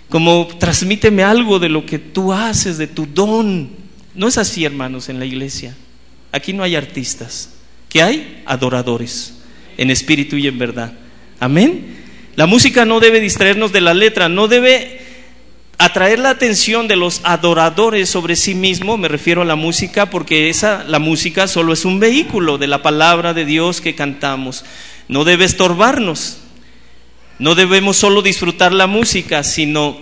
Como 0.10 0.48
transmíteme 0.58 1.22
algo 1.24 1.60
de 1.60 1.70
lo 1.70 1.86
que 1.86 2.00
tú 2.00 2.34
haces, 2.34 2.80
de 2.80 2.88
tu 2.88 3.06
don. 3.06 3.70
No 4.16 4.28
es 4.28 4.40
así, 4.40 4.66
hermanos, 4.66 5.10
en 5.10 5.20
la 5.20 5.28
iglesia. 5.28 5.78
Aquí 6.32 6.54
no 6.54 6.64
hay 6.64 6.76
artistas. 6.76 7.59
¿Qué 7.90 8.02
hay? 8.02 8.44
Adoradores, 8.46 9.34
en 9.78 9.92
espíritu 9.92 10.38
y 10.38 10.48
en 10.48 10.58
verdad. 10.58 10.94
Amén. 11.40 11.98
La 12.36 12.46
música 12.46 12.86
no 12.86 13.00
debe 13.00 13.20
distraernos 13.20 13.74
de 13.74 13.82
la 13.82 13.94
letra, 13.94 14.30
no 14.30 14.48
debe 14.48 15.02
atraer 15.80 16.20
la 16.20 16.30
atención 16.30 16.88
de 16.88 16.98
los 16.98 17.22
adoradores 17.24 18.10
sobre 18.10 18.36
sí 18.36 18.54
mismo, 18.54 18.98
me 18.98 19.08
refiero 19.08 19.42
a 19.42 19.46
la 19.46 19.56
música, 19.56 20.10
porque 20.10 20.50
esa, 20.50 20.84
la 20.84 21.00
música 21.00 21.48
solo 21.48 21.74
es 21.74 21.86
un 21.86 22.00
vehículo 22.00 22.58
de 22.58 22.68
la 22.68 22.82
palabra 22.82 23.34
de 23.34 23.46
Dios 23.46 23.82
que 23.82 23.96
cantamos. 23.96 24.66
No 25.08 25.24
debe 25.24 25.46
estorbarnos. 25.46 26.38
No 27.40 27.56
debemos 27.56 27.96
solo 27.96 28.22
disfrutar 28.22 28.74
la 28.74 28.88
música, 28.88 29.44
sino 29.44 29.98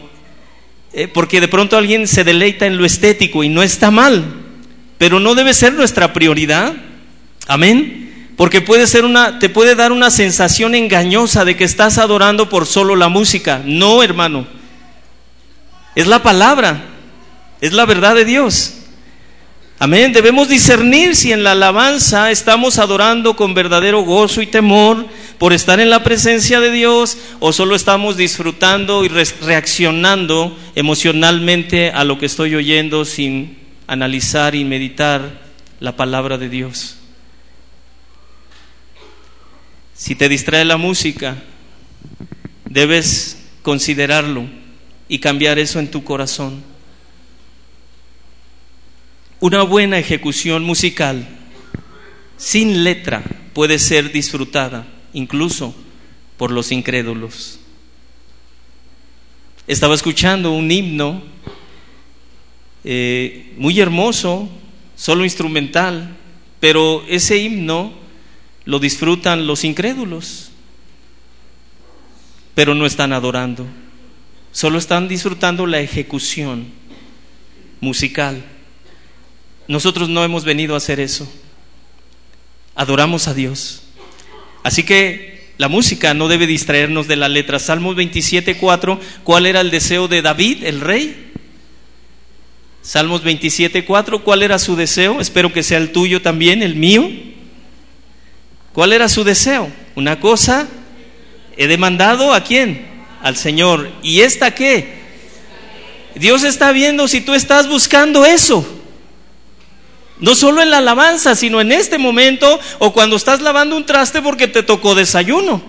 eh, 0.93 1.07
porque 1.07 1.39
de 1.39 1.47
pronto 1.47 1.77
alguien 1.77 2.07
se 2.07 2.23
deleita 2.23 2.65
en 2.65 2.77
lo 2.77 2.85
estético 2.85 3.43
y 3.43 3.49
no 3.49 3.61
está 3.61 3.91
mal, 3.91 4.25
pero 4.97 5.19
no 5.19 5.35
debe 5.35 5.53
ser 5.53 5.73
nuestra 5.73 6.13
prioridad. 6.13 6.73
Amén. 7.47 8.31
Porque 8.35 8.61
puede 8.61 8.85
ser 8.85 9.03
una, 9.03 9.39
te 9.39 9.49
puede 9.49 9.73
dar 9.73 9.91
una 9.91 10.11
sensación 10.11 10.75
engañosa 10.75 11.43
de 11.43 11.57
que 11.57 11.63
estás 11.63 11.97
adorando 11.97 12.49
por 12.49 12.67
solo 12.67 12.95
la 12.95 13.09
música. 13.09 13.61
No, 13.65 14.03
hermano. 14.03 14.45
Es 15.95 16.05
la 16.05 16.21
palabra, 16.21 16.83
es 17.59 17.73
la 17.73 17.85
verdad 17.85 18.13
de 18.13 18.25
Dios. 18.25 18.75
Amén. 19.79 20.11
Debemos 20.11 20.49
discernir 20.49 21.15
si 21.15 21.31
en 21.31 21.43
la 21.43 21.51
alabanza 21.53 22.29
estamos 22.29 22.77
adorando 22.77 23.35
con 23.35 23.53
verdadero 23.53 24.01
gozo 24.01 24.41
y 24.41 24.47
temor 24.47 25.07
por 25.37 25.53
estar 25.53 25.79
en 25.79 25.89
la 25.89 26.03
presencia 26.03 26.59
de 26.59 26.71
Dios 26.71 27.17
o 27.39 27.53
solo 27.53 27.75
estamos 27.75 28.17
disfrutando 28.17 29.03
y 29.05 29.07
reaccionando 29.07 30.57
emocionalmente 30.75 31.91
a 31.91 32.03
lo 32.03 32.17
que 32.17 32.25
estoy 32.25 32.55
oyendo 32.55 33.05
sin 33.05 33.57
analizar 33.87 34.55
y 34.55 34.63
meditar 34.63 35.41
la 35.79 35.95
palabra 35.95 36.37
de 36.37 36.49
Dios. 36.49 36.96
Si 39.97 40.13
te 40.13 40.29
distrae 40.29 40.63
la 40.63 40.77
música, 40.77 41.41
debes 42.65 43.45
considerarlo 43.63 44.45
y 45.09 45.17
cambiar 45.17 45.57
eso 45.57 45.79
en 45.79 45.89
tu 45.89 46.03
corazón. 46.03 46.61
Una 49.39 49.63
buena 49.63 49.97
ejecución 49.97 50.63
musical 50.63 51.27
sin 52.37 52.83
letra 52.83 53.23
puede 53.53 53.79
ser 53.79 54.11
disfrutada 54.11 54.85
incluso 55.13 55.73
por 56.37 56.51
los 56.51 56.71
incrédulos. 56.71 57.59
Estaba 59.65 59.95
escuchando 59.95 60.51
un 60.51 60.69
himno 60.69 61.23
eh, 62.83 63.51
muy 63.57 63.79
hermoso, 63.79 64.47
solo 64.95 65.23
instrumental, 65.23 66.15
pero 66.59 67.03
ese 67.07 67.37
himno 67.37 68.05
lo 68.67 68.79
disfrutan 68.79 69.47
los 69.47 69.63
incrédulos, 69.63 70.49
pero 72.53 72.75
no 72.75 72.85
están 72.85 73.13
adorando, 73.13 73.65
solo 74.51 74.77
están 74.77 75.07
disfrutando 75.07 75.65
la 75.65 75.79
ejecución 75.79 76.67
musical. 77.79 78.43
Nosotros 79.69 80.09
no 80.09 80.21
hemos 80.25 80.43
venido 80.43 80.73
a 80.73 80.79
hacer 80.79 80.99
eso, 80.99 81.31
adoramos 82.75 83.29
a 83.29 83.33
Dios. 83.33 83.83
Así 84.63 84.83
que 84.83 85.47
la 85.57 85.69
música 85.69 86.13
no 86.13 86.27
debe 86.27 86.45
distraernos 86.45 87.07
de 87.07 87.15
la 87.15 87.29
letra. 87.29 87.59
Salmos 87.59 87.95
27.4, 87.95 88.99
¿cuál 89.23 89.45
era 89.45 89.61
el 89.61 89.71
deseo 89.71 90.09
de 90.09 90.21
David, 90.21 90.65
el 90.65 90.81
rey? 90.81 91.31
Salmos 92.81 93.23
27.4, 93.23 94.21
¿cuál 94.23 94.43
era 94.43 94.59
su 94.59 94.75
deseo? 94.75 95.21
Espero 95.21 95.53
que 95.53 95.63
sea 95.63 95.77
el 95.77 95.93
tuyo 95.93 96.21
también, 96.21 96.61
el 96.61 96.75
mío. 96.75 97.09
¿Cuál 98.77 98.93
era 98.93 99.09
su 99.09 99.23
deseo? 99.23 99.71
Una 99.95 100.19
cosa, 100.19 100.67
he 101.57 101.65
demandado 101.65 102.31
a 102.31 102.43
quién? 102.43 102.85
Al 103.23 103.35
Señor. 103.35 103.89
¿Y 104.03 104.21
esta 104.21 104.53
qué? 104.53 104.99
Dios 106.13 106.43
está 106.43 106.71
viendo 106.73 107.07
si 107.07 107.21
tú 107.21 107.33
estás 107.33 107.67
buscando 107.67 108.23
eso. 108.23 108.63
No 110.19 110.35
solo 110.35 110.61
en 110.61 110.69
la 110.69 110.77
alabanza, 110.77 111.35
sino 111.35 111.59
en 111.59 111.71
este 111.71 111.97
momento 111.97 112.59
o 112.77 112.93
cuando 112.93 113.15
estás 113.15 113.41
lavando 113.41 113.75
un 113.75 113.83
traste 113.83 114.21
porque 114.21 114.47
te 114.47 114.61
tocó 114.61 114.93
desayuno. 114.93 115.59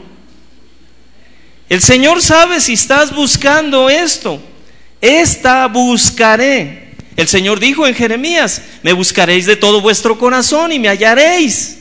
El 1.71 1.81
Señor 1.81 2.21
sabe 2.21 2.61
si 2.61 2.75
estás 2.75 3.15
buscando 3.15 3.89
esto. 3.89 4.39
Esta 5.01 5.67
buscaré. 5.69 6.93
El 7.17 7.27
Señor 7.27 7.59
dijo 7.59 7.87
en 7.87 7.95
Jeremías, 7.95 8.61
me 8.83 8.93
buscaréis 8.93 9.47
de 9.47 9.57
todo 9.57 9.81
vuestro 9.81 10.19
corazón 10.19 10.73
y 10.73 10.79
me 10.79 10.91
hallaréis. 10.91 11.78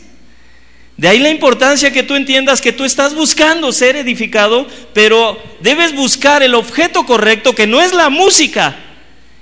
De 0.98 1.08
ahí 1.08 1.20
la 1.20 1.30
importancia 1.30 1.92
que 1.92 2.02
tú 2.02 2.16
entiendas 2.16 2.60
que 2.60 2.74
tú 2.74 2.84
estás 2.84 3.14
buscando 3.14 3.72
ser 3.72 3.96
edificado, 3.96 4.68
pero 4.94 5.40
debes 5.62 5.96
buscar 5.96 6.42
el 6.42 6.56
objeto 6.56 7.06
correcto 7.06 7.54
que 7.54 7.68
no 7.68 7.82
es 7.82 7.94
la 7.94 8.10
música, 8.10 8.76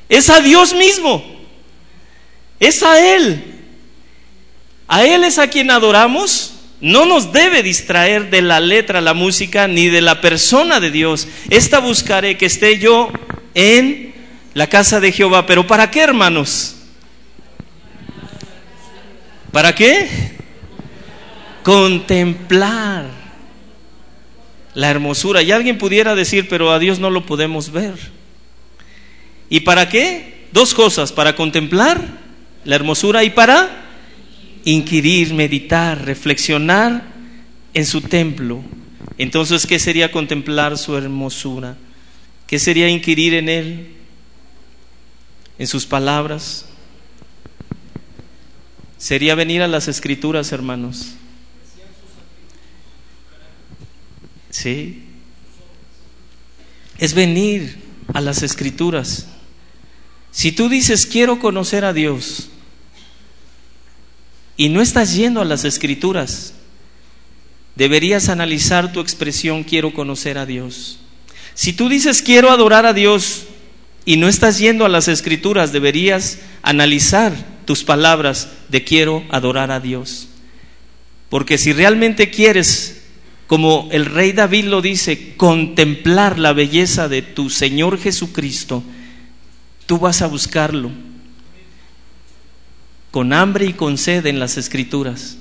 es 0.09 0.29
a 0.29 0.41
Dios 0.41 0.73
mismo, 0.73 1.23
es 2.59 2.83
a 2.83 3.15
Él. 3.15 3.53
A 4.87 5.05
Él 5.05 5.23
es 5.23 5.39
a 5.39 5.47
quien 5.47 5.71
adoramos. 5.71 6.51
No 6.81 7.05
nos 7.05 7.31
debe 7.31 7.63
distraer 7.63 8.29
de 8.29 8.41
la 8.41 8.59
letra, 8.59 8.99
la 8.99 9.13
música, 9.13 9.67
ni 9.67 9.87
de 9.87 10.01
la 10.01 10.21
persona 10.21 10.79
de 10.81 10.91
Dios. 10.91 11.27
Esta 11.49 11.79
buscaré 11.79 12.37
que 12.37 12.45
esté 12.45 12.77
yo 12.77 13.09
en 13.53 14.13
la 14.53 14.67
casa 14.67 14.99
de 14.99 15.11
Jehová. 15.11 15.45
¿Pero 15.45 15.65
para 15.65 15.89
qué, 15.89 16.01
hermanos? 16.01 16.75
¿Para 19.51 19.73
qué? 19.73 20.35
Contemplar 21.65 23.09
la 24.73 24.89
hermosura. 24.89 25.41
Y 25.41 25.51
alguien 25.51 25.77
pudiera 25.77 26.15
decir, 26.15 26.47
pero 26.47 26.71
a 26.71 26.79
Dios 26.79 26.99
no 26.99 27.09
lo 27.09 27.25
podemos 27.25 27.71
ver. 27.71 27.95
¿Y 29.49 29.61
para 29.61 29.89
qué? 29.89 30.45
Dos 30.53 30.73
cosas, 30.73 31.11
para 31.11 31.35
contemplar 31.35 31.99
la 32.63 32.75
hermosura 32.77 33.25
y 33.25 33.31
para 33.31 33.83
inquirir, 34.63 35.33
meditar, 35.33 36.05
reflexionar 36.05 37.03
en 37.73 37.85
su 37.85 38.01
templo. 38.01 38.61
Entonces, 39.17 39.67
¿qué 39.67 39.79
sería 39.79 40.11
contemplar 40.11 40.77
su 40.77 40.95
hermosura? 40.95 41.75
¿Qué 42.47 42.59
sería 42.59 42.87
inquirir 42.87 43.33
en 43.33 43.49
él? 43.49 43.95
en 45.57 45.67
sus 45.67 45.85
palabras. 45.85 46.65
Sería 48.97 49.35
venir 49.35 49.61
a 49.61 49.67
las 49.67 49.87
escrituras, 49.87 50.51
hermanos. 50.51 51.15
Sí. 54.55 55.03
Es 56.97 57.13
venir 57.13 57.75
a 58.13 58.21
las 58.21 58.41
escrituras. 58.41 59.27
Si 60.31 60.53
tú 60.53 60.69
dices 60.69 61.05
quiero 61.05 61.39
conocer 61.39 61.83
a 61.83 61.91
Dios 61.91 62.47
y 64.55 64.69
no 64.69 64.81
estás 64.81 65.13
yendo 65.13 65.41
a 65.41 65.45
las 65.45 65.65
escrituras, 65.65 66.53
deberías 67.75 68.29
analizar 68.29 68.93
tu 68.93 69.01
expresión 69.01 69.65
quiero 69.65 69.93
conocer 69.93 70.37
a 70.37 70.45
Dios. 70.45 70.99
Si 71.53 71.73
tú 71.73 71.89
dices 71.89 72.21
quiero 72.21 72.49
adorar 72.49 72.85
a 72.85 72.93
Dios 72.93 73.47
y 74.05 74.15
no 74.15 74.29
estás 74.29 74.57
yendo 74.57 74.85
a 74.85 74.89
las 74.89 75.09
escrituras, 75.09 75.73
deberías 75.73 76.39
analizar 76.61 77.33
tus 77.65 77.83
palabras 77.83 78.51
de 78.69 78.85
quiero 78.85 79.25
adorar 79.31 79.71
a 79.71 79.81
Dios. 79.81 80.29
Porque 81.27 81.57
si 81.57 81.73
realmente 81.73 82.29
quieres, 82.29 82.94
como 83.47 83.89
el 83.91 84.05
rey 84.05 84.31
David 84.31 84.65
lo 84.65 84.81
dice, 84.81 85.35
contemplar 85.35 86.39
la 86.39 86.53
belleza 86.53 87.07
de 87.07 87.21
tu 87.21 87.49
Señor 87.49 87.99
Jesucristo, 87.99 88.83
tú 89.85 89.99
vas 89.99 90.21
a 90.21 90.27
buscarlo 90.27 90.91
con 93.11 93.33
hambre 93.33 93.65
y 93.65 93.73
con 93.73 93.97
sed 93.97 94.25
en 94.25 94.39
las 94.39 94.57
escrituras. 94.57 95.37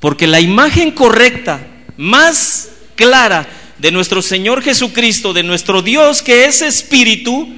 Porque 0.00 0.26
la 0.26 0.40
imagen 0.40 0.90
correcta, 0.90 1.66
más 1.96 2.70
clara, 2.96 3.48
de 3.78 3.90
nuestro 3.90 4.22
Señor 4.22 4.62
Jesucristo, 4.62 5.32
de 5.32 5.42
nuestro 5.42 5.82
Dios 5.82 6.22
que 6.22 6.46
es 6.46 6.62
espíritu, 6.62 7.48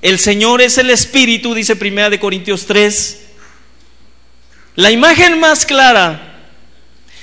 el 0.00 0.18
Señor 0.18 0.62
es 0.62 0.78
el 0.78 0.90
espíritu, 0.90 1.54
dice 1.54 1.76
Primera 1.76 2.10
de 2.10 2.20
Corintios 2.20 2.66
3. 2.66 3.26
La 4.76 4.90
imagen 4.92 5.40
más 5.40 5.66
clara 5.66 6.27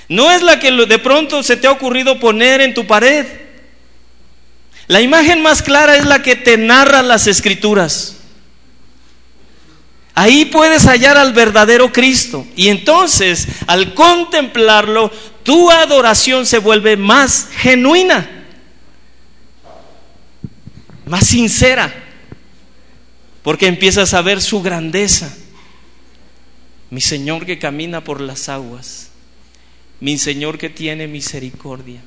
no 0.10 0.32
es 0.32 0.41
la 0.41 0.60
que 0.60 0.72
de 0.72 0.99
pronto 0.99 1.41
se 1.43 1.58
te 1.58 1.68
ha 1.68 1.72
ocurrido 1.72 2.20
poner 2.20 2.62
en 2.62 2.74
tu 2.74 2.86
pared. 2.86 3.26
La 4.88 5.01
imagen 5.01 5.41
más 5.41 5.64
clara 5.64 5.97
es 5.97 6.06
la 6.06 6.22
que 6.22 6.36
te 6.36 6.58
narra 6.58 7.01
las 7.01 7.28
escrituras. 7.28 8.18
Ahí 10.14 10.45
puedes 10.45 10.86
hallar 10.86 11.18
al 11.18 11.34
verdadero 11.34 11.91
Cristo. 11.91 12.47
Y 12.56 12.70
entonces, 12.70 13.47
al 13.68 13.93
contemplarlo, 13.93 15.12
tu 15.43 15.70
adoración 15.70 16.45
se 16.45 16.60
vuelve 16.60 16.95
más 16.95 17.49
genuina, 17.58 18.28
más 21.06 21.28
sincera, 21.28 21.93
porque 23.43 23.68
empiezas 23.68 24.14
a 24.14 24.22
ver 24.22 24.41
su 24.41 24.62
grandeza. 24.62 25.36
Mi 26.89 27.01
Señor 27.01 27.45
que 27.45 27.60
camina 27.60 28.01
por 28.01 28.22
las 28.22 28.47
aguas, 28.47 29.10
mi 30.00 30.18
Señor 30.18 30.58
que 30.58 30.70
tiene 30.70 31.08
misericordia, 31.08 32.02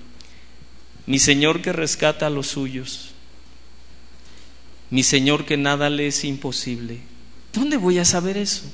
mi 1.07 1.19
Señor 1.19 1.63
que 1.63 1.73
rescata 1.73 2.27
a 2.27 2.31
los 2.31 2.49
suyos, 2.49 3.11
mi 4.91 5.03
Señor 5.03 5.45
que 5.45 5.57
nada 5.57 5.91
le 5.91 6.07
es 6.07 6.25
imposible. 6.25 7.01
¿Dónde 7.53 7.77
voy 7.77 7.99
a 7.99 8.05
saber 8.05 8.37
eso? 8.37 8.65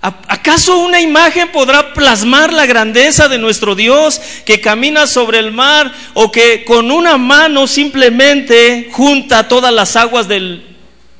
¿Acaso 0.00 0.78
una 0.78 1.00
imagen 1.00 1.50
podrá 1.50 1.92
plasmar 1.92 2.52
la 2.52 2.66
grandeza 2.66 3.28
de 3.28 3.38
nuestro 3.38 3.74
Dios 3.74 4.20
que 4.44 4.60
camina 4.60 5.06
sobre 5.06 5.38
el 5.38 5.52
mar 5.52 5.92
o 6.14 6.30
que 6.30 6.64
con 6.64 6.90
una 6.90 7.16
mano 7.16 7.66
simplemente 7.66 8.88
junta 8.92 9.48
todas 9.48 9.72
las 9.72 9.96
aguas 9.96 10.28
de 10.28 10.62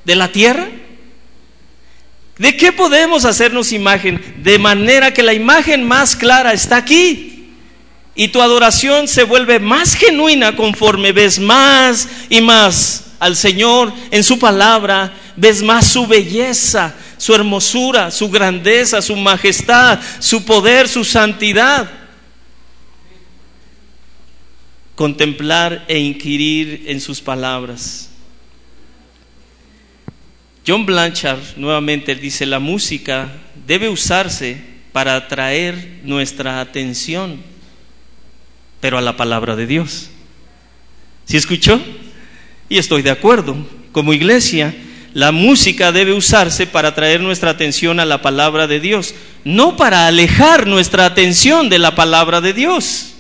la 0.04 0.28
tierra? 0.30 0.68
¿De 2.38 2.56
qué 2.56 2.70
podemos 2.70 3.24
hacernos 3.24 3.72
imagen? 3.72 4.22
De 4.42 4.58
manera 4.58 5.14
que 5.14 5.22
la 5.22 5.32
imagen 5.32 5.84
más 5.84 6.14
clara 6.14 6.52
está 6.52 6.76
aquí. 6.76 7.54
Y 8.14 8.28
tu 8.28 8.40
adoración 8.40 9.08
se 9.08 9.24
vuelve 9.24 9.58
más 9.58 9.94
genuina 9.94 10.56
conforme 10.56 11.12
ves 11.12 11.38
más 11.38 12.08
y 12.28 12.40
más 12.40 13.04
al 13.18 13.36
Señor 13.36 13.92
en 14.10 14.24
su 14.24 14.38
palabra, 14.38 15.14
ves 15.36 15.62
más 15.62 15.86
su 15.86 16.06
belleza, 16.06 16.94
su 17.18 17.34
hermosura, 17.34 18.10
su 18.10 18.30
grandeza, 18.30 19.00
su 19.00 19.16
majestad, 19.16 20.00
su 20.18 20.44
poder, 20.44 20.88
su 20.88 21.04
santidad. 21.04 21.90
Contemplar 24.94 25.84
e 25.88 25.98
inquirir 25.98 26.84
en 26.86 27.00
sus 27.00 27.20
palabras. 27.20 28.05
John 30.66 30.84
Blanchard 30.84 31.56
nuevamente 31.56 32.14
dice, 32.14 32.44
la 32.44 32.58
música 32.58 33.32
debe 33.66 33.88
usarse 33.88 34.56
para 34.92 35.14
atraer 35.14 36.00
nuestra 36.02 36.60
atención, 36.60 37.40
pero 38.80 38.98
a 38.98 39.02
la 39.02 39.16
palabra 39.16 39.54
de 39.54 39.66
Dios. 39.66 40.10
¿Sí 41.24 41.36
escuchó? 41.36 41.80
Y 42.68 42.78
estoy 42.78 43.02
de 43.02 43.10
acuerdo. 43.10 43.56
Como 43.92 44.12
iglesia 44.12 44.74
la 45.16 45.32
música 45.32 45.92
debe 45.92 46.12
usarse 46.12 46.66
para 46.66 46.94
traer 46.94 47.22
nuestra 47.22 47.48
atención 47.48 48.00
a 48.00 48.04
la 48.04 48.20
palabra 48.20 48.66
de 48.66 48.80
Dios, 48.80 49.14
no 49.44 49.74
para 49.74 50.06
alejar 50.06 50.66
nuestra 50.66 51.06
atención 51.06 51.70
de 51.70 51.78
la 51.78 51.94
palabra 51.94 52.42
de 52.42 52.52
Dios. 52.52 53.15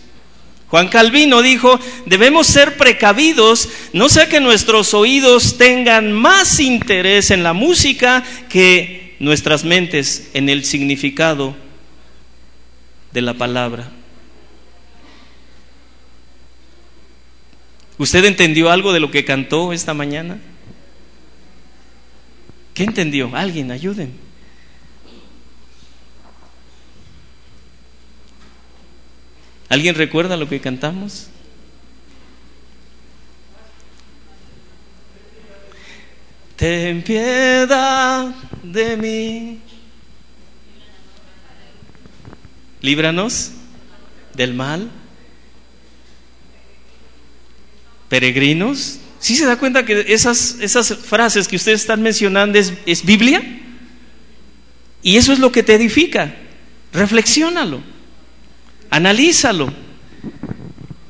Juan 0.68 0.88
Calvino 0.88 1.42
dijo, 1.42 1.78
debemos 2.06 2.48
ser 2.48 2.76
precavidos, 2.76 3.68
no 3.92 4.08
sea 4.08 4.28
que 4.28 4.40
nuestros 4.40 4.94
oídos 4.94 5.58
tengan 5.58 6.12
más 6.12 6.58
interés 6.58 7.30
en 7.30 7.44
la 7.44 7.52
música 7.52 8.24
que 8.48 9.14
nuestras 9.20 9.64
mentes 9.64 10.30
en 10.34 10.48
el 10.48 10.64
significado 10.64 11.54
de 13.12 13.22
la 13.22 13.34
palabra. 13.34 13.92
¿Usted 17.98 18.24
entendió 18.24 18.70
algo 18.70 18.92
de 18.92 19.00
lo 19.00 19.10
que 19.10 19.24
cantó 19.24 19.72
esta 19.72 19.94
mañana? 19.94 20.38
¿Qué 22.74 22.82
entendió? 22.82 23.30
Alguien, 23.34 23.70
ayuden. 23.70 24.25
¿Alguien 29.68 29.94
recuerda 29.94 30.36
lo 30.36 30.48
que 30.48 30.60
cantamos? 30.60 31.28
Ten 36.56 37.02
piedad 37.02 38.34
de 38.62 38.96
mí. 38.96 39.58
Líbranos 42.80 43.50
del 44.34 44.54
mal. 44.54 44.88
Peregrinos. 48.08 49.00
¿Sí 49.18 49.34
se 49.34 49.44
da 49.44 49.58
cuenta 49.58 49.84
que 49.84 50.06
esas, 50.08 50.58
esas 50.60 50.94
frases 50.96 51.48
que 51.48 51.56
ustedes 51.56 51.80
están 51.80 52.00
mencionando 52.00 52.58
es, 52.58 52.72
es 52.86 53.04
Biblia? 53.04 53.42
Y 55.02 55.16
eso 55.16 55.32
es 55.32 55.38
lo 55.40 55.52
que 55.52 55.62
te 55.62 55.74
edifica. 55.74 56.36
Reflexiónalo. 56.92 57.95
Analízalo. 58.96 59.70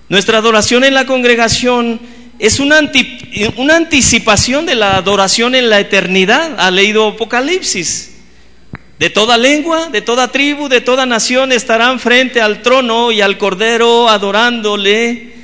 Nuestra 0.08 0.38
adoración 0.38 0.82
en 0.82 0.92
la 0.92 1.06
congregación 1.06 2.00
es 2.40 2.58
una, 2.58 2.78
anticipación 2.78 4.66
de 4.66 4.74
la 4.74 4.96
adoración 4.96 5.54
en 5.54 5.70
la 5.70 5.78
eternidad. 5.78 6.58
Ha 6.58 6.72
leído 6.72 7.06
Apocalipsis. 7.06 8.16
De 8.98 9.08
toda 9.08 9.38
lengua, 9.38 9.88
de 9.90 10.02
toda 10.02 10.32
tribu, 10.32 10.68
de 10.68 10.80
toda 10.80 11.06
nación 11.06 11.52
estarán 11.52 12.00
frente 12.00 12.40
al 12.40 12.60
trono 12.60 13.12
y 13.12 13.20
al 13.20 13.38
cordero 13.38 14.08
adorándole. 14.08 15.34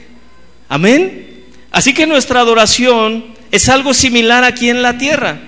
Amén. 0.69 1.45
Así 1.71 1.95
que 1.95 2.09
nuestra 2.09 2.41
adoración 2.41 3.25
es 3.53 3.69
algo 3.69 3.95
similar 3.95 4.43
aquí 4.43 4.69
en 4.69 4.83
la 4.83 4.99
tierra. 4.99 5.43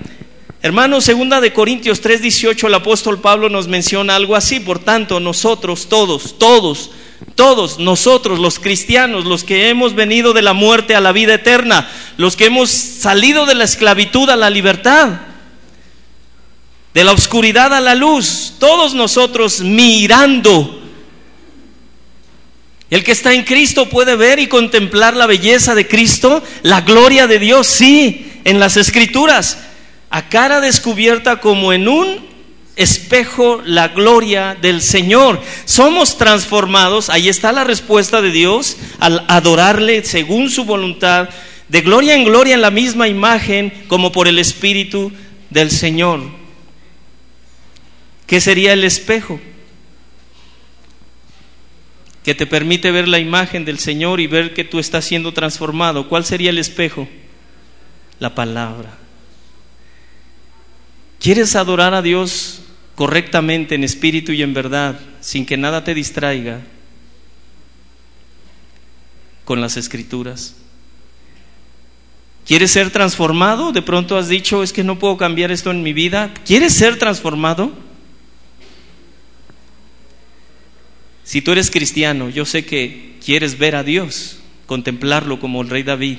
Hermanos, 0.65 1.05
segunda 1.05 1.43
de 1.43 1.53
Corintios 1.53 2.01
3:18, 2.01 2.69
el 2.69 2.75
apóstol 2.75 3.21
Pablo 3.21 3.51
nos 3.51 3.69
menciona 3.69 4.17
algo 4.17 4.35
así. 4.35 4.61
Por 4.61 4.79
tanto, 4.79 5.21
nosotros 5.21 5.91
todos, 5.91 6.39
todos, 6.39 6.91
todos 7.35 7.79
nosotros, 7.79 8.39
los 8.39 8.59
cristianos, 8.59 9.27
los 9.27 9.45
que 9.45 9.69
hemos 9.69 9.95
venido 9.95 10.33
de 10.33 10.41
la 10.41 10.55
muerte 10.55 10.95
a 10.95 11.03
la 11.03 11.13
vida 11.13 11.35
eterna, 11.35 11.87
los 12.17 12.35
que 12.35 12.47
hemos 12.47 12.71
salido 12.71 13.45
de 13.45 13.55
la 13.55 13.65
esclavitud 13.65 14.31
a 14.31 14.37
la 14.37 14.49
libertad, 14.49 15.11
de 16.95 17.05
la 17.05 17.13
oscuridad 17.13 17.75
a 17.75 17.83
la 17.83 17.95
luz, 17.95 18.55
todos 18.59 18.95
nosotros 18.95 19.61
mirando. 19.61 20.81
El 22.89 23.05
que 23.05 23.13
está 23.13 23.35
en 23.35 23.43
Cristo 23.43 23.91
puede 23.91 24.17
ver 24.17 24.39
y 24.39 24.47
contemplar 24.47 25.15
la 25.15 25.27
belleza 25.27 25.75
de 25.75 25.87
Cristo, 25.87 26.43
la 26.63 26.81
gloria 26.81 27.27
de 27.27 27.39
Dios, 27.39 27.67
sí, 27.67 28.41
en 28.45 28.59
las 28.59 28.79
escrituras 28.79 29.59
a 30.15 30.29
cara 30.29 30.61
descubierta 30.61 31.41
como 31.41 31.73
en 31.73 31.89
un 31.89 32.21
espejo 32.77 33.61
la 33.65 33.89
gloria 33.89 34.55
del 34.55 34.81
Señor. 34.81 35.41
Somos 35.65 36.19
transformados, 36.19 37.11
ahí 37.11 37.29
está 37.29 37.51
la 37.51 37.65
respuesta 37.65 38.23
de 38.23 38.31
Dios, 38.31 38.77
al 39.01 39.25
adorarle 39.27 40.05
según 40.05 40.51
su 40.51 40.67
voluntad, 40.67 41.31
de 41.69 41.81
gloria 41.81 42.15
en 42.15 42.23
gloria 42.23 42.55
en 42.55 42.61
la 42.61 42.71
misma 42.71 43.09
imagen 43.09 43.73
como 43.89 44.13
por 44.13 44.29
el 44.29 44.39
Espíritu 44.39 45.11
del 45.51 45.73
Señor. 45.73 46.21
¿Qué 48.29 48.41
sería 48.41 48.73
el 48.73 48.85
espejo? 48.85 49.41
Que 52.23 52.37
te 52.37 52.47
permite 52.47 52.93
ver 52.93 53.09
la 53.09 53.19
imagen 53.19 53.65
del 53.65 53.81
Señor 53.81 54.21
y 54.21 54.29
ver 54.29 54.55
que 54.55 54.63
tú 54.63 54.79
estás 54.79 55.07
siendo 55.07 55.35
transformado. 55.35 56.09
¿Cuál 56.09 56.25
sería 56.25 56.51
el 56.51 56.59
espejo? 56.59 57.09
La 58.21 58.37
palabra. 58.37 58.99
¿Quieres 61.25 61.57
adorar 61.57 61.95
a 61.95 62.03
Dios 62.03 62.61
correctamente 62.97 63.75
en 63.75 63.83
espíritu 63.83 64.33
y 64.33 64.43
en 64.43 64.53
verdad, 64.53 65.01
sin 65.23 65.47
que 65.47 65.57
nada 65.57 65.83
te 65.83 65.95
distraiga 65.95 66.61
con 69.47 69.63
las 69.63 69.79
escrituras? 69.79 70.55
¿Quieres 72.45 72.73
ser 72.73 72.91
transformado? 72.91 73.73
De 73.73 73.81
pronto 73.81 74.19
has 74.19 74.29
dicho, 74.29 74.63
es 74.63 74.75
que 74.75 74.85
no 74.85 74.99
puedo 74.99 75.17
cambiar 75.17 75.51
esto 75.51 75.71
en 75.71 75.83
mi 75.83 75.95
vida. 75.95 76.35
¿Quieres 76.45 76.75
ser 76.75 76.99
transformado? 76.99 77.73
Si 81.25 81.41
tú 81.41 81.53
eres 81.53 81.71
cristiano, 81.71 82.29
yo 82.29 82.45
sé 82.45 82.67
que 82.67 83.17
quieres 83.25 83.57
ver 83.57 83.77
a 83.77 83.83
Dios, 83.83 84.41
contemplarlo 84.67 85.41
como 85.41 85.63
el 85.63 85.71
rey 85.71 85.85
David. 85.85 86.19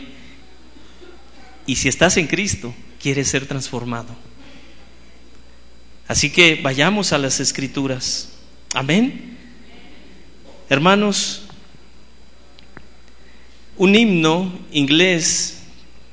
Y 1.68 1.76
si 1.76 1.90
estás 1.90 2.18
en 2.18 2.26
Cristo, 2.26 2.74
quieres 3.00 3.28
ser 3.28 3.46
transformado. 3.46 4.16
Así 6.08 6.30
que 6.30 6.60
vayamos 6.62 7.14
a 7.14 7.18
las 7.18 7.40
escrituras. 7.40 8.30
Amén. 8.74 9.38
Hermanos, 10.70 11.44
un 13.78 13.96
himno 13.96 14.52
inglés 14.72 15.64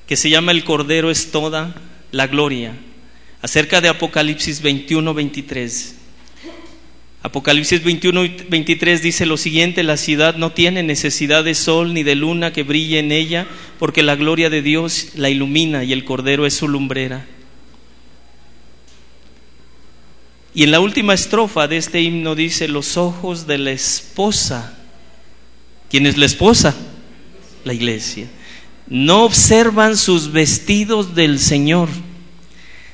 que 0.06 0.16
se 0.16 0.30
llama 0.30 0.52
El 0.52 0.64
Cordero 0.64 1.10
es 1.10 1.30
toda 1.30 1.74
la 2.10 2.26
gloria, 2.26 2.74
acerca 3.40 3.80
de 3.80 3.88
Apocalipsis 3.88 4.60
21, 4.62 5.14
23. 5.14 5.96
Apocalipsis 7.22 7.84
21, 7.84 8.22
23 8.48 9.00
dice 9.00 9.26
lo 9.26 9.36
siguiente, 9.36 9.84
la 9.84 9.96
ciudad 9.96 10.36
no 10.36 10.52
tiene 10.52 10.82
necesidad 10.82 11.44
de 11.44 11.54
sol 11.54 11.94
ni 11.94 12.02
de 12.02 12.16
luna 12.16 12.52
que 12.52 12.64
brille 12.64 12.98
en 12.98 13.12
ella, 13.12 13.46
porque 13.78 14.02
la 14.02 14.16
gloria 14.16 14.50
de 14.50 14.60
Dios 14.60 15.10
la 15.14 15.30
ilumina 15.30 15.84
y 15.84 15.92
el 15.92 16.04
Cordero 16.04 16.46
es 16.46 16.54
su 16.54 16.66
lumbrera. 16.66 17.26
Y 20.54 20.64
en 20.64 20.70
la 20.70 20.80
última 20.80 21.14
estrofa 21.14 21.66
de 21.66 21.78
este 21.78 22.02
himno 22.02 22.34
dice, 22.34 22.68
los 22.68 22.96
ojos 22.96 23.46
de 23.46 23.58
la 23.58 23.70
esposa. 23.70 24.74
¿Quién 25.90 26.06
es 26.06 26.18
la 26.18 26.26
esposa? 26.26 26.74
La 27.64 27.72
iglesia. 27.72 28.26
No 28.86 29.24
observan 29.24 29.96
sus 29.96 30.30
vestidos 30.30 31.14
del 31.14 31.38
Señor, 31.38 31.88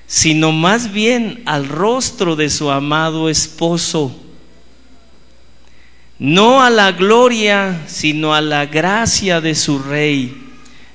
sino 0.07 0.53
más 0.53 0.93
bien 0.93 1.43
al 1.47 1.69
rostro 1.69 2.37
de 2.37 2.49
su 2.49 2.71
amado 2.71 3.29
esposo. 3.29 4.17
No 6.21 6.63
a 6.63 6.71
la 6.71 6.93
gloria, 6.93 7.83
sino 7.89 8.35
a 8.35 8.41
la 8.41 8.67
gracia 8.67 9.41
de 9.41 9.57
su 9.57 9.81
rey. 9.81 10.45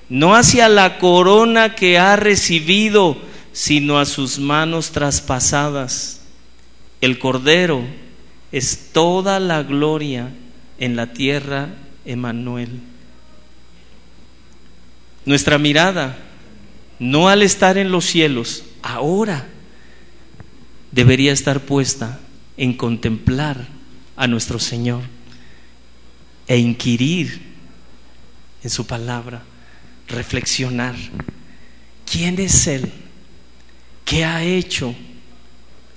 No 0.07 0.36
hacia 0.36 0.70
la 0.70 0.97
corona 0.97 1.76
que 1.76 1.97
ha 1.97 2.16
recibido, 2.16 3.18
sino 3.51 3.99
a 3.99 4.05
sus 4.05 4.39
manos 4.39 4.91
traspasadas 4.91 6.22
el 7.04 7.20
Cordero 7.20 7.84
es 8.54 8.91
toda 8.93 9.41
la 9.41 9.62
gloria 9.64 10.30
en 10.80 10.95
la 10.95 11.12
tierra, 11.12 11.68
Emanuel. 12.06 12.80
Nuestra 15.26 15.58
mirada, 15.58 16.18
no 16.99 17.28
al 17.28 17.41
estar 17.41 17.78
en 17.78 17.91
los 17.91 18.06
cielos, 18.06 18.64
ahora 18.82 19.45
debería 20.93 21.34
estar 21.34 21.60
puesta 21.60 22.22
en 22.56 22.74
contemplar 22.74 23.68
a 24.16 24.26
nuestro 24.28 24.58
Señor 24.58 25.01
e 26.47 26.58
inquirir 26.58 27.41
en 28.64 28.70
su 28.70 28.88
palabra, 28.88 29.43
reflexionar. 30.08 30.95
¿Quién 32.10 32.39
es 32.39 32.66
Él? 32.66 32.93
¿Qué 34.06 34.24
ha 34.24 34.41
hecho? 34.41 34.95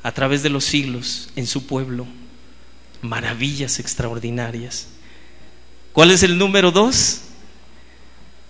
A 0.07 0.13
través 0.13 0.45
de 0.45 0.51
los 0.51 0.65
siglos 0.65 1.31
en 1.35 1.49
su 1.49 1.67
pueblo. 1.67 2.07
Maravillas 3.03 3.81
extraordinarias. 3.81 4.87
¿Cuál 5.93 6.13
es 6.13 6.23
el 6.23 6.39
número 6.39 6.71
dos? 6.71 7.23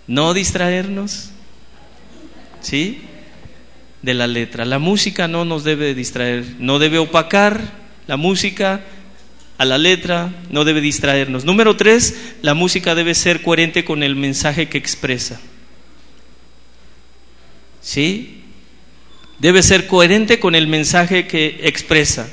No 0.05 0.35
distraernos. 0.35 1.31
¿Sí? 2.61 3.01
De 4.03 4.13
la 4.13 4.27
letra. 4.27 4.65
La 4.65 4.77
música 4.77 5.27
no 5.27 5.45
nos 5.45 5.63
debe 5.63 5.95
distraer, 5.95 6.45
no 6.59 6.77
debe 6.77 6.99
opacar 6.99 7.59
la 8.05 8.17
música 8.17 8.81
a 9.57 9.65
la 9.65 9.79
letra, 9.79 10.31
no 10.51 10.63
debe 10.63 10.79
distraernos. 10.79 11.43
Número 11.43 11.75
tres, 11.75 12.35
la 12.43 12.53
música 12.53 12.93
debe 12.93 13.15
ser 13.15 13.41
coherente 13.41 13.83
con 13.83 14.03
el 14.03 14.15
mensaje 14.15 14.69
que 14.69 14.77
expresa. 14.77 15.41
¿Sí? 17.81 18.43
Debe 19.39 19.61
ser 19.61 19.87
coherente 19.87 20.39
con 20.39 20.55
el 20.55 20.67
mensaje 20.67 21.27
que 21.27 21.59
expresa. 21.63 22.27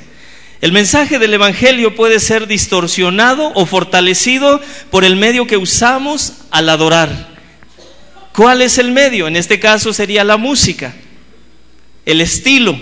El 0.61 0.71
mensaje 0.71 1.19
del 1.19 1.33
Evangelio 1.33 1.95
puede 1.95 2.19
ser 2.19 2.47
distorsionado 2.47 3.51
o 3.53 3.65
fortalecido 3.65 4.61
por 4.89 5.05
el 5.05 5.15
medio 5.15 5.45
que 5.45 5.57
usamos 5.57 6.33
al 6.49 6.69
adorar. 6.69 7.35
¿Cuál 8.33 8.61
es 8.61 8.77
el 8.77 8.91
medio? 8.91 9.27
En 9.27 9.35
este 9.35 9.59
caso 9.59 9.93
sería 9.93 10.23
la 10.23 10.37
música, 10.37 10.95
el 12.05 12.21
estilo. 12.21 12.77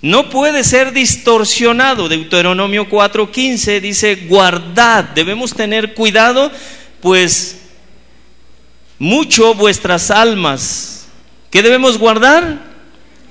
No 0.00 0.30
puede 0.30 0.64
ser 0.64 0.92
distorsionado. 0.92 2.08
Deuteronomio 2.08 2.88
4:15 2.88 3.80
dice, 3.80 4.14
guardad, 4.28 5.04
debemos 5.14 5.52
tener 5.52 5.94
cuidado, 5.94 6.50
pues 7.00 7.58
mucho 8.98 9.54
vuestras 9.54 10.10
almas. 10.10 11.06
¿Qué 11.50 11.62
debemos 11.62 11.98
guardar? 11.98 12.75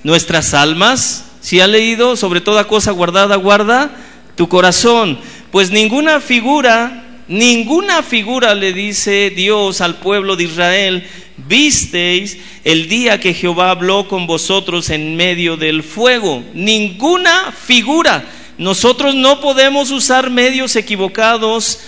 Nuestras 0.06 0.54
almas 0.54 1.26
si 1.42 1.62
ha 1.62 1.68
leído 1.68 2.16
sobre 2.16 2.42
toda 2.42 2.68
cosa 2.68 2.92
guardada, 2.92 3.38
guarda 3.38 3.90
tu 4.36 4.48
corazón. 4.48 5.20
Pues 5.50 5.72
ninguna 5.72 6.20
figura, 6.20 7.06
ninguna 7.28 8.04
figura 8.04 8.54
le 8.54 8.72
dice 8.72 9.32
Dios 9.36 9.82
al 9.82 9.96
pueblo 9.96 10.36
de 10.36 10.44
Israel, 10.44 11.08
visteis 11.38 12.38
el 12.64 12.88
día 12.88 13.20
que 13.20 13.34
Jehová 13.34 13.72
habló 13.72 14.08
con 14.08 14.28
vosotros 14.28 14.92
en 14.92 15.16
medio 15.16 15.58
del 15.58 15.82
fuego. 15.82 16.44
Ninguna 16.54 17.52
figura. 17.52 18.26
Nosotros 18.60 19.16
no 19.16 19.42
podemos 19.42 19.90
usar 19.90 20.30
medios 20.30 20.76
equivocados 20.76 21.80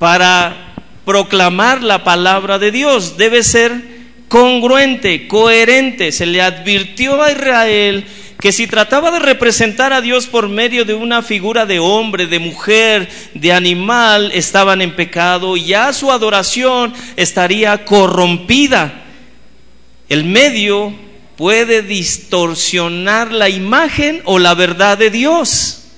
para 0.00 0.74
proclamar 1.04 1.84
la 1.84 2.02
palabra 2.02 2.58
de 2.58 2.72
Dios. 2.72 3.16
Debe 3.16 3.44
ser 3.44 3.89
congruente, 4.30 5.26
coherente. 5.26 6.12
Se 6.12 6.24
le 6.24 6.40
advirtió 6.40 7.20
a 7.20 7.32
Israel 7.32 8.06
que 8.40 8.52
si 8.52 8.66
trataba 8.66 9.10
de 9.10 9.18
representar 9.18 9.92
a 9.92 10.00
Dios 10.00 10.26
por 10.26 10.48
medio 10.48 10.86
de 10.86 10.94
una 10.94 11.20
figura 11.20 11.66
de 11.66 11.78
hombre, 11.78 12.26
de 12.26 12.38
mujer, 12.38 13.10
de 13.34 13.52
animal, 13.52 14.30
estaban 14.32 14.80
en 14.80 14.96
pecado 14.96 15.58
y 15.58 15.64
ya 15.64 15.92
su 15.92 16.10
adoración 16.10 16.94
estaría 17.16 17.84
corrompida. 17.84 19.02
El 20.08 20.24
medio 20.24 20.94
puede 21.36 21.82
distorsionar 21.82 23.32
la 23.32 23.48
imagen 23.48 24.22
o 24.24 24.38
la 24.38 24.54
verdad 24.54 24.96
de 24.96 25.10
Dios. 25.10 25.88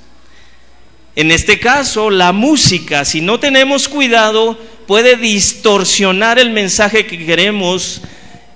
En 1.14 1.30
este 1.30 1.60
caso, 1.60 2.08
la 2.08 2.32
música, 2.32 3.04
si 3.04 3.20
no 3.20 3.38
tenemos 3.38 3.88
cuidado, 3.88 4.58
puede 4.86 5.16
distorsionar 5.16 6.38
el 6.38 6.50
mensaje 6.50 7.06
que 7.06 7.24
queremos 7.24 8.00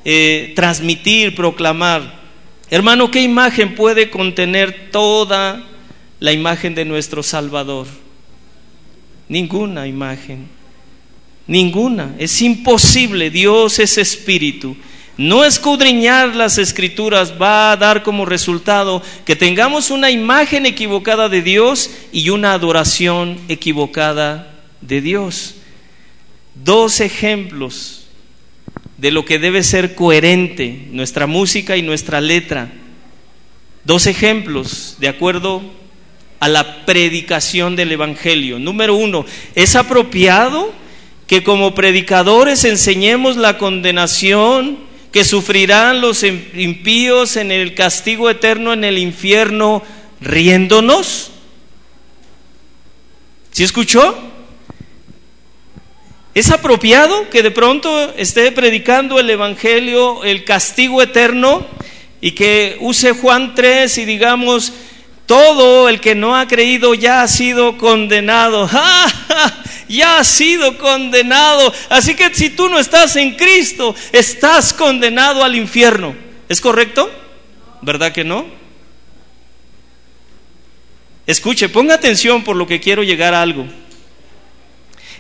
eh, 0.09 0.53
transmitir, 0.55 1.35
proclamar. 1.35 2.21
Hermano, 2.71 3.11
¿qué 3.11 3.23
imagen 3.23 3.75
puede 3.75 4.09
contener 4.09 4.93
toda 4.93 5.65
la 6.21 6.33
imagen 6.33 6.77
de 6.77 6.85
nuestro 6.85 7.25
Salvador? 7.25 7.89
Ninguna 9.29 9.89
imagen, 9.89 10.47
ninguna. 11.49 12.15
Es 12.21 12.41
imposible, 12.41 13.31
Dios 13.31 13.81
es 13.81 13.99
espíritu. 13.99 14.77
No 15.17 15.45
escudriñar 15.45 16.37
las 16.37 16.59
escrituras 16.59 17.35
va 17.43 17.73
a 17.73 17.77
dar 17.77 18.05
como 18.05 18.27
resultado 18.27 19.03
que 19.25 19.35
tengamos 19.35 19.91
una 19.91 20.13
imagen 20.13 20.67
equivocada 20.67 21.29
de 21.29 21.43
Dios 21.43 21.91
y 22.13 22.31
una 22.31 22.53
adoración 22.53 23.41
equivocada 23.49 24.55
de 24.81 25.01
Dios. 25.01 25.57
Dos 26.55 27.01
ejemplos 27.01 28.06
de 28.99 29.11
lo 29.11 29.25
que 29.25 29.39
debe 29.39 29.63
ser 29.63 29.95
coherente 29.95 30.89
nuestra 30.91 31.27
música 31.27 31.77
y 31.77 31.83
nuestra 31.83 32.21
letra. 32.21 32.73
Dos 33.85 34.07
ejemplos 34.07 34.97
de 34.99 35.09
acuerdo 35.09 35.63
a 36.41 36.49
la 36.49 36.85
predicación 36.87 37.77
del 37.77 37.93
Evangelio. 37.93 38.59
Número 38.59 38.95
uno, 38.95 39.25
es 39.55 39.77
apropiado 39.77 40.73
que 41.27 41.43
como 41.43 41.75
predicadores 41.75 42.65
enseñemos 42.65 43.37
la 43.37 43.59
condenación 43.59 44.79
que 45.13 45.25
sufrirán 45.25 46.01
los 46.01 46.23
impíos 46.23 47.37
en 47.37 47.51
el 47.51 47.75
castigo 47.75 48.29
eterno 48.29 48.73
en 48.73 48.85
el 48.85 48.99
infierno 48.99 49.83
riéndonos. 50.21 51.31
¿Sí 53.51 53.65
escuchó? 53.65 54.17
¿Es 56.37 56.51
apropiado 56.51 57.31
que 57.31 57.43
de 57.43 57.51
pronto 57.51 58.13
esté 58.15 58.53
predicando 58.53 59.19
el 59.19 59.31
Evangelio, 59.31 60.23
el 60.23 60.45
castigo 60.45 61.01
eterno, 61.01 61.67
y 62.21 62.33
que 62.33 62.77
use 62.81 63.13
Juan 63.13 63.55
3 63.55 63.97
y 63.97 64.05
digamos, 64.05 64.75
todo 65.25 65.89
el 65.89 65.99
que 65.99 66.15
no 66.15 66.37
ha 66.37 66.47
creído 66.47 66.93
ya 66.93 67.23
ha 67.23 67.29
sido 67.29 67.79
condenado? 67.79 68.69
Ya 69.89 70.19
ha 70.19 70.25
sido 70.25 70.77
condenado. 70.79 71.73
Así 71.89 72.17
que 72.17 72.35
si 72.35 72.51
tú 72.51 72.69
no 72.69 72.81
estás 72.81 73.15
en 73.15 73.37
Cristo, 73.37 73.95
estás 74.11 74.75
condenado 74.75 75.45
al 75.45 75.55
infierno. 75.55 76.17
¿Es 76.49 76.61
correcto? 76.61 77.09
¿Verdad 77.83 78.11
que 78.11 78.25
no? 78.25 78.47
Escuche, 81.25 81.69
ponga 81.69 81.95
atención 81.95 82.43
por 82.43 82.57
lo 82.57 82.67
que 82.67 82.81
quiero 82.81 83.05
llegar 83.05 83.33
a 83.33 83.43
algo. 83.43 83.65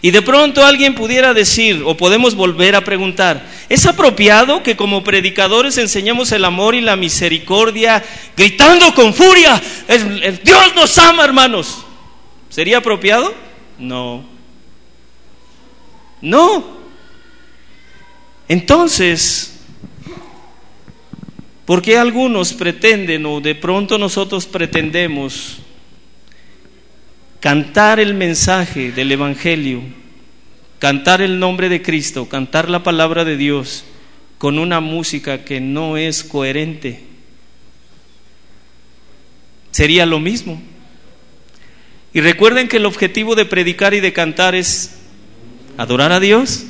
Y 0.03 0.11
de 0.11 0.23
pronto 0.23 0.65
alguien 0.65 0.95
pudiera 0.95 1.33
decir, 1.35 1.83
o 1.85 1.97
podemos 1.97 2.35
volver 2.35 2.77
a 2.77 2.85
preguntar, 2.85 3.47
¿es 3.69 3.87
apropiado 3.87 4.63
que 4.63 4.77
como 4.77 5.03
predicadores 5.03 5.79
enseñemos 5.79 6.33
el 6.33 6.45
amor 6.45 6.75
y 6.75 6.81
la 6.81 6.97
misericordia 6.97 8.05
gritando 8.37 8.95
con 8.95 9.15
furia? 9.15 9.61
Dios 10.45 10.75
nos 10.75 10.97
ama, 10.99 11.25
hermanos. 11.25 11.79
¿Sería 12.51 12.79
apropiado? 12.79 13.35
No. 13.79 14.25
No. 16.21 16.77
Entonces, 18.49 19.59
¿por 21.65 21.83
qué 21.83 21.99
algunos 21.99 22.53
pretenden 22.53 23.27
o 23.27 23.41
de 23.41 23.55
pronto 23.55 23.99
nosotros 23.99 24.47
pretendemos 24.47 25.59
cantar 27.41 28.01
el 28.01 28.15
mensaje 28.15 28.93
del 28.93 29.13
Evangelio, 29.13 29.83
cantar 30.79 31.23
el 31.23 31.39
nombre 31.39 31.69
de 31.69 31.83
Cristo, 31.83 32.29
cantar 32.29 32.69
la 32.69 32.83
palabra 32.83 33.25
de 33.25 33.37
Dios 33.37 33.85
con 34.39 34.59
una 34.59 34.81
música 34.81 35.45
que 35.45 35.61
no 35.61 35.97
es 35.97 36.25
coherente, 36.25 37.05
sería 39.71 40.07
lo 40.07 40.21
mismo. 40.21 40.61
Y 42.13 42.21
recuerden 42.21 42.69
que 42.69 42.79
el 42.79 42.87
objetivo 42.87 43.35
de 43.35 43.45
predicar 43.45 43.93
y 43.93 44.01
de 44.01 44.13
cantar 44.13 44.55
es 44.55 44.97
adorar 45.77 46.13
a 46.13 46.21
Dios 46.21 46.65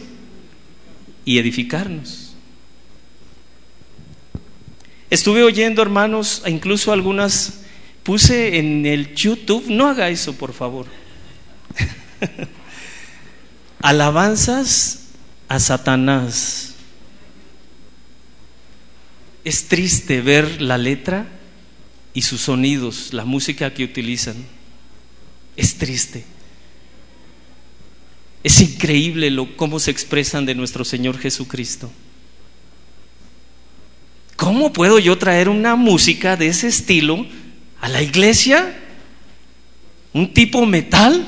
y 1.24 1.38
edificarnos. 1.38 2.34
Estuve 5.08 5.44
oyendo, 5.44 5.82
hermanos, 5.82 6.42
incluso 6.46 6.92
algunas 6.92 7.65
puse 8.06 8.58
en 8.58 8.86
el 8.86 9.16
YouTube, 9.16 9.64
no 9.66 9.88
haga 9.88 10.08
eso 10.10 10.32
por 10.34 10.52
favor. 10.52 10.86
Alabanzas 13.82 15.08
a 15.48 15.58
Satanás. 15.58 16.74
Es 19.44 19.66
triste 19.66 20.20
ver 20.20 20.62
la 20.62 20.78
letra 20.78 21.26
y 22.14 22.22
sus 22.22 22.42
sonidos, 22.42 23.12
la 23.12 23.24
música 23.24 23.74
que 23.74 23.82
utilizan. 23.82 24.36
Es 25.56 25.74
triste. 25.74 26.24
Es 28.44 28.60
increíble 28.60 29.32
lo, 29.32 29.56
cómo 29.56 29.80
se 29.80 29.90
expresan 29.90 30.46
de 30.46 30.54
nuestro 30.54 30.84
Señor 30.84 31.18
Jesucristo. 31.18 31.90
¿Cómo 34.36 34.72
puedo 34.72 35.00
yo 35.00 35.18
traer 35.18 35.48
una 35.48 35.74
música 35.74 36.36
de 36.36 36.46
ese 36.46 36.68
estilo 36.68 37.26
a 37.80 37.88
la 37.88 38.02
iglesia 38.02 38.74
un 40.12 40.32
tipo 40.32 40.64
metal 40.64 41.24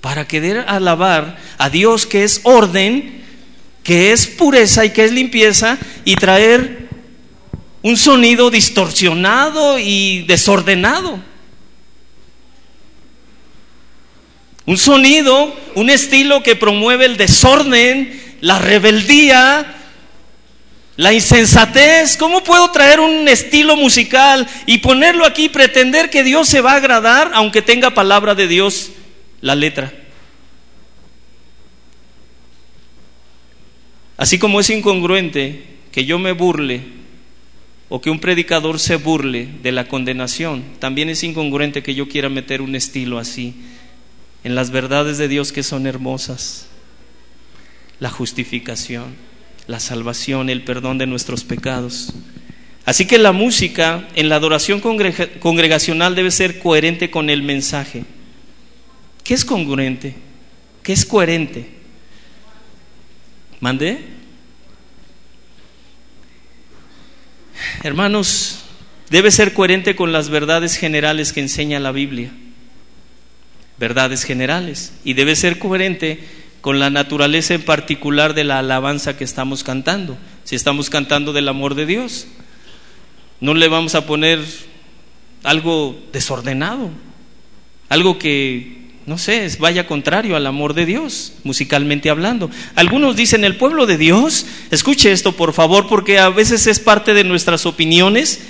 para 0.00 0.26
querer 0.26 0.64
alabar 0.66 1.38
a 1.58 1.68
Dios 1.68 2.06
que 2.06 2.24
es 2.24 2.40
orden, 2.42 3.22
que 3.82 4.12
es 4.12 4.26
pureza 4.26 4.84
y 4.84 4.90
que 4.90 5.04
es 5.04 5.12
limpieza 5.12 5.78
y 6.04 6.16
traer 6.16 6.88
un 7.82 7.96
sonido 7.96 8.50
distorsionado 8.50 9.78
y 9.78 10.22
desordenado. 10.22 11.20
Un 14.64 14.78
sonido, 14.78 15.54
un 15.74 15.90
estilo 15.90 16.42
que 16.42 16.56
promueve 16.56 17.04
el 17.04 17.16
desorden, 17.16 18.20
la 18.40 18.58
rebeldía, 18.58 19.81
la 20.96 21.12
insensatez, 21.12 22.16
¿cómo 22.16 22.44
puedo 22.44 22.70
traer 22.70 23.00
un 23.00 23.26
estilo 23.28 23.76
musical 23.76 24.46
y 24.66 24.78
ponerlo 24.78 25.24
aquí 25.24 25.44
y 25.44 25.48
pretender 25.48 26.10
que 26.10 26.22
Dios 26.22 26.48
se 26.48 26.60
va 26.60 26.72
a 26.72 26.76
agradar 26.76 27.30
aunque 27.34 27.62
tenga 27.62 27.90
palabra 27.90 28.34
de 28.34 28.46
Dios 28.46 28.90
la 29.40 29.54
letra? 29.54 29.92
Así 34.18 34.38
como 34.38 34.60
es 34.60 34.70
incongruente 34.70 35.64
que 35.90 36.04
yo 36.04 36.18
me 36.18 36.32
burle 36.32 36.82
o 37.88 38.00
que 38.00 38.10
un 38.10 38.20
predicador 38.20 38.78
se 38.78 38.96
burle 38.96 39.48
de 39.62 39.72
la 39.72 39.88
condenación. 39.88 40.62
También 40.78 41.08
es 41.08 41.22
incongruente 41.22 41.82
que 41.82 41.94
yo 41.94 42.08
quiera 42.08 42.28
meter 42.28 42.62
un 42.62 42.74
estilo 42.74 43.18
así 43.18 43.54
en 44.44 44.54
las 44.54 44.70
verdades 44.70 45.18
de 45.18 45.28
Dios 45.28 45.52
que 45.52 45.62
son 45.62 45.86
hermosas. 45.86 46.68
La 47.98 48.10
justificación, 48.10 49.14
la 49.66 49.80
salvación, 49.80 50.50
el 50.50 50.62
perdón 50.62 50.98
de 50.98 51.06
nuestros 51.06 51.44
pecados. 51.44 52.12
Así 52.84 53.06
que 53.06 53.18
la 53.18 53.32
música 53.32 54.08
en 54.14 54.28
la 54.28 54.36
adoración 54.36 54.80
congregacional 54.80 56.14
debe 56.14 56.30
ser 56.30 56.58
coherente 56.58 57.10
con 57.10 57.30
el 57.30 57.42
mensaje. 57.42 58.04
¿Qué 59.22 59.34
es 59.34 59.44
congruente? 59.44 60.14
¿Qué 60.82 60.92
es 60.92 61.04
coherente? 61.04 61.68
¿Mandé? 63.60 64.00
Hermanos, 67.84 68.64
debe 69.10 69.30
ser 69.30 69.54
coherente 69.54 69.94
con 69.94 70.10
las 70.10 70.28
verdades 70.28 70.76
generales 70.76 71.32
que 71.32 71.40
enseña 71.40 71.78
la 71.78 71.92
Biblia. 71.92 72.32
Verdades 73.78 74.24
generales. 74.24 74.92
Y 75.04 75.14
debe 75.14 75.36
ser 75.36 75.60
coherente 75.60 76.18
con 76.62 76.78
la 76.78 76.88
naturaleza 76.88 77.54
en 77.54 77.62
particular 77.62 78.32
de 78.32 78.44
la 78.44 78.60
alabanza 78.60 79.16
que 79.16 79.24
estamos 79.24 79.64
cantando. 79.64 80.16
Si 80.44 80.56
estamos 80.56 80.88
cantando 80.88 81.34
del 81.34 81.48
amor 81.48 81.74
de 81.74 81.84
Dios, 81.84 82.28
no 83.40 83.52
le 83.52 83.68
vamos 83.68 83.94
a 83.94 84.06
poner 84.06 84.38
algo 85.42 86.00
desordenado, 86.12 86.88
algo 87.88 88.18
que 88.18 88.80
no 89.04 89.18
sé, 89.18 89.48
vaya 89.58 89.88
contrario 89.88 90.36
al 90.36 90.46
amor 90.46 90.74
de 90.74 90.86
Dios, 90.86 91.32
musicalmente 91.42 92.08
hablando. 92.08 92.48
Algunos 92.76 93.16
dicen, 93.16 93.44
el 93.44 93.56
pueblo 93.56 93.86
de 93.86 93.98
Dios, 93.98 94.46
escuche 94.70 95.10
esto 95.10 95.32
por 95.32 95.52
favor, 95.52 95.88
porque 95.88 96.20
a 96.20 96.28
veces 96.28 96.68
es 96.68 96.78
parte 96.78 97.12
de 97.12 97.24
nuestras 97.24 97.66
opiniones 97.66 98.40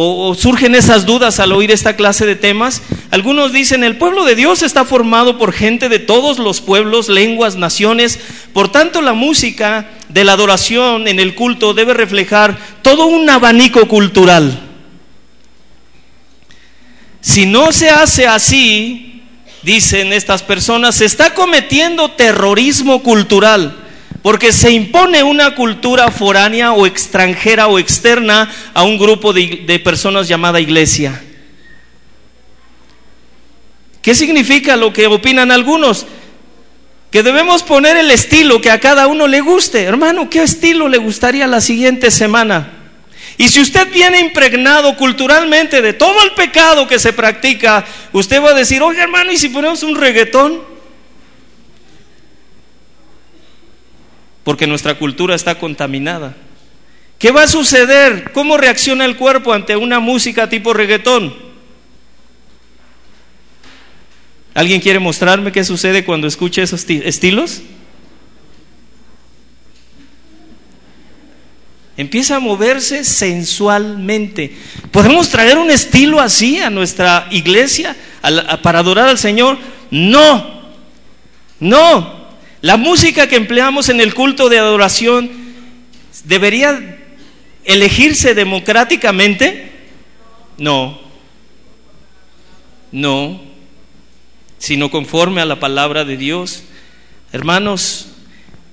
o, 0.00 0.32
surgen 0.36 0.76
esas 0.76 1.06
dudas 1.06 1.40
al 1.40 1.50
oír 1.50 1.72
esta 1.72 1.96
clase 1.96 2.24
de 2.24 2.36
temas. 2.36 2.82
Algunos 3.10 3.52
dicen, 3.52 3.82
el 3.82 3.96
pueblo 3.96 4.24
de 4.24 4.36
Dios 4.36 4.62
está 4.62 4.84
formado 4.84 5.38
por 5.38 5.52
gente 5.52 5.88
de 5.88 5.98
todos 5.98 6.38
los 6.38 6.60
pueblos, 6.60 7.08
lenguas, 7.08 7.56
naciones, 7.56 8.20
por 8.52 8.70
tanto 8.70 9.02
la 9.02 9.12
música 9.12 9.90
de 10.08 10.22
la 10.22 10.34
adoración 10.34 11.08
en 11.08 11.18
el 11.18 11.34
culto 11.34 11.74
debe 11.74 11.94
reflejar 11.94 12.56
todo 12.82 13.06
un 13.06 13.28
abanico 13.28 13.88
cultural. 13.88 14.60
Si 17.20 17.44
no 17.44 17.72
se 17.72 17.90
hace 17.90 18.28
así, 18.28 19.24
dicen 19.64 20.12
estas 20.12 20.44
personas, 20.44 20.94
se 20.94 21.06
está 21.06 21.34
cometiendo 21.34 22.12
terrorismo 22.12 23.02
cultural, 23.02 23.87
porque 24.22 24.52
se 24.52 24.70
impone 24.70 25.22
una 25.22 25.54
cultura 25.54 26.10
foránea 26.10 26.72
o 26.72 26.86
extranjera 26.86 27.68
o 27.68 27.78
externa 27.78 28.50
a 28.74 28.82
un 28.82 28.98
grupo 28.98 29.32
de, 29.32 29.80
personas 29.84 30.28
llamada 30.28 30.60
iglesia. 30.60 31.22
¿Qué 34.02 34.14
significa 34.14 34.76
lo 34.76 34.92
que 34.92 35.06
opinan 35.06 35.50
algunos? 35.50 36.06
Que 37.10 37.22
debemos 37.22 37.62
poner 37.62 37.96
el 37.96 38.10
estilo 38.10 38.60
que 38.60 38.70
a 38.70 38.80
cada 38.80 39.06
uno 39.06 39.26
le 39.26 39.40
guste. 39.40 39.82
Hermano, 39.82 40.28
¿qué 40.28 40.42
estilo 40.42 40.88
le 40.88 40.98
gustaría 40.98 41.46
la 41.46 41.60
siguiente 41.60 42.10
semana? 42.10 42.72
Y 43.38 43.48
si 43.48 43.60
usted 43.60 43.90
viene 43.92 44.18
impregnado 44.18 44.96
culturalmente 44.96 45.80
de 45.80 45.92
todo 45.92 46.22
el 46.24 46.32
pecado 46.32 46.88
que 46.88 46.98
se 46.98 47.12
practica, 47.12 47.84
usted 48.12 48.42
va 48.42 48.50
a 48.50 48.54
decir, 48.54 48.82
oye 48.82 49.00
hermano, 49.00 49.30
¿y 49.30 49.38
si 49.38 49.48
ponemos 49.48 49.84
un 49.84 49.94
reggaetón? 49.94 50.77
Porque 54.48 54.66
nuestra 54.66 54.94
cultura 54.94 55.34
está 55.34 55.58
contaminada. 55.58 56.34
¿Qué 57.18 57.32
va 57.32 57.42
a 57.42 57.48
suceder? 57.48 58.32
¿Cómo 58.32 58.56
reacciona 58.56 59.04
el 59.04 59.14
cuerpo 59.18 59.52
ante 59.52 59.76
una 59.76 60.00
música 60.00 60.48
tipo 60.48 60.72
reggaetón? 60.72 61.36
¿Alguien 64.54 64.80
quiere 64.80 65.00
mostrarme 65.00 65.52
qué 65.52 65.64
sucede 65.64 66.02
cuando 66.02 66.26
escucha 66.26 66.62
esos 66.62 66.82
estilos? 66.88 67.60
empieza 71.98 72.36
a 72.36 72.40
moverse 72.40 73.04
sensualmente. 73.04 74.56
¿Podemos 74.90 75.28
traer 75.28 75.58
un 75.58 75.70
estilo 75.70 76.20
así 76.20 76.58
a 76.58 76.70
nuestra 76.70 77.28
iglesia 77.30 77.94
para 78.62 78.78
adorar 78.78 79.10
al 79.10 79.18
Señor? 79.18 79.58
No, 79.90 80.72
no. 81.60 82.27
La 82.60 82.76
música 82.76 83.28
que 83.28 83.36
empleamos 83.36 83.88
en 83.88 84.00
el 84.00 84.14
culto 84.14 84.48
de 84.48 84.58
adoración 84.58 85.30
debería 86.24 86.98
elegirse 87.64 88.34
democráticamente. 88.34 89.70
No, 90.58 90.98
no, 92.90 93.40
sino 94.58 94.90
conforme 94.90 95.40
a 95.40 95.44
la 95.44 95.60
palabra 95.60 96.04
de 96.04 96.16
Dios. 96.16 96.64
Hermanos, 97.32 98.08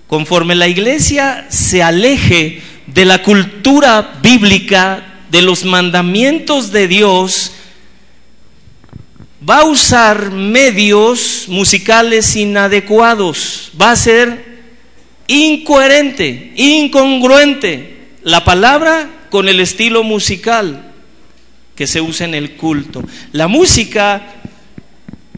conforme 0.08 0.56
la 0.56 0.68
iglesia 0.68 1.46
se 1.50 1.84
aleje 1.84 2.62
de 2.88 3.06
la 3.06 3.22
cultura 3.22 4.20
bíblica, 4.22 5.04
de 5.30 5.42
los 5.42 5.64
mandamientos 5.64 6.72
de 6.72 6.88
Dios, 6.88 7.52
va 9.48 9.60
a 9.60 9.66
usar 9.66 10.32
medios 10.32 11.46
musicales 11.48 12.36
inadecuados, 12.36 13.72
va 13.80 13.92
a 13.92 13.96
ser 13.96 14.56
incoherente, 15.28 16.54
incongruente 16.56 18.08
la 18.24 18.44
palabra 18.44 19.10
con 19.30 19.50
el 19.50 19.60
estilo 19.60 20.04
musical 20.04 20.94
que 21.76 21.88
se 21.88 22.02
usa 22.02 22.26
en 22.26 22.34
el 22.34 22.56
culto. 22.56 23.04
La 23.32 23.48
música 23.48 24.34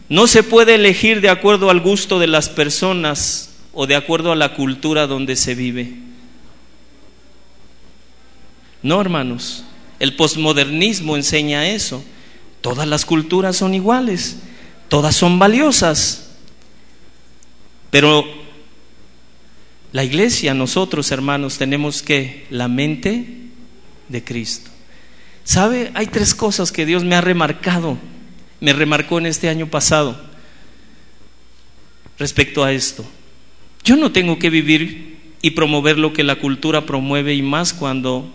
no 0.08 0.26
se 0.26 0.42
puede 0.42 0.76
elegir 0.76 1.20
de 1.20 1.28
acuerdo 1.28 1.68
al 1.68 1.80
gusto 1.80 2.18
de 2.18 2.28
las 2.28 2.48
personas 2.48 3.50
o 3.74 3.86
de 3.86 3.96
acuerdo 3.96 4.32
a 4.32 4.36
la 4.36 4.54
cultura 4.54 5.06
donde 5.06 5.36
se 5.36 5.54
vive. 5.54 5.92
No, 8.82 9.00
hermanos, 9.00 9.64
el 9.98 10.14
posmodernismo 10.14 11.16
enseña 11.16 11.68
eso. 11.68 12.02
Todas 12.68 12.86
las 12.86 13.06
culturas 13.06 13.56
son 13.56 13.72
iguales, 13.72 14.36
todas 14.90 15.16
son 15.16 15.38
valiosas. 15.38 16.32
Pero 17.90 18.26
la 19.90 20.04
iglesia, 20.04 20.52
nosotros 20.52 21.10
hermanos, 21.10 21.56
tenemos 21.56 22.02
que 22.02 22.46
la 22.50 22.68
mente 22.68 23.26
de 24.10 24.22
Cristo. 24.22 24.70
¿Sabe? 25.44 25.90
Hay 25.94 26.08
tres 26.08 26.34
cosas 26.34 26.70
que 26.70 26.84
Dios 26.84 27.04
me 27.04 27.14
ha 27.14 27.22
remarcado, 27.22 27.96
me 28.60 28.74
remarcó 28.74 29.16
en 29.16 29.24
este 29.24 29.48
año 29.48 29.68
pasado 29.68 30.20
respecto 32.18 32.64
a 32.64 32.72
esto. 32.72 33.02
Yo 33.82 33.96
no 33.96 34.12
tengo 34.12 34.38
que 34.38 34.50
vivir 34.50 35.16
y 35.40 35.52
promover 35.52 35.96
lo 35.96 36.12
que 36.12 36.22
la 36.22 36.36
cultura 36.36 36.84
promueve 36.84 37.34
y 37.34 37.40
más 37.40 37.72
cuando 37.72 38.30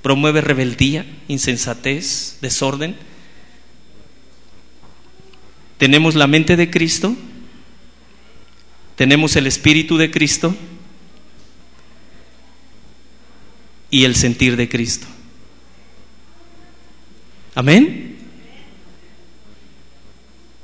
promueve 0.00 0.40
rebeldía, 0.40 1.04
insensatez, 1.28 2.38
desorden. 2.40 2.96
Tenemos 5.78 6.14
la 6.14 6.26
mente 6.26 6.56
de 6.56 6.70
Cristo, 6.70 7.16
tenemos 8.96 9.36
el 9.36 9.46
espíritu 9.46 9.96
de 9.96 10.10
Cristo 10.10 10.54
y 13.90 14.04
el 14.04 14.16
sentir 14.16 14.56
de 14.56 14.68
Cristo. 14.68 15.06
Amén. 17.54 18.16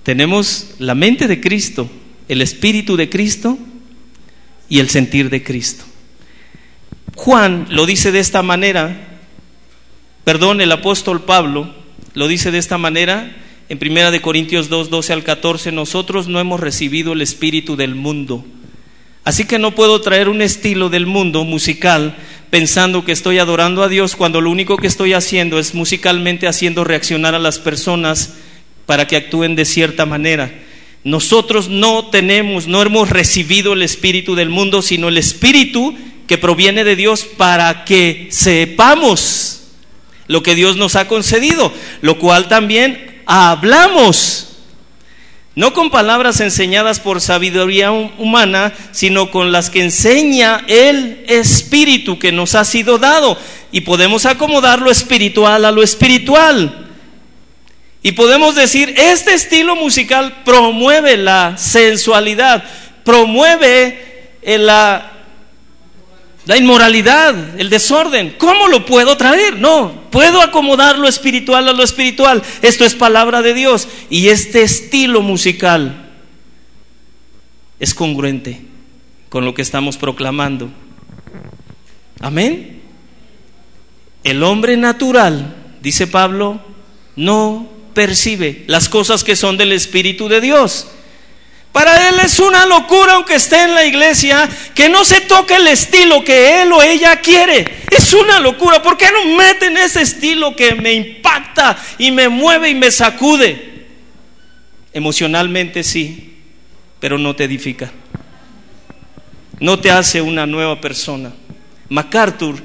Tenemos 0.03 0.75
la 0.79 0.95
mente 0.95 1.27
de 1.29 1.41
Cristo, 1.41 1.91
el 2.29 2.43
espíritu 2.43 2.97
de 2.97 3.09
Cristo 3.09 3.59
y 4.69 4.81
el 4.81 4.91
sentir 4.91 5.31
de 5.31 5.43
Cristo. 5.43 5.85
Juan 7.15 7.67
lo 7.71 7.87
dice 7.87 8.13
de 8.13 8.19
esta 8.19 8.43
manera 8.43 9.15
Perdón, 10.25 10.63
el 10.63 10.73
apóstol 10.73 11.23
Pablo 11.23 11.73
lo 12.15 12.29
dice 12.29 12.51
de 12.51 12.59
esta 12.59 12.79
manera 12.79 13.37
en 13.75 13.79
Primera 13.81 14.13
de 14.13 14.23
Corintios 14.23 14.69
2, 14.69 14.89
12 14.89 15.13
al 15.13 15.25
14, 15.25 15.73
nosotros 15.73 16.29
no 16.29 16.39
hemos 16.39 16.61
recibido 16.61 17.13
el 17.13 17.23
espíritu 17.23 17.75
del 17.75 17.97
mundo. 17.97 18.45
Así 19.25 19.47
que 19.47 19.59
no 19.59 19.75
puedo 19.75 20.01
traer 20.01 20.29
un 20.29 20.43
estilo 20.43 20.91
del 20.91 21.07
mundo 21.07 21.43
musical 21.43 22.15
pensando 22.51 23.05
que 23.05 23.11
estoy 23.11 23.41
adorando 23.41 23.83
a 23.83 23.89
Dios 23.89 24.15
cuando 24.15 24.41
lo 24.41 24.53
único 24.53 24.77
que 24.77 24.87
estoy 24.87 25.13
haciendo 25.13 25.59
es 25.59 25.75
musicalmente 25.75 26.47
haciendo 26.47 26.85
reaccionar 26.85 27.35
a 27.35 27.41
las 27.41 27.59
personas 27.59 28.35
para 28.87 29.09
que 29.09 29.17
actúen 29.17 29.57
de 29.57 29.65
cierta 29.65 30.07
manera. 30.07 30.55
Nosotros 31.03 31.69
no 31.69 32.11
tenemos, 32.11 32.69
no 32.69 32.81
hemos 32.81 33.11
recibido 33.11 33.73
el 33.73 33.83
espíritu 33.83 34.37
del 34.37 34.51
mundo, 34.51 34.83
sino 34.83 35.09
el 35.09 35.19
espíritu 35.19 35.97
que 36.29 36.39
proviene 36.39 36.85
de 36.85 36.95
Dios 36.95 37.25
para 37.25 37.85
que 37.85 38.29
sepamos 38.31 39.63
lo 40.29 40.45
que 40.45 40.55
Dios 40.55 40.77
nos 40.77 40.95
ha 40.95 41.09
concedido, 41.09 41.73
lo 42.03 42.21
cual 42.21 42.47
también 42.47 43.14
hablamos 43.27 44.55
no 45.57 45.73
con 45.73 45.91
palabras 45.91 46.41
enseñadas 46.41 46.99
por 46.99 47.21
sabiduría 47.21 47.93
humana, 47.93 48.73
sino 48.91 49.31
con 49.31 49.53
las 49.53 49.71
que 49.71 49.83
enseña 49.83 50.65
el 50.67 51.25
Espíritu 51.29 52.19
que 52.19 52.33
nos 52.33 52.57
ha 52.57 52.65
sido 52.65 52.99
dado. 52.99 53.39
Y 53.71 53.83
podemos 53.83 54.27
acomodar 54.27 54.81
lo 54.81 54.91
espiritual 54.91 55.65
a 55.65 55.71
lo 55.71 55.85
espiritual. 55.85 56.89
Y 58.03 58.13
podemos 58.13 58.57
decir, 58.57 58.95
este 58.97 59.35
estilo 59.35 59.77
musical 59.77 60.43
promueve 60.45 61.17
la 61.17 61.57
sensualidad, 61.57 62.65
promueve 63.05 64.41
la 64.43 65.13
la 66.47 66.59
inmoralidad, 66.59 67.59
el 67.59 67.71
desorden. 67.71 68.35
¿Cómo 68.39 68.69
lo 68.69 68.85
puedo 68.85 69.17
traer? 69.17 69.59
No, 69.59 70.05
puedo 70.11 70.43
acomodar 70.43 70.99
lo 70.99 71.09
espiritual 71.09 71.69
a 71.69 71.73
lo 71.73 71.83
espiritual. 71.83 72.43
Esto 72.61 72.85
es 72.85 72.95
palabra 72.95 73.41
de 73.41 73.55
Dios. 73.55 73.89
Y 74.11 74.29
este 74.29 74.63
estilo 74.63 75.23
musical 75.23 76.11
es 77.81 77.95
congruente 77.95 78.61
con 79.31 79.45
lo 79.45 79.55
que 79.55 79.63
estamos 79.63 79.97
proclamando. 79.97 80.71
Amén. 82.21 82.83
El 84.23 84.43
hombre 84.43 84.77
natural, 84.77 85.55
dice 85.83 86.07
Pablo, 86.07 86.61
no 87.17 87.69
percibe 87.95 88.65
las 88.67 88.89
cosas 88.89 89.25
que 89.25 89.37
son 89.37 89.57
del 89.57 89.73
Espíritu 89.73 90.29
de 90.29 90.41
Dios. 90.41 90.89
Para 91.75 92.09
él 92.09 92.21
es 92.21 92.39
una 92.39 92.67
locura, 92.67 93.15
aunque 93.15 93.35
esté 93.35 93.65
en 93.65 93.75
la 93.75 93.85
iglesia, 93.85 94.49
que 94.77 94.89
no 94.89 95.05
se 95.05 95.23
toque 95.23 95.57
el 95.57 95.67
estilo 95.67 96.23
que 96.23 96.63
él 96.63 96.71
o 96.73 96.81
ella 96.81 97.17
quiere. 97.17 97.65
Es 97.91 98.13
una 98.13 98.39
locura. 98.39 98.81
¿Por 98.81 98.97
qué 98.97 99.09
no 99.11 99.37
meten 99.37 99.77
ese 99.77 100.03
estilo 100.03 100.55
que 100.55 100.77
me 100.77 100.93
impacta 100.93 101.77
y 101.99 102.13
me 102.13 102.29
mueve 102.29 102.71
y 102.71 102.77
me 102.77 102.93
sacude? 102.93 103.87
Emocionalmente 104.93 105.83
sí, 105.83 106.37
pero 107.01 107.19
no 107.19 107.35
te 107.35 107.43
edifica. 107.43 107.91
No 109.59 109.81
te 109.81 109.91
hace 109.91 110.23
una 110.23 110.47
nueva 110.47 110.81
persona. 110.81 111.33
MacArthur 111.89 112.63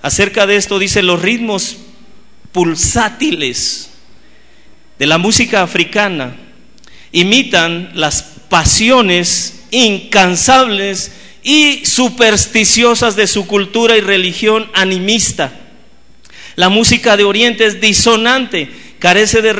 acerca 0.00 0.46
de 0.46 0.54
esto 0.54 0.78
dice 0.78 1.02
los 1.02 1.20
ritmos 1.20 1.78
pulsátiles 2.52 3.90
de 4.96 5.06
la 5.08 5.18
música 5.18 5.62
africana 5.62 6.36
imitan 7.10 7.90
las 7.94 8.33
pasiones 8.54 9.64
incansables 9.72 11.10
y 11.42 11.84
supersticiosas 11.84 13.16
de 13.16 13.26
su 13.26 13.48
cultura 13.48 13.96
y 13.96 14.00
religión 14.00 14.70
animista. 14.74 15.52
La 16.54 16.68
música 16.68 17.16
de 17.16 17.24
Oriente 17.24 17.66
es 17.66 17.80
disonante, 17.80 18.70
carece 19.00 19.42
de 19.42 19.54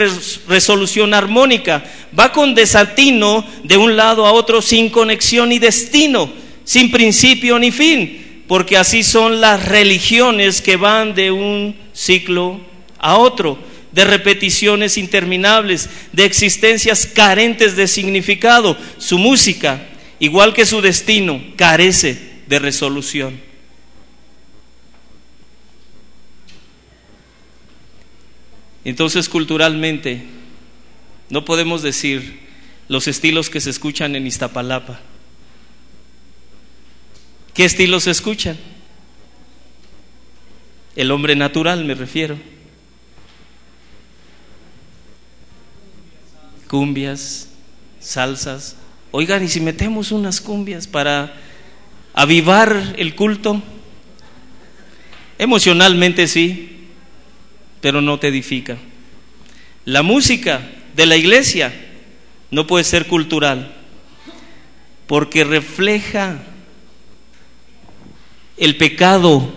resolución 0.46 1.12
armónica, 1.12 1.82
va 2.16 2.30
con 2.30 2.54
desatino 2.54 3.44
de 3.64 3.76
un 3.76 3.96
lado 3.96 4.26
a 4.26 4.32
otro 4.32 4.62
sin 4.62 4.90
conexión 4.90 5.50
y 5.50 5.58
destino, 5.58 6.32
sin 6.62 6.92
principio 6.92 7.58
ni 7.58 7.72
fin, 7.72 8.44
porque 8.46 8.76
así 8.76 9.02
son 9.02 9.40
las 9.40 9.66
religiones 9.66 10.62
que 10.62 10.76
van 10.76 11.16
de 11.16 11.32
un 11.32 11.74
ciclo 11.92 12.60
a 13.00 13.16
otro 13.16 13.58
de 13.94 14.04
repeticiones 14.04 14.98
interminables, 14.98 15.88
de 16.12 16.24
existencias 16.24 17.06
carentes 17.06 17.76
de 17.76 17.86
significado. 17.86 18.76
Su 18.98 19.18
música, 19.18 19.86
igual 20.18 20.52
que 20.52 20.66
su 20.66 20.80
destino, 20.80 21.42
carece 21.56 22.40
de 22.48 22.58
resolución. 22.58 23.40
Entonces, 28.84 29.28
culturalmente, 29.28 30.24
no 31.30 31.44
podemos 31.44 31.82
decir 31.82 32.40
los 32.88 33.06
estilos 33.06 33.48
que 33.48 33.60
se 33.60 33.70
escuchan 33.70 34.16
en 34.16 34.26
Iztapalapa. 34.26 35.00
¿Qué 37.54 37.64
estilos 37.64 38.02
se 38.02 38.10
escuchan? 38.10 38.58
El 40.96 41.12
hombre 41.12 41.36
natural, 41.36 41.84
me 41.84 41.94
refiero. 41.94 42.36
Cumbias, 46.68 47.48
salsas. 48.00 48.76
Oigan, 49.10 49.44
¿y 49.44 49.48
si 49.48 49.60
metemos 49.60 50.12
unas 50.12 50.40
cumbias 50.40 50.86
para 50.86 51.34
avivar 52.12 52.94
el 52.96 53.14
culto? 53.14 53.62
Emocionalmente 55.38 56.26
sí, 56.28 56.88
pero 57.80 58.00
no 58.00 58.18
te 58.18 58.28
edifica. 58.28 58.76
La 59.84 60.02
música 60.02 60.62
de 60.96 61.06
la 61.06 61.16
iglesia 61.16 61.72
no 62.50 62.66
puede 62.66 62.84
ser 62.84 63.06
cultural, 63.06 63.74
porque 65.06 65.44
refleja 65.44 66.38
el 68.56 68.76
pecado 68.76 69.52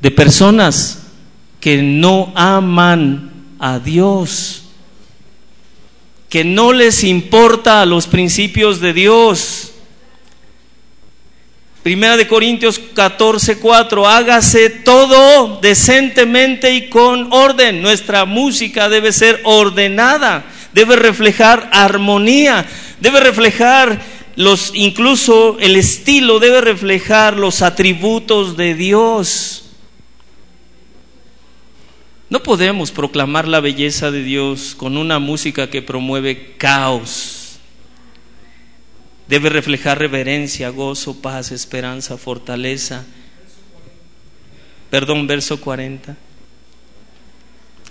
de 0.00 0.10
personas 0.10 1.06
que 1.60 1.82
no 1.82 2.32
aman 2.34 3.30
a 3.58 3.78
Dios 3.78 4.59
que 6.30 6.44
no 6.44 6.72
les 6.72 7.02
importa 7.02 7.84
los 7.84 8.06
principios 8.06 8.80
de 8.80 8.92
Dios. 8.92 9.72
Primera 11.82 12.16
de 12.16 12.28
Corintios 12.28 12.78
14, 12.78 13.58
4, 13.58 14.06
hágase 14.06 14.70
todo 14.70 15.58
decentemente 15.60 16.72
y 16.72 16.88
con 16.88 17.32
orden. 17.32 17.82
Nuestra 17.82 18.26
música 18.26 18.88
debe 18.88 19.12
ser 19.12 19.40
ordenada, 19.42 20.44
debe 20.72 20.94
reflejar 20.94 21.68
armonía, 21.72 22.64
debe 23.00 23.18
reflejar 23.20 24.00
los, 24.36 24.70
incluso 24.74 25.56
el 25.58 25.74
estilo 25.74 26.38
debe 26.38 26.60
reflejar 26.60 27.36
los 27.36 27.60
atributos 27.60 28.56
de 28.56 28.74
Dios. 28.74 29.69
No 32.30 32.44
podemos 32.44 32.92
proclamar 32.92 33.48
la 33.48 33.58
belleza 33.58 34.12
de 34.12 34.22
Dios 34.22 34.76
con 34.76 34.96
una 34.96 35.18
música 35.18 35.68
que 35.68 35.82
promueve 35.82 36.54
caos. 36.58 37.58
Debe 39.26 39.48
reflejar 39.48 39.98
reverencia, 39.98 40.68
gozo, 40.70 41.20
paz, 41.20 41.50
esperanza, 41.50 42.16
fortaleza. 42.16 43.04
Perdón, 44.90 45.26
verso 45.26 45.60
40. 45.60 46.16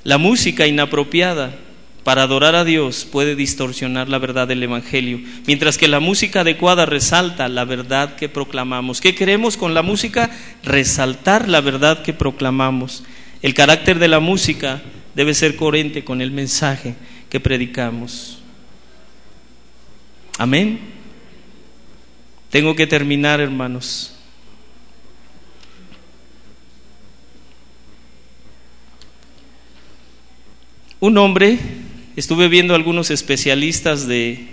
La 0.06 0.18
música 0.18 0.68
inapropiada 0.68 1.58
para 2.06 2.24
adorar 2.24 2.56
a 2.56 2.64
Dios 2.64 3.06
puede 3.06 3.36
distorsionar 3.36 4.08
la 4.08 4.20
verdad 4.20 4.48
del 4.48 4.64
Evangelio, 4.64 5.20
mientras 5.48 5.78
que 5.78 5.90
la 5.90 6.00
música 6.00 6.42
adecuada 6.42 6.86
resalta 6.86 7.50
la 7.50 7.66
verdad 7.66 8.16
que 8.16 8.30
proclamamos. 8.30 9.02
¿Qué 9.02 9.16
queremos 9.16 9.58
con 9.58 9.74
la 9.74 9.82
música? 9.82 10.30
Resaltar 10.64 11.50
la 11.50 11.60
verdad 11.60 12.04
que 12.04 12.14
proclamamos. 12.14 13.04
El 13.42 13.54
carácter 13.54 14.00
de 14.00 14.08
la 14.08 14.20
música 14.20 14.82
debe 15.16 15.34
ser 15.34 15.56
coherente 15.56 16.04
con 16.04 16.22
el 16.22 16.32
mensaje 16.32 16.96
que 17.30 17.40
predicamos. 17.40 18.40
Amén. 20.38 20.80
Tengo 22.50 22.76
que 22.76 22.88
terminar, 22.88 23.40
hermanos. 23.40 24.16
Un 31.02 31.18
hombre, 31.18 31.58
estuve 32.18 32.50
viendo 32.50 32.76
algunos 32.76 33.10
especialistas 33.10 34.06
de 34.06 34.48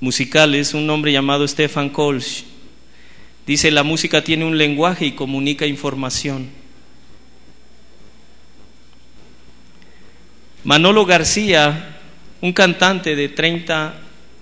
musicales, 0.00 0.72
un 0.72 0.88
hombre 0.88 1.12
llamado 1.12 1.46
Stefan 1.46 1.90
Kolsch, 1.90 2.44
dice 3.46 3.70
la 3.70 3.82
música 3.82 4.24
tiene 4.24 4.46
un 4.46 4.56
lenguaje 4.56 5.04
y 5.04 5.12
comunica 5.12 5.66
información. 5.66 6.61
Manolo 10.64 11.04
García, 11.04 11.98
un 12.40 12.52
cantante 12.52 13.16
de 13.16 13.28
30, 13.28 13.94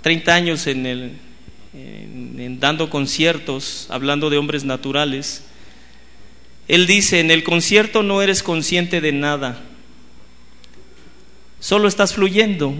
30 0.02 0.34
años 0.34 0.66
en 0.66 0.86
el, 0.86 1.12
dando 2.60 2.90
conciertos, 2.90 3.86
hablando 3.88 4.28
de 4.28 4.36
hombres 4.36 4.64
naturales, 4.64 5.44
él 6.68 6.86
dice, 6.86 7.20
en 7.20 7.30
el 7.30 7.42
concierto 7.42 8.02
no 8.02 8.20
eres 8.20 8.42
consciente 8.42 9.00
de 9.00 9.12
nada, 9.12 9.60
solo 11.58 11.88
estás 11.88 12.14
fluyendo, 12.14 12.74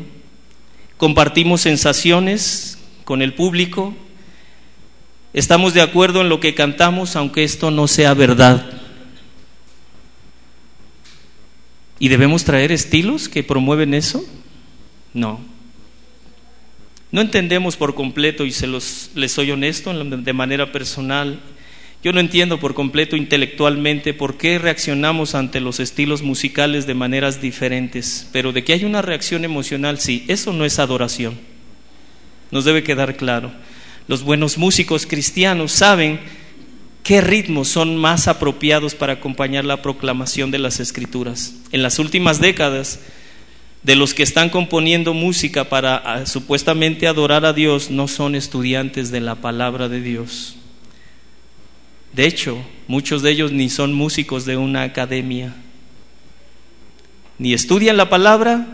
compartimos 0.99 1.63
sensaciones 1.63 2.79
con 3.05 3.23
el 3.23 3.33
público, 3.33 3.95
estamos 5.33 5.73
de 5.73 5.81
acuerdo 5.81 6.21
en 6.21 6.29
lo 6.29 6.41
que 6.41 6.55
cantamos, 6.55 7.17
aunque 7.17 7.43
esto 7.43 7.71
no 7.71 7.89
sea 7.89 8.13
verdad. 8.13 8.80
¿Y 12.01 12.09
debemos 12.09 12.45
traer 12.45 12.73
estilos 12.73 13.29
que 13.29 13.45
promueven 13.45 13.95
eso? 13.95 14.25
No. 15.15 15.39
No 17.13 17.21
entendemos 17.21 17.77
por 17.77 17.95
completo, 17.95 18.47
y 18.47 18.53
se 18.53 18.67
los, 18.67 19.11
les 19.15 19.33
soy 19.33 19.51
honesto 19.51 19.93
de 19.93 20.33
manera 20.33 20.73
personal, 20.73 21.41
yo 22.03 22.15
no 22.15 22.21
entiendo 22.21 22.59
por 22.59 22.73
completo 22.73 23.15
intelectualmente 23.15 24.15
por 24.15 24.39
qué 24.39 24.59
reaccionamos 24.59 25.35
ante 25.35 25.61
los 25.61 25.81
estilos 25.81 26.23
musicales 26.23 26.87
de 26.87 26.95
maneras 26.95 27.43
diferentes, 27.43 28.27
pero 28.33 28.53
de 28.53 28.65
que 28.65 28.73
hay 28.73 28.85
una 28.85 29.03
reacción 29.03 29.45
emocional, 29.45 30.01
sí, 30.01 30.25
eso 30.27 30.55
no 30.55 30.65
es 30.65 30.79
adoración. 30.79 31.39
nos 32.51 32.65
debe 32.65 32.83
quedar 32.83 33.17
claro. 33.17 33.53
Los 34.09 34.23
buenos 34.23 34.57
músicos 34.57 35.07
cristianos 35.07 35.73
saben 35.73 36.19
qué 37.03 37.21
ritmos 37.21 37.69
son 37.69 37.97
más 37.97 38.29
apropiados 38.29 38.95
para 38.95 39.15
acompañar 39.15 39.65
la 39.65 39.83
proclamación 39.83 40.51
de 40.51 40.59
las 40.59 40.81
escrituras. 40.81 41.55
En 41.73 41.83
las 41.83 41.99
últimas 41.99 42.41
décadas, 42.41 43.01
de 43.83 43.97
los 43.97 44.13
que 44.13 44.23
están 44.23 44.51
componiendo 44.51 45.15
música 45.15 45.69
para 45.69 45.97
ah, 45.97 46.27
supuestamente 46.27 47.07
adorar 47.07 47.45
a 47.45 47.53
Dios 47.53 47.91
no 47.91 48.09
son 48.09 48.35
estudiantes 48.35 49.11
de 49.11 49.21
la 49.21 49.37
palabra 49.37 49.89
de 49.89 50.03
Dios. 50.03 50.57
De 52.13 52.27
hecho, 52.27 52.59
muchos 52.89 53.23
de 53.23 53.31
ellos 53.31 53.53
ni 53.53 53.71
son 53.71 53.95
músicos 53.95 54.45
de 54.45 54.57
una 54.57 54.83
academia, 54.83 55.55
ni 57.39 57.55
estudian 57.55 57.97
la 57.97 58.11
palabra, 58.11 58.67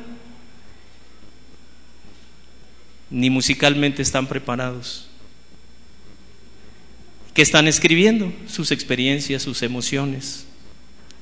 ni 3.10 3.30
musicalmente 3.30 4.02
están 4.02 4.26
preparados. 4.26 5.08
¿Qué 7.36 7.42
están 7.42 7.68
escribiendo? 7.68 8.32
Sus 8.48 8.70
experiencias, 8.70 9.42
sus 9.42 9.60
emociones, 9.60 10.46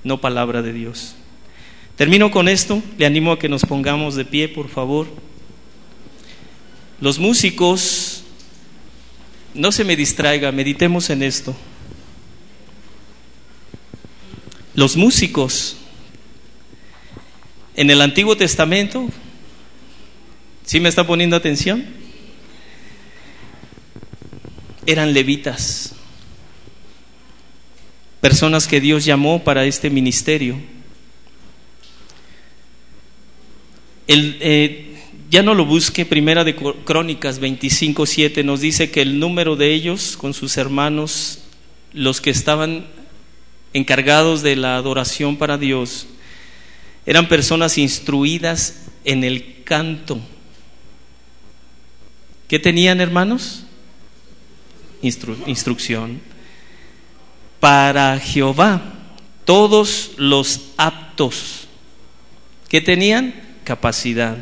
no 0.05 0.21
palabra 0.21 0.63
de 0.63 0.73
Dios. 0.73 1.17
Termino 1.97 2.31
con 2.31 2.49
esto, 2.49 2.81
le 2.99 3.05
animo 3.05 3.33
a 3.33 3.39
que 3.41 3.49
nos 3.49 3.65
pongamos 3.65 4.15
de 4.15 4.25
pie, 4.25 4.49
por 4.49 4.69
favor. 4.69 5.09
Los 7.01 7.19
músicos, 7.19 8.23
no 9.55 9.73
se 9.73 9.83
me 9.83 9.97
distraiga, 9.97 10.53
meditemos 10.53 11.11
en 11.11 11.25
esto. 11.25 11.53
Los 14.77 14.97
músicos 14.97 15.79
en 17.75 17.91
el 17.91 18.01
Antiguo 18.01 18.37
Testamento, 18.37 19.09
¿sí 20.65 20.79
me 20.79 20.89
está 20.89 21.05
poniendo 21.05 21.35
atención? 21.35 21.85
Eran 24.87 25.13
levitas, 25.13 25.94
personas 28.25 28.67
que 28.67 28.81
Dios 28.81 29.05
llamó 29.05 29.45
para 29.45 29.67
este 29.67 29.91
ministerio 29.91 30.57
El, 34.07 34.39
eh, 34.41 34.97
ya 35.29 35.43
no 35.43 35.53
lo 35.53 35.67
busque, 35.67 36.07
Primera 36.07 36.43
de 36.43 36.57
Crónicas 36.57 37.39
25, 37.39 38.07
7 38.07 38.43
nos 38.43 38.63
dice 38.63 38.91
que 38.91 39.03
el 39.03 39.19
número 39.19 39.57
de 39.57 39.75
ellos 39.75 40.17
con 40.17 40.33
sus 40.33 40.57
hermanos, 40.57 41.41
los 41.93 42.23
que 42.23 42.31
estaban 42.31 42.87
encargados 43.75 44.41
de 44.41 44.57
la 44.57 44.77
adoración 44.77 45.37
para 45.37 45.59
Dios, 45.59 46.07
eran 47.05 47.29
personas 47.29 47.77
instruidas 47.77 48.87
en 49.05 49.23
el 49.23 49.65
canto. 49.65 50.19
¿Qué 52.49 52.59
tenían, 52.59 53.03
hermanos? 53.03 53.67
instrucción. 55.03 56.33
Para 57.65 58.21
Jehová, 58.21 58.93
todos 59.47 60.11
los 60.19 60.73
aptos. 60.77 61.67
¿Qué 62.69 62.83
tenían? 62.83 63.33
capacidad. 63.65 64.37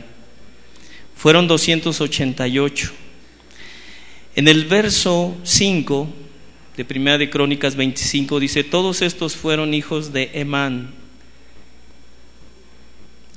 Fueron 1.15 1.47
288. 1.47 2.91
En 4.35 4.49
el 4.49 4.65
verso 4.65 5.37
5 5.45 6.09
de 6.77 6.85
Primera 6.85 7.17
de 7.17 7.31
Crónicas 7.31 7.77
25 7.77 8.41
dice, 8.41 8.65
todos 8.65 9.03
estos 9.03 9.37
fueron 9.37 9.73
hijos 9.73 10.13
de 10.13 10.33
Emán. 10.35 10.93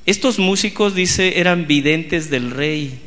Estos 0.07 0.39
músicos, 0.39 0.95
dice, 0.95 1.39
eran 1.39 1.67
videntes 1.67 2.31
del 2.31 2.49
rey 2.49 3.01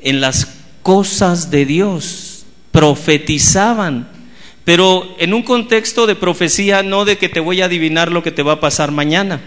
en 0.00 0.20
las 0.20 0.52
cosas 0.82 1.52
de 1.52 1.64
Dios, 1.64 2.44
profetizaban, 2.72 4.20
pero 4.64 5.16
en 5.18 5.34
un 5.34 5.42
contexto 5.42 6.06
de 6.06 6.14
profecía, 6.14 6.82
no 6.82 7.04
de 7.04 7.18
que 7.18 7.28
te 7.28 7.40
voy 7.40 7.62
a 7.62 7.66
adivinar 7.66 8.10
lo 8.12 8.22
que 8.22 8.30
te 8.30 8.42
va 8.42 8.52
a 8.52 8.60
pasar 8.60 8.90
mañana 8.90 9.40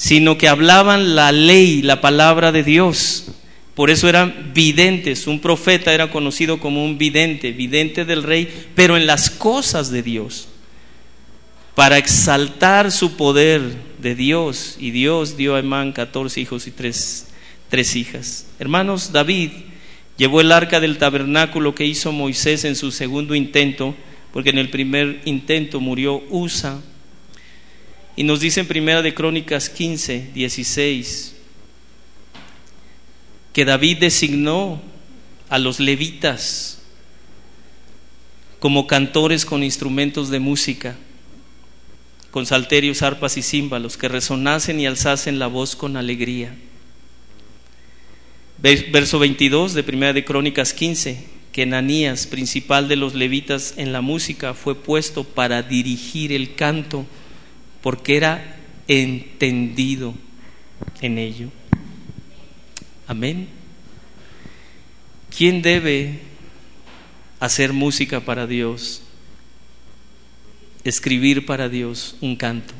sino 0.00 0.38
que 0.38 0.48
hablaban 0.48 1.14
la 1.14 1.30
ley, 1.30 1.82
la 1.82 2.00
palabra 2.00 2.52
de 2.52 2.64
Dios. 2.64 3.26
Por 3.74 3.90
eso 3.90 4.08
eran 4.08 4.52
videntes. 4.54 5.26
Un 5.26 5.40
profeta 5.40 5.92
era 5.92 6.10
conocido 6.10 6.58
como 6.58 6.82
un 6.82 6.96
vidente, 6.96 7.52
vidente 7.52 8.06
del 8.06 8.22
rey, 8.22 8.48
pero 8.74 8.96
en 8.96 9.06
las 9.06 9.28
cosas 9.28 9.90
de 9.90 10.02
Dios. 10.02 10.48
Para 11.74 11.98
exaltar 11.98 12.92
su 12.92 13.18
poder 13.18 13.60
de 13.98 14.14
Dios. 14.14 14.76
Y 14.80 14.90
Dios 14.90 15.36
dio 15.36 15.54
a 15.54 15.58
Emán 15.58 15.92
14 15.92 16.40
hijos 16.40 16.66
y 16.66 16.70
tres, 16.70 17.26
tres 17.68 17.94
hijas. 17.94 18.46
Hermanos, 18.58 19.12
David 19.12 19.50
llevó 20.20 20.42
el 20.42 20.52
arca 20.52 20.80
del 20.80 20.98
tabernáculo 20.98 21.74
que 21.74 21.86
hizo 21.86 22.12
Moisés 22.12 22.66
en 22.66 22.76
su 22.76 22.92
segundo 22.92 23.34
intento, 23.34 23.94
porque 24.34 24.50
en 24.50 24.58
el 24.58 24.68
primer 24.68 25.22
intento 25.24 25.80
murió 25.80 26.22
Usa, 26.28 26.78
y 28.16 28.24
nos 28.24 28.40
dice 28.40 28.60
en 28.60 28.66
Primera 28.66 29.00
de 29.00 29.14
Crónicas 29.14 29.70
15, 29.70 30.32
16, 30.34 31.36
que 33.54 33.64
David 33.64 33.96
designó 33.96 34.82
a 35.48 35.58
los 35.58 35.80
levitas 35.80 36.82
como 38.58 38.86
cantores 38.86 39.46
con 39.46 39.62
instrumentos 39.62 40.28
de 40.28 40.38
música, 40.38 40.96
con 42.30 42.44
salterios, 42.44 43.00
arpas 43.00 43.38
y 43.38 43.42
címbalos, 43.42 43.96
que 43.96 44.08
resonasen 44.08 44.80
y 44.80 44.86
alzasen 44.86 45.38
la 45.38 45.46
voz 45.46 45.76
con 45.76 45.96
alegría. 45.96 46.54
Verso 48.62 49.18
22 49.18 49.72
de 49.72 49.82
Primera 49.82 50.12
de 50.12 50.24
Crónicas 50.24 50.74
15, 50.74 51.24
que 51.50 51.62
Ananías, 51.62 52.26
principal 52.26 52.88
de 52.88 52.96
los 52.96 53.14
levitas 53.14 53.74
en 53.78 53.92
la 53.92 54.02
música, 54.02 54.52
fue 54.52 54.74
puesto 54.74 55.24
para 55.24 55.62
dirigir 55.62 56.30
el 56.32 56.54
canto 56.54 57.06
porque 57.80 58.18
era 58.18 58.58
entendido 58.86 60.14
en 61.00 61.16
ello. 61.16 61.48
Amén. 63.06 63.48
¿Quién 65.34 65.62
debe 65.62 66.20
hacer 67.38 67.72
música 67.72 68.20
para 68.20 68.46
Dios? 68.46 69.02
Escribir 70.84 71.46
para 71.46 71.70
Dios 71.70 72.16
un 72.20 72.36
canto. 72.36 72.74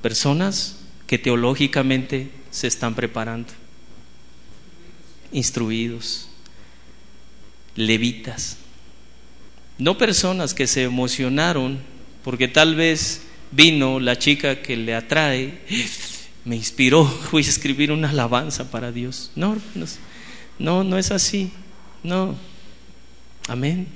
Personas 0.00 0.78
que 1.06 1.18
teológicamente 1.18 2.30
se 2.50 2.68
están 2.68 2.94
preparando, 2.94 3.52
instruidos, 5.32 6.28
levitas. 7.74 8.58
No 9.78 9.98
personas 9.98 10.54
que 10.54 10.66
se 10.66 10.84
emocionaron 10.84 11.80
porque 12.22 12.48
tal 12.48 12.74
vez 12.74 13.22
vino 13.50 14.00
la 14.00 14.18
chica 14.18 14.62
que 14.62 14.76
le 14.76 14.94
atrae, 14.94 15.60
me 16.44 16.56
inspiró, 16.56 17.04
voy 17.32 17.44
a 17.44 17.48
escribir 17.48 17.92
una 17.92 18.10
alabanza 18.10 18.70
para 18.70 18.92
Dios. 18.92 19.30
No, 19.36 19.56
no, 20.58 20.84
no 20.84 20.98
es 20.98 21.10
así. 21.10 21.50
No. 22.02 22.36
Amén. 23.48 23.86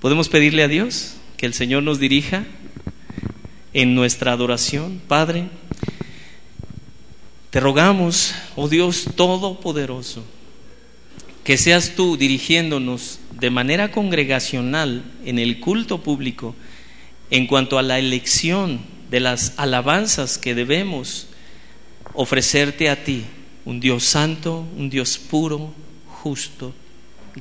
Podemos 0.00 0.28
pedirle 0.28 0.62
a 0.62 0.68
Dios 0.68 1.14
que 1.36 1.46
el 1.46 1.54
Señor 1.54 1.82
nos 1.82 1.98
dirija 1.98 2.44
en 3.72 3.94
nuestra 3.94 4.32
adoración. 4.32 5.00
Padre, 5.06 5.48
te 7.50 7.60
rogamos, 7.60 8.34
oh 8.54 8.68
Dios 8.68 9.06
Todopoderoso, 9.16 10.24
que 11.46 11.56
seas 11.56 11.92
tú 11.94 12.16
dirigiéndonos 12.16 13.20
de 13.30 13.50
manera 13.50 13.92
congregacional 13.92 15.04
en 15.24 15.38
el 15.38 15.60
culto 15.60 16.02
público 16.02 16.56
en 17.30 17.46
cuanto 17.46 17.78
a 17.78 17.82
la 17.82 18.00
elección 18.00 18.80
de 19.12 19.20
las 19.20 19.52
alabanzas 19.56 20.38
que 20.38 20.56
debemos 20.56 21.28
ofrecerte 22.14 22.90
a 22.90 23.04
ti, 23.04 23.22
un 23.64 23.78
Dios 23.78 24.02
santo, 24.02 24.66
un 24.76 24.90
Dios 24.90 25.18
puro, 25.18 25.72
justo, 26.08 26.74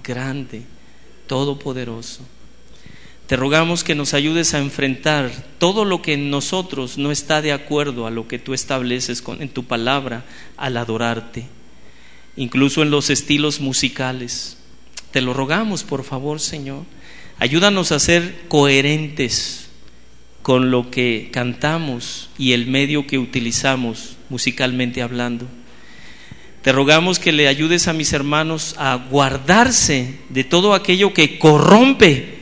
grande, 0.03 0.61
todopoderoso. 1.25 2.21
Te 3.25 3.35
rogamos 3.35 3.83
que 3.83 3.95
nos 3.95 4.13
ayudes 4.13 4.53
a 4.53 4.59
enfrentar 4.59 5.31
todo 5.57 5.83
lo 5.83 6.03
que 6.03 6.13
en 6.13 6.29
nosotros 6.29 6.99
no 6.99 7.09
está 7.09 7.41
de 7.41 7.53
acuerdo 7.53 8.05
a 8.05 8.11
lo 8.11 8.27
que 8.27 8.37
tú 8.37 8.53
estableces 8.53 9.23
en 9.39 9.49
tu 9.49 9.63
palabra 9.63 10.25
al 10.57 10.77
adorarte, 10.77 11.47
incluso 12.35 12.81
en 12.81 12.91
los 12.91 13.09
estilos 13.09 13.59
musicales. 13.59 14.57
Te 15.11 15.21
lo 15.21 15.33
rogamos, 15.33 15.83
por 15.83 16.03
favor, 16.03 16.39
Señor. 16.39 16.83
Ayúdanos 17.39 17.91
a 17.91 17.99
ser 17.99 18.45
coherentes 18.47 19.69
con 20.41 20.71
lo 20.71 20.91
que 20.91 21.29
cantamos 21.31 22.29
y 22.37 22.51
el 22.51 22.67
medio 22.67 23.07
que 23.07 23.17
utilizamos 23.17 24.17
musicalmente 24.29 25.01
hablando. 25.01 25.47
Te 26.61 26.71
rogamos 26.71 27.19
que 27.19 27.31
le 27.31 27.47
ayudes 27.47 27.87
a 27.87 27.93
mis 27.93 28.13
hermanos 28.13 28.75
a 28.77 28.95
guardarse 28.95 30.19
de 30.29 30.43
todo 30.43 30.73
aquello 30.73 31.13
que 31.13 31.37
corrompe 31.37 32.35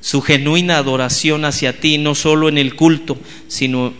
su 0.00 0.20
genuina 0.20 0.76
adoración 0.76 1.44
hacia 1.44 1.80
ti, 1.80 1.96
no 1.96 2.14
solo 2.14 2.48
en 2.48 2.58
el 2.58 2.74
culto, 2.74 3.18
sino 3.48 3.94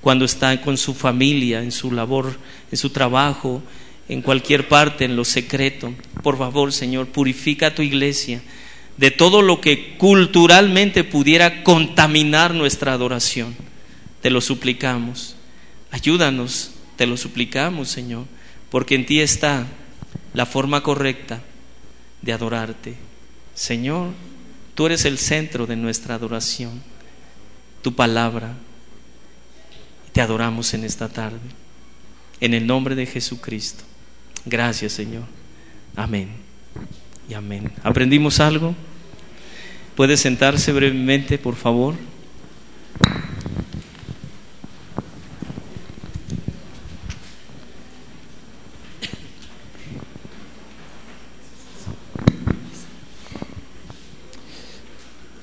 cuando 0.00 0.24
está 0.24 0.60
con 0.60 0.76
su 0.76 0.92
familia, 0.92 1.62
en 1.62 1.72
su 1.72 1.92
labor, 1.92 2.38
en 2.70 2.76
su 2.76 2.90
trabajo, 2.90 3.62
en 4.08 4.22
cualquier 4.22 4.68
parte, 4.68 5.04
en 5.04 5.16
lo 5.16 5.24
secreto. 5.24 5.92
Por 6.22 6.38
favor, 6.38 6.72
Señor, 6.72 7.08
purifica 7.08 7.74
tu 7.74 7.82
iglesia 7.82 8.42
de 8.96 9.10
todo 9.10 9.42
lo 9.42 9.60
que 9.60 9.96
culturalmente 9.98 11.04
pudiera 11.04 11.62
contaminar 11.64 12.54
nuestra 12.54 12.92
adoración. 12.92 13.54
Te 14.22 14.30
lo 14.30 14.40
suplicamos. 14.40 15.36
Ayúdanos, 15.90 16.72
te 16.96 17.06
lo 17.06 17.16
suplicamos, 17.16 17.88
Señor, 17.88 18.24
porque 18.70 18.94
en 18.94 19.06
ti 19.06 19.20
está 19.20 19.66
la 20.34 20.46
forma 20.46 20.82
correcta 20.82 21.42
de 22.22 22.32
adorarte. 22.32 22.94
Señor, 23.54 24.10
tú 24.74 24.86
eres 24.86 25.04
el 25.04 25.18
centro 25.18 25.66
de 25.66 25.76
nuestra 25.76 26.14
adoración, 26.14 26.82
tu 27.82 27.94
palabra. 27.94 28.54
Te 30.12 30.20
adoramos 30.20 30.72
en 30.74 30.84
esta 30.84 31.08
tarde. 31.08 31.38
En 32.40 32.54
el 32.54 32.66
nombre 32.66 32.94
de 32.94 33.06
Jesucristo. 33.06 33.84
Gracias, 34.46 34.92
Señor. 34.92 35.24
Amén. 35.96 36.28
Y 37.28 37.34
amén. 37.34 37.72
¿Aprendimos 37.82 38.38
algo? 38.38 38.76
¿Puede 39.96 40.16
sentarse 40.16 40.72
brevemente, 40.72 41.36
por 41.36 41.56
favor? 41.56 41.94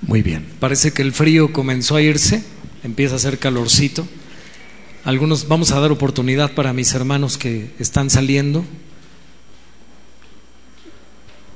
Muy 0.02 0.22
bien, 0.22 0.46
parece 0.60 0.94
que 0.94 1.02
el 1.02 1.12
frío 1.12 1.52
comenzó 1.52 1.96
a 1.96 2.02
irse, 2.02 2.44
empieza 2.84 3.16
a 3.16 3.18
hacer 3.18 3.40
calorcito. 3.40 4.08
Algunos 5.04 5.48
vamos 5.48 5.72
a 5.72 5.80
dar 5.80 5.92
oportunidad 5.92 6.54
para 6.54 6.72
mis 6.72 6.94
hermanos 6.94 7.38
que 7.38 7.72
están 7.80 8.10
saliendo. 8.10 8.64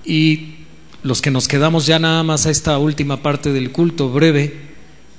Y 0.07 0.55
los 1.03 1.21
que 1.21 1.31
nos 1.31 1.49
quedamos 1.49 1.85
ya 1.85 1.99
nada 1.99 2.23
más 2.23 2.45
a 2.45 2.49
esta 2.49 2.77
última 2.79 3.21
parte 3.21 3.51
del 3.51 3.73
culto 3.73 4.09
breve 4.09 4.53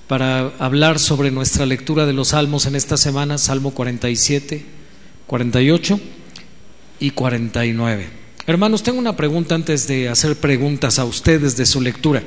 para 0.07 0.51
hablar 0.59 0.99
sobre 0.99 1.31
nuestra 1.31 1.67
lectura 1.67 2.07
de 2.07 2.15
los 2.15 2.29
salmos 2.29 2.65
en 2.65 2.75
esta 2.75 2.97
semana, 2.97 3.37
Salmo 3.37 3.73
47, 3.73 4.65
48 5.27 6.01
y 7.01 7.11
49. 7.11 8.09
Hermanos, 8.47 8.83
tengo 8.83 8.99
una 8.99 9.15
pregunta 9.15 9.55
antes 9.55 9.87
de 9.87 10.09
hacer 10.09 10.37
preguntas 10.37 10.99
a 10.99 11.05
ustedes 11.05 11.59
de 11.59 11.67
su 11.67 11.83
lectura. 11.83 12.23